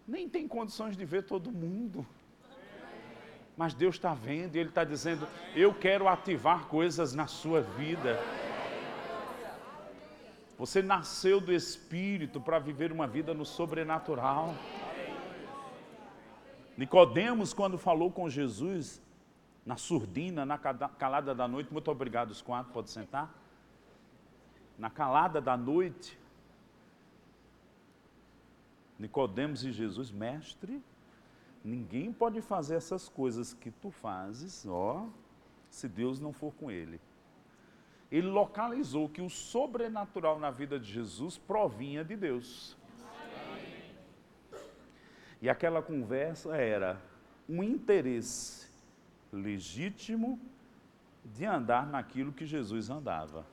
Nem 0.07 0.29
tem 0.29 0.47
condições 0.47 0.97
de 0.97 1.05
ver 1.05 1.25
todo 1.25 1.51
mundo. 1.51 2.07
Mas 3.57 3.75
Deus 3.75 3.97
está 3.97 4.15
vendo 4.15 4.57
e 4.57 4.59
Ele 4.59 4.69
está 4.69 4.85
dizendo: 4.85 5.27
Eu 5.55 5.75
quero 5.75 6.09
ativar 6.09 6.67
coisas 6.67 7.15
na 7.15 7.27
sua 7.27 7.61
vida. 7.61 8.19
Você 10.59 10.83
nasceu 10.83 11.41
do 11.41 11.53
Espírito 11.53 12.41
para 12.41 12.59
viver 12.59 12.93
uma 12.93 13.07
vida 13.07 13.33
no 13.33 13.47
sobrenatural. 13.47 14.55
Nicodemos, 16.77 17.55
quando 17.55 17.79
falou 17.79 18.11
com 18.11 18.29
Jesus, 18.29 19.03
na 19.65 19.77
surdina, 19.77 20.45
na 20.45 20.59
calada 20.59 21.35
da 21.35 21.47
noite, 21.47 21.73
muito 21.73 21.91
obrigado, 21.91 22.31
os 22.31 22.43
quatro, 22.43 22.73
pode 22.73 22.91
sentar. 22.91 23.33
Na 24.79 24.91
calada 24.91 25.41
da 25.41 25.57
noite, 25.57 26.19
Nicodemos 28.99 29.65
e 29.65 29.73
Jesus, 29.73 30.11
mestre, 30.11 30.83
ninguém 31.65 32.13
pode 32.13 32.41
fazer 32.41 32.77
essas 32.77 33.09
coisas 33.09 33.53
que 33.55 33.71
tu 33.71 33.91
fazes, 33.91 34.67
ó, 34.67 35.09
se 35.69 35.89
Deus 35.89 36.21
não 36.21 36.33
for 36.33 36.53
com 36.55 36.71
ele. 36.71 37.01
Ele 38.11 38.27
localizou 38.27 39.09
que 39.09 39.23
o 39.23 39.31
sobrenatural 39.31 40.39
na 40.39 40.51
vida 40.51 40.79
de 40.79 40.91
Jesus 40.91 41.39
provinha 41.39 42.05
de 42.05 42.17
Deus. 42.17 42.77
E 45.41 45.49
aquela 45.49 45.81
conversa 45.81 46.57
era 46.57 47.01
um 47.49 47.63
interesse 47.63 48.69
legítimo 49.33 50.39
de 51.25 51.45
andar 51.45 51.87
naquilo 51.87 52.33
que 52.33 52.45
Jesus 52.45 52.91
andava. 52.91 53.47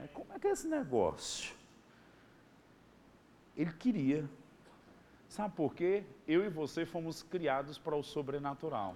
É, 0.00 0.06
como 0.08 0.32
é 0.32 0.38
que 0.38 0.46
é 0.46 0.50
esse 0.50 0.66
negócio? 0.68 1.54
Ele 3.56 3.72
queria. 3.72 4.28
Sabe 5.28 5.54
por 5.54 5.74
quê? 5.74 6.04
Eu 6.26 6.44
e 6.44 6.48
você 6.48 6.86
fomos 6.86 7.22
criados 7.22 7.78
para 7.78 7.94
o 7.94 8.02
sobrenatural. 8.02 8.94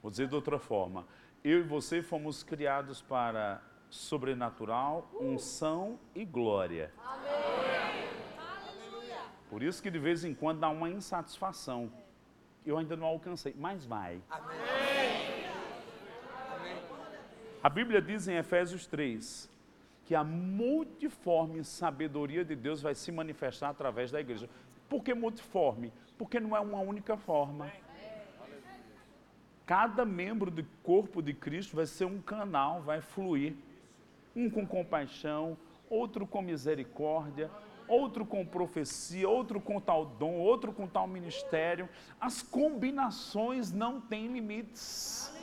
Vou 0.00 0.10
dizer 0.10 0.28
de 0.28 0.34
outra 0.34 0.58
forma. 0.60 1.04
Eu 1.42 1.58
e 1.58 1.62
você 1.62 2.00
fomos 2.00 2.42
criados 2.44 3.02
para 3.02 3.60
sobrenatural, 3.90 5.10
unção 5.20 5.98
e 6.14 6.24
glória. 6.24 6.92
Por 9.50 9.62
isso 9.62 9.82
que 9.82 9.90
de 9.90 9.98
vez 9.98 10.24
em 10.24 10.34
quando 10.34 10.60
dá 10.60 10.68
uma 10.68 10.88
insatisfação. 10.88 11.90
Eu 12.64 12.78
ainda 12.78 12.96
não 12.96 13.06
alcancei, 13.06 13.54
mas 13.58 13.84
vai. 13.84 14.22
A 17.62 17.68
Bíblia 17.68 18.00
diz 18.00 18.28
em 18.28 18.36
Efésios 18.36 18.86
3 18.86 19.57
que 20.08 20.14
a 20.14 20.24
multiforme 20.24 21.62
sabedoria 21.62 22.42
de 22.42 22.56
Deus 22.56 22.80
vai 22.80 22.94
se 22.94 23.12
manifestar 23.12 23.68
através 23.68 24.10
da 24.10 24.18
igreja. 24.18 24.48
Por 24.88 25.04
que 25.04 25.12
multiforme? 25.12 25.92
Porque 26.16 26.40
não 26.40 26.56
é 26.56 26.60
uma 26.60 26.78
única 26.78 27.14
forma. 27.14 27.70
Cada 29.66 30.06
membro 30.06 30.50
do 30.50 30.64
corpo 30.82 31.20
de 31.20 31.34
Cristo 31.34 31.76
vai 31.76 31.84
ser 31.84 32.06
um 32.06 32.22
canal, 32.22 32.80
vai 32.80 33.02
fluir 33.02 33.54
um 34.34 34.48
com 34.48 34.66
compaixão, 34.66 35.58
outro 35.90 36.26
com 36.26 36.40
misericórdia, 36.40 37.50
outro 37.86 38.24
com 38.24 38.46
profecia, 38.46 39.28
outro 39.28 39.60
com 39.60 39.78
tal 39.78 40.06
dom, 40.06 40.36
outro 40.38 40.72
com 40.72 40.86
tal 40.86 41.06
ministério. 41.06 41.86
As 42.18 42.40
combinações 42.40 43.70
não 43.70 44.00
têm 44.00 44.28
limites. 44.28 45.37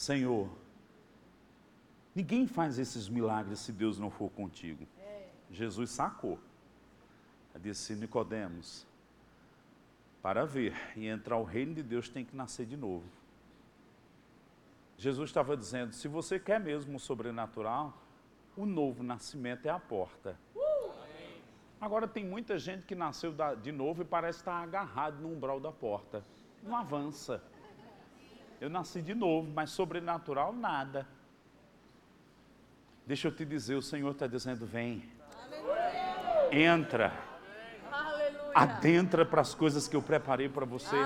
Senhor, 0.00 0.48
ninguém 2.14 2.46
faz 2.46 2.78
esses 2.78 3.06
milagres 3.06 3.58
se 3.58 3.70
Deus 3.70 3.98
não 3.98 4.10
for 4.10 4.30
contigo. 4.30 4.88
Jesus 5.50 5.90
sacou. 5.90 6.38
Disse 7.56 7.94
Nicodemos, 7.94 8.86
para 10.22 10.46
ver 10.46 10.74
e 10.96 11.06
entrar 11.06 11.36
o 11.36 11.44
reino 11.44 11.74
de 11.74 11.82
Deus 11.82 12.08
tem 12.08 12.24
que 12.24 12.34
nascer 12.34 12.64
de 12.64 12.78
novo. 12.78 13.04
Jesus 14.96 15.28
estava 15.28 15.54
dizendo: 15.54 15.92
se 15.92 16.08
você 16.08 16.40
quer 16.40 16.58
mesmo 16.58 16.96
o 16.96 16.98
sobrenatural, 16.98 17.92
o 18.56 18.64
novo 18.64 19.02
nascimento 19.02 19.66
é 19.66 19.70
a 19.70 19.78
porta. 19.78 20.34
Agora 21.78 22.08
tem 22.08 22.24
muita 22.24 22.58
gente 22.58 22.86
que 22.86 22.94
nasceu 22.94 23.34
de 23.60 23.70
novo 23.70 24.00
e 24.00 24.06
parece 24.06 24.38
estar 24.38 24.62
agarrado 24.62 25.20
no 25.20 25.30
umbral 25.30 25.60
da 25.60 25.70
porta. 25.70 26.24
Não 26.62 26.74
avança. 26.74 27.42
Eu 28.60 28.68
nasci 28.68 29.00
de 29.00 29.14
novo, 29.14 29.50
mas 29.54 29.70
sobrenatural 29.70 30.52
nada. 30.52 31.06
Deixa 33.06 33.28
eu 33.28 33.32
te 33.32 33.44
dizer, 33.44 33.74
o 33.74 33.82
Senhor 33.82 34.10
está 34.10 34.26
dizendo: 34.26 34.66
vem, 34.66 35.02
entra, 36.52 37.10
adentra 38.54 39.24
para 39.24 39.40
as 39.40 39.54
coisas 39.54 39.88
que 39.88 39.96
eu 39.96 40.02
preparei 40.02 40.48
para 40.48 40.66
você, 40.66 40.96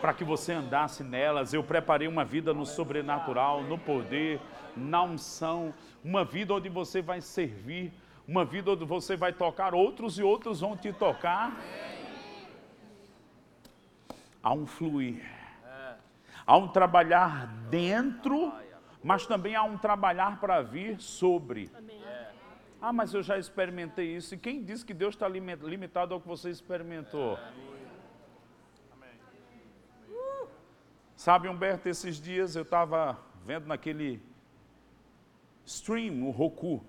para 0.00 0.14
que 0.14 0.22
você 0.22 0.52
andasse 0.52 1.02
nelas. 1.02 1.52
Eu 1.52 1.64
preparei 1.64 2.06
uma 2.06 2.24
vida 2.24 2.54
no 2.54 2.64
sobrenatural, 2.64 3.64
no 3.64 3.76
poder, 3.76 4.40
na 4.76 5.02
unção, 5.02 5.74
uma 6.04 6.24
vida 6.24 6.54
onde 6.54 6.68
você 6.68 7.02
vai 7.02 7.20
servir. 7.20 7.92
Uma 8.28 8.44
vida 8.44 8.72
onde 8.72 8.84
você 8.84 9.16
vai 9.16 9.32
tocar 9.32 9.72
outros 9.72 10.18
e 10.18 10.22
outros 10.22 10.60
vão 10.60 10.76
te 10.76 10.92
tocar. 10.92 11.56
Há 14.42 14.52
um 14.52 14.66
fluir, 14.66 15.24
há 16.46 16.56
um 16.56 16.68
trabalhar 16.68 17.46
dentro, 17.68 18.52
mas 19.02 19.26
também 19.26 19.54
há 19.54 19.62
um 19.64 19.76
trabalhar 19.76 20.40
para 20.40 20.62
vir 20.62 21.00
sobre. 21.00 21.70
Ah, 22.80 22.92
mas 22.92 23.12
eu 23.12 23.22
já 23.22 23.38
experimentei 23.38 24.14
isso. 24.14 24.34
E 24.34 24.38
quem 24.38 24.62
disse 24.62 24.84
que 24.84 24.94
Deus 24.94 25.14
está 25.14 25.26
limitado 25.28 26.14
ao 26.14 26.20
que 26.20 26.28
você 26.28 26.50
experimentou? 26.50 27.38
Sabe, 31.16 31.48
Humberto, 31.48 31.88
esses 31.88 32.20
dias 32.20 32.54
eu 32.54 32.62
estava 32.62 33.18
vendo 33.44 33.66
naquele 33.66 34.22
stream, 35.64 36.22
o 36.28 36.30
Roku 36.30 36.84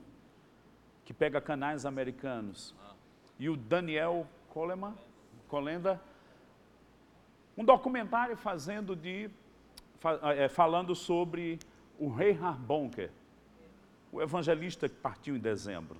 que 1.05 1.14
pega 1.14 1.39
canais 1.39 1.86
americanos. 1.86 2.76
E 3.39 3.49
o 3.49 3.55
Daniel 3.55 4.28
Coleman, 4.49 4.93
Colenda, 5.47 6.01
um 7.58 7.64
documentário 7.64 8.36
fazendo 8.36 8.95
de, 8.95 9.30
falando 10.50 10.95
sobre 10.95 11.60
o 12.00 12.10
rei 12.10 12.32
Harbonker, 12.32 13.10
o 14.12 14.22
evangelista 14.22 14.88
que 14.88 14.95
partiu 14.95 15.36
em 15.36 15.39
dezembro. 15.39 15.98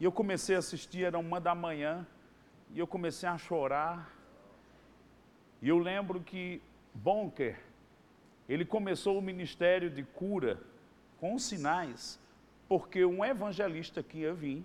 E 0.00 0.04
eu 0.04 0.12
comecei 0.12 0.56
a 0.56 0.58
assistir, 0.58 1.04
era 1.04 1.18
uma 1.18 1.40
da 1.40 1.54
manhã, 1.54 2.06
e 2.72 2.78
eu 2.78 2.86
comecei 2.86 3.28
a 3.28 3.38
chorar. 3.38 4.10
E 5.62 5.68
eu 5.68 5.78
lembro 5.78 6.20
que 6.20 6.60
Bonker, 6.92 7.58
ele 8.48 8.64
começou 8.64 9.18
o 9.18 9.22
ministério 9.22 9.88
de 9.88 10.02
cura 10.02 10.60
com 11.18 11.38
sinais 11.38 12.18
porque 12.68 13.04
um 13.04 13.24
evangelista 13.24 14.02
que 14.02 14.18
ia 14.18 14.34
vir 14.34 14.64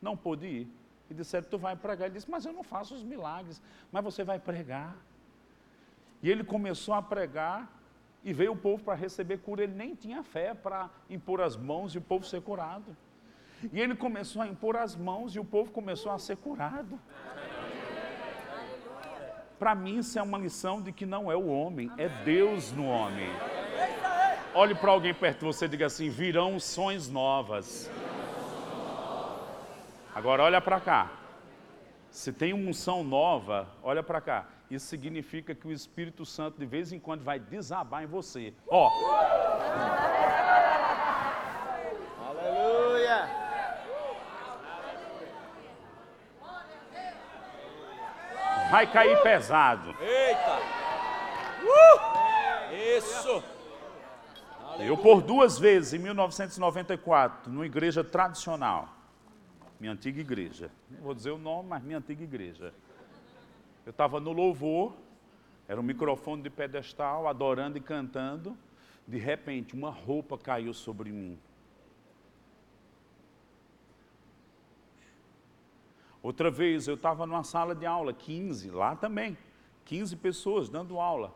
não 0.00 0.16
pôde 0.16 0.46
ir. 0.46 0.68
E 1.10 1.14
disseram, 1.14 1.46
tu 1.48 1.58
vai 1.58 1.76
pregar. 1.76 2.06
Ele 2.06 2.14
disse, 2.14 2.30
mas 2.30 2.44
eu 2.44 2.52
não 2.52 2.62
faço 2.62 2.94
os 2.94 3.02
milagres, 3.02 3.60
mas 3.92 4.02
você 4.02 4.24
vai 4.24 4.38
pregar. 4.38 4.96
E 6.24 6.30
ele 6.30 6.42
começou 6.42 6.94
a 6.94 7.02
pregar 7.02 7.70
e 8.24 8.32
veio 8.32 8.52
o 8.52 8.56
povo 8.56 8.82
para 8.82 8.94
receber 8.94 9.36
cura. 9.40 9.62
Ele 9.62 9.74
nem 9.74 9.94
tinha 9.94 10.22
fé 10.22 10.54
para 10.54 10.88
impor 11.10 11.42
as 11.42 11.54
mãos 11.54 11.94
e 11.94 11.98
o 11.98 12.00
povo 12.00 12.24
ser 12.24 12.40
curado. 12.40 12.96
E 13.70 13.78
ele 13.78 13.94
começou 13.94 14.40
a 14.40 14.46
impor 14.46 14.74
as 14.74 14.96
mãos 14.96 15.36
e 15.36 15.38
o 15.38 15.44
povo 15.44 15.70
começou 15.70 16.10
a 16.10 16.18
ser 16.18 16.38
curado. 16.38 16.98
Para 19.58 19.74
mim, 19.74 19.98
isso 19.98 20.18
é 20.18 20.22
uma 20.22 20.38
lição 20.38 20.80
de 20.80 20.92
que 20.92 21.04
não 21.04 21.30
é 21.30 21.36
o 21.36 21.46
homem, 21.46 21.92
é 21.98 22.08
Deus 22.08 22.72
no 22.72 22.86
homem. 22.86 23.28
Olhe 24.54 24.74
para 24.74 24.92
alguém 24.92 25.12
perto 25.12 25.40
de 25.40 25.44
você 25.44 25.66
e 25.66 25.68
diga 25.68 25.84
assim: 25.84 26.08
virão 26.08 26.58
sonhos 26.58 27.10
novas. 27.10 27.90
Agora 30.14 30.42
olha 30.42 30.62
para 30.62 30.80
cá. 30.80 31.12
Se 32.10 32.32
tem 32.32 32.54
uma 32.54 32.70
unção 32.70 33.04
nova, 33.04 33.68
olha 33.82 34.02
para 34.02 34.22
cá. 34.22 34.53
Isso 34.70 34.86
significa 34.86 35.54
que 35.54 35.66
o 35.66 35.72
Espírito 35.72 36.24
Santo 36.24 36.58
de 36.58 36.66
vez 36.66 36.92
em 36.92 36.98
quando 36.98 37.22
vai 37.22 37.38
desabar 37.38 38.02
em 38.02 38.06
você. 38.06 38.54
Ó. 38.66 38.90
Aleluia. 42.28 43.28
Vai 48.70 48.90
cair 48.90 49.22
pesado. 49.22 49.94
Eita. 50.00 50.58
Uh! 51.62 52.14
Isso. 52.98 53.44
Eu, 54.78 54.96
por 54.96 55.22
duas 55.22 55.58
vezes, 55.58 55.92
em 55.92 55.98
1994, 55.98 57.50
numa 57.52 57.66
igreja 57.66 58.02
tradicional, 58.02 58.88
minha 59.78 59.92
antiga 59.92 60.20
igreja, 60.20 60.70
não 60.90 61.02
vou 61.02 61.14
dizer 61.14 61.30
o 61.30 61.38
nome, 61.38 61.68
mas 61.68 61.82
minha 61.82 61.98
antiga 61.98 62.24
igreja. 62.24 62.74
Eu 63.84 63.90
estava 63.90 64.18
no 64.18 64.32
louvor, 64.32 64.94
era 65.68 65.80
um 65.80 65.84
microfone 65.84 66.42
de 66.42 66.50
pedestal, 66.50 67.28
adorando 67.28 67.78
e 67.78 67.80
cantando. 67.80 68.56
De 69.06 69.18
repente, 69.18 69.74
uma 69.74 69.90
roupa 69.90 70.38
caiu 70.38 70.72
sobre 70.72 71.10
mim. 71.12 71.38
Outra 76.22 76.50
vez, 76.50 76.88
eu 76.88 76.94
estava 76.94 77.26
numa 77.26 77.44
sala 77.44 77.74
de 77.74 77.84
aula, 77.84 78.14
15, 78.14 78.70
lá 78.70 78.96
também, 78.96 79.36
15 79.84 80.16
pessoas 80.16 80.70
dando 80.70 80.98
aula. 80.98 81.34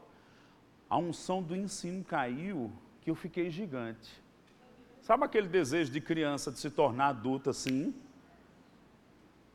A 0.88 0.96
unção 0.96 1.42
do 1.42 1.55
ensino 1.55 2.03
caiu 2.03 2.72
que 3.03 3.11
eu 3.11 3.14
fiquei 3.14 3.51
gigante. 3.51 4.22
Sabe 5.03 5.24
aquele 5.24 5.46
desejo 5.46 5.92
de 5.92 6.01
criança 6.01 6.51
de 6.51 6.59
se 6.59 6.70
tornar 6.70 7.09
adulta 7.09 7.51
assim? 7.51 7.94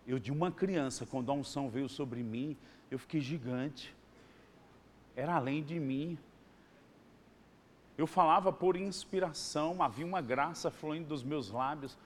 Eu, 0.05 0.19
de 0.19 0.31
uma 0.31 0.51
criança, 0.51 1.05
quando 1.05 1.31
a 1.31 1.33
unção 1.33 1.69
veio 1.69 1.87
sobre 1.87 2.21
mim, 2.21 2.57
eu 2.91 2.99
fiquei 2.99 3.21
gigante. 3.21 3.95
Era 5.15 5.35
além 5.35 5.63
de 5.63 5.79
mim. 5.79 6.17
Eu 7.97 8.07
falava 8.07 8.51
por 8.51 8.75
inspiração, 8.75 9.81
havia 9.81 10.05
uma 10.05 10.21
graça 10.21 10.69
fluindo 10.71 11.07
dos 11.07 11.23
meus 11.23 11.51
lábios. 11.51 11.97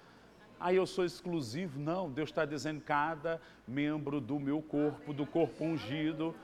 Aí 0.59 0.75
ah, 0.75 0.79
eu 0.79 0.87
sou 0.87 1.05
exclusivo? 1.05 1.79
Não, 1.79 2.09
Deus 2.09 2.29
está 2.29 2.43
dizendo 2.43 2.81
cada 2.81 3.39
membro 3.67 4.19
do 4.19 4.39
meu 4.39 4.61
corpo, 4.61 5.13
do 5.13 5.25
corpo 5.25 5.63
ungido, 5.63 6.35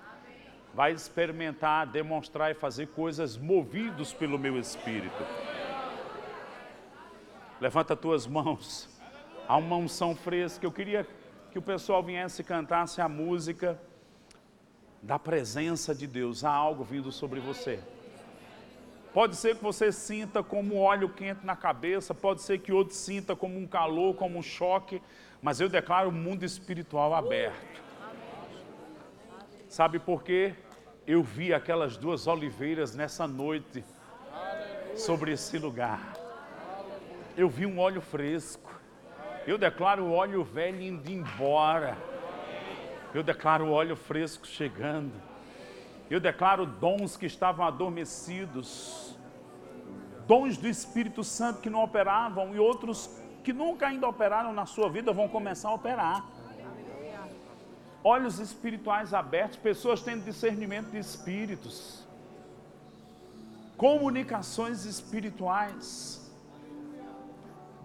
vai 0.74 0.92
experimentar, 0.92 1.88
demonstrar 1.88 2.52
e 2.52 2.54
fazer 2.54 2.88
coisas 2.90 3.38
movidos 3.38 4.14
pelo 4.14 4.38
meu 4.38 4.58
espírito. 4.60 5.24
Levanta 7.60 7.96
tuas 7.96 8.28
mãos. 8.28 8.88
Há 9.48 9.58
uma 9.58 9.78
unção 9.78 10.16
fresca. 10.16 10.66
Eu 10.66 10.72
queria 10.72 11.08
que 11.54 11.60
o 11.60 11.62
pessoal 11.62 12.02
viesse 12.02 12.42
e 12.42 12.44
cantasse 12.44 13.00
a 13.00 13.08
música 13.08 13.80
da 15.04 15.20
presença 15.20 15.94
de 15.94 16.08
Deus. 16.08 16.44
Há 16.44 16.50
algo 16.50 16.84
vindo 16.84 17.12
sobre 17.12 17.40
você. 17.40 17.80
Pode 19.14 19.36
ser 19.36 19.56
que 19.58 19.64
você 19.64 19.92
sinta 19.92 20.42
como 20.42 20.80
óleo 20.80 21.10
quente 21.10 21.46
na 21.46 21.56
cabeça, 21.56 22.12
pode 22.16 22.42
ser 22.42 22.58
que 22.58 22.72
outro 22.72 22.96
sinta 22.96 23.36
como 23.36 23.60
um 23.60 23.68
calor, 23.68 24.16
como 24.16 24.40
um 24.40 24.42
choque, 24.42 25.00
mas 25.44 25.62
eu 25.62 25.70
declaro 25.70 26.10
o 26.10 26.12
mundo 26.12 26.44
espiritual 26.44 27.14
aberto. 27.14 27.84
Sabe 29.70 30.00
por 30.00 30.24
quê? 30.24 30.56
Eu 31.06 31.22
vi 31.22 31.54
aquelas 31.54 31.98
duas 31.98 32.26
oliveiras 32.26 32.96
nessa 32.96 33.28
noite 33.28 33.86
sobre 34.96 35.34
esse 35.34 35.60
lugar. 35.60 36.16
Eu 37.38 37.48
vi 37.48 37.68
um 37.68 37.78
óleo 37.78 38.02
fresco. 38.02 38.73
Eu 39.46 39.58
declaro 39.58 40.04
o 40.06 40.14
óleo 40.14 40.44
velho 40.44 40.82
indo 40.82 41.10
embora. 41.10 41.98
Eu 43.14 43.24
declaro 43.24 43.66
o 43.66 43.72
óleo 43.72 43.96
fresco 43.96 44.48
chegando. 44.48 45.12
Eu 46.10 46.20
declaro 46.20 46.66
dons 46.66 47.18
que 47.18 47.26
estavam 47.26 47.66
adormecidos. 47.66 49.18
Dons 50.28 50.58
do 50.58 50.68
Espírito 50.68 51.24
Santo 51.24 51.62
que 51.62 51.70
não 51.70 51.84
operavam 51.84 52.56
e 52.56 52.60
outros 52.60 53.20
que 53.44 53.52
nunca 53.52 53.88
ainda 53.88 54.08
operaram 54.08 54.54
na 54.54 54.66
sua 54.66 54.90
vida 54.90 55.12
vão 55.12 55.28
começar 55.28 55.70
a 55.70 55.74
operar 55.74 56.26
olhos 58.04 58.40
espirituais 58.40 59.14
abertos, 59.14 59.58
pessoas 59.58 60.02
tendo 60.02 60.26
discernimento 60.26 60.92
de 60.92 60.98
espíritos, 60.98 62.06
comunicações 63.78 64.86
espirituais. 64.86 66.23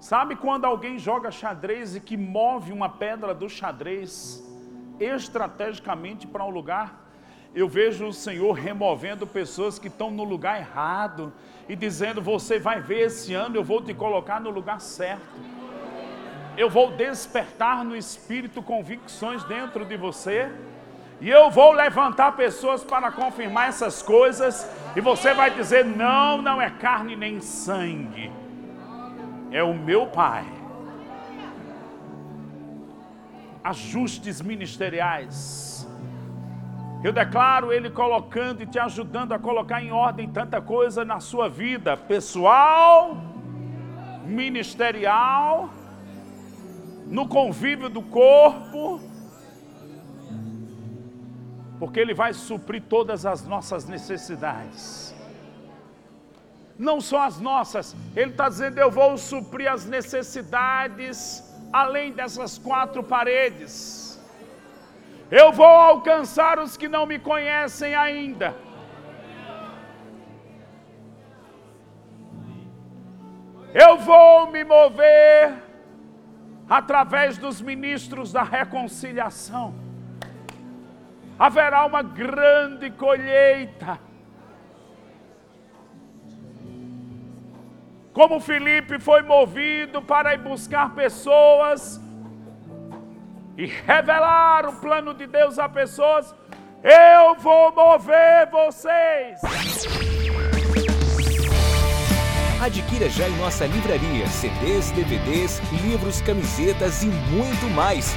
Sabe 0.01 0.37
quando 0.37 0.65
alguém 0.65 0.99
joga 0.99 1.31
xadrez 1.31 1.97
e 1.97 2.01
que 2.01 2.17
move 2.17 2.73
uma 2.73 2.89
pedra 2.89 3.35
do 3.35 3.49
xadrez 3.49 4.45
estrategicamente 5.01 6.27
para 6.27 6.45
um 6.45 6.51
lugar? 6.51 7.07
Eu 7.55 7.69
vejo 7.69 8.07
o 8.07 8.13
Senhor 8.13 8.53
removendo 8.53 9.27
pessoas 9.27 9.79
que 9.79 9.89
estão 9.89 10.11
no 10.11 10.25
lugar 10.25 10.61
errado 10.61 11.33
e 11.69 11.75
dizendo: 11.75 12.23
Você 12.23 12.59
vai 12.59 12.81
ver 12.81 13.07
esse 13.07 13.35
ano, 13.35 13.57
eu 13.57 13.65
vou 13.65 13.83
te 13.83 13.93
colocar 13.93 14.41
no 14.41 14.51
lugar 14.51 14.81
certo 14.81 15.59
eu 16.59 16.69
vou 16.69 16.91
despertar 16.91 17.85
no 17.85 17.97
espírito 17.97 18.61
convicções 18.61 19.45
dentro 19.45 19.85
de 19.85 19.97
você, 19.97 20.51
e 21.21 21.31
eu 21.31 21.49
vou 21.51 21.71
levantar 21.71 22.33
pessoas 22.33 22.83
para 22.83 23.13
confirmar 23.13 23.69
essas 23.69 24.03
coisas, 24.03 24.69
e 24.97 25.01
você 25.01 25.33
vai 25.33 25.53
dizer: 25.53 25.85
não, 25.85 26.43
não 26.43 26.61
é 26.61 26.69
carne 26.69 27.15
nem 27.15 27.41
sangue, 27.41 28.33
é 29.51 29.63
o 29.63 29.75
meu 29.75 30.07
Pai. 30.07 30.59
ajustes 33.69 34.41
ministeriais. 34.41 35.87
Eu 37.03 37.13
declaro 37.13 37.73
Ele 37.73 37.91
colocando 37.91 38.63
e 38.63 38.67
te 38.67 38.79
ajudando 38.79 39.33
a 39.33 39.39
colocar 39.39 39.83
em 39.83 39.93
ordem 39.93 40.29
tanta 40.29 40.61
coisa 40.61 41.05
na 41.05 41.21
sua 41.21 41.49
vida 41.49 41.97
pessoal, 41.97 43.17
ministerial, 44.25 45.71
no 47.07 47.29
convívio 47.29 47.89
do 47.89 48.03
corpo, 48.03 49.01
porque 51.79 52.01
Ele 52.01 52.15
vai 52.15 52.33
suprir 52.33 52.83
todas 52.83 53.25
as 53.25 53.47
nossas 53.47 53.87
necessidades. 53.87 55.15
Não 56.79 57.01
só 57.01 57.24
as 57.24 57.41
nossas, 57.41 57.97
Ele 58.14 58.31
está 58.31 58.49
dizendo: 58.49 58.79
Eu 58.79 58.91
vou 58.91 59.18
suprir 59.18 59.70
as 59.70 59.85
necessidades 59.85 61.43
além 61.72 62.12
dessas 62.12 62.57
quatro 62.57 63.03
paredes. 63.03 64.18
Eu 65.31 65.53
vou 65.53 65.66
alcançar 65.66 66.59
os 66.59 66.76
que 66.76 66.89
não 66.89 67.05
me 67.05 67.18
conhecem 67.18 67.95
ainda. 67.95 68.55
Eu 73.74 73.99
vou 73.99 74.51
me 74.51 74.64
mover 74.64 75.53
através 76.68 77.37
dos 77.37 77.61
ministros 77.61 78.33
da 78.33 78.43
reconciliação. 78.43 79.74
Haverá 81.39 81.85
uma 81.85 82.03
grande 82.03 82.91
colheita. 82.91 84.08
Como 88.19 88.41
Felipe 88.41 88.99
foi 88.99 89.23
movido 89.23 90.03
para 90.03 90.35
ir 90.35 90.39
buscar 90.39 90.93
pessoas 90.93 92.01
e 93.57 93.64
revelar 93.66 94.66
o 94.66 94.73
plano 94.81 95.14
de 95.14 95.25
Deus 95.25 95.57
a 95.57 95.69
pessoas, 95.69 96.35
eu 96.83 97.37
vou 97.37 97.73
mover 97.73 98.51
vocês. 98.51 99.41
Adquira 102.61 103.09
já 103.09 103.29
em 103.29 103.37
nossa 103.37 103.66
livraria 103.66 104.27
CDs, 104.27 104.91
DVDs, 104.91 105.62
livros, 105.85 106.21
camisetas 106.21 107.05
e 107.05 107.07
muito 107.07 107.66
mais. 107.73 108.16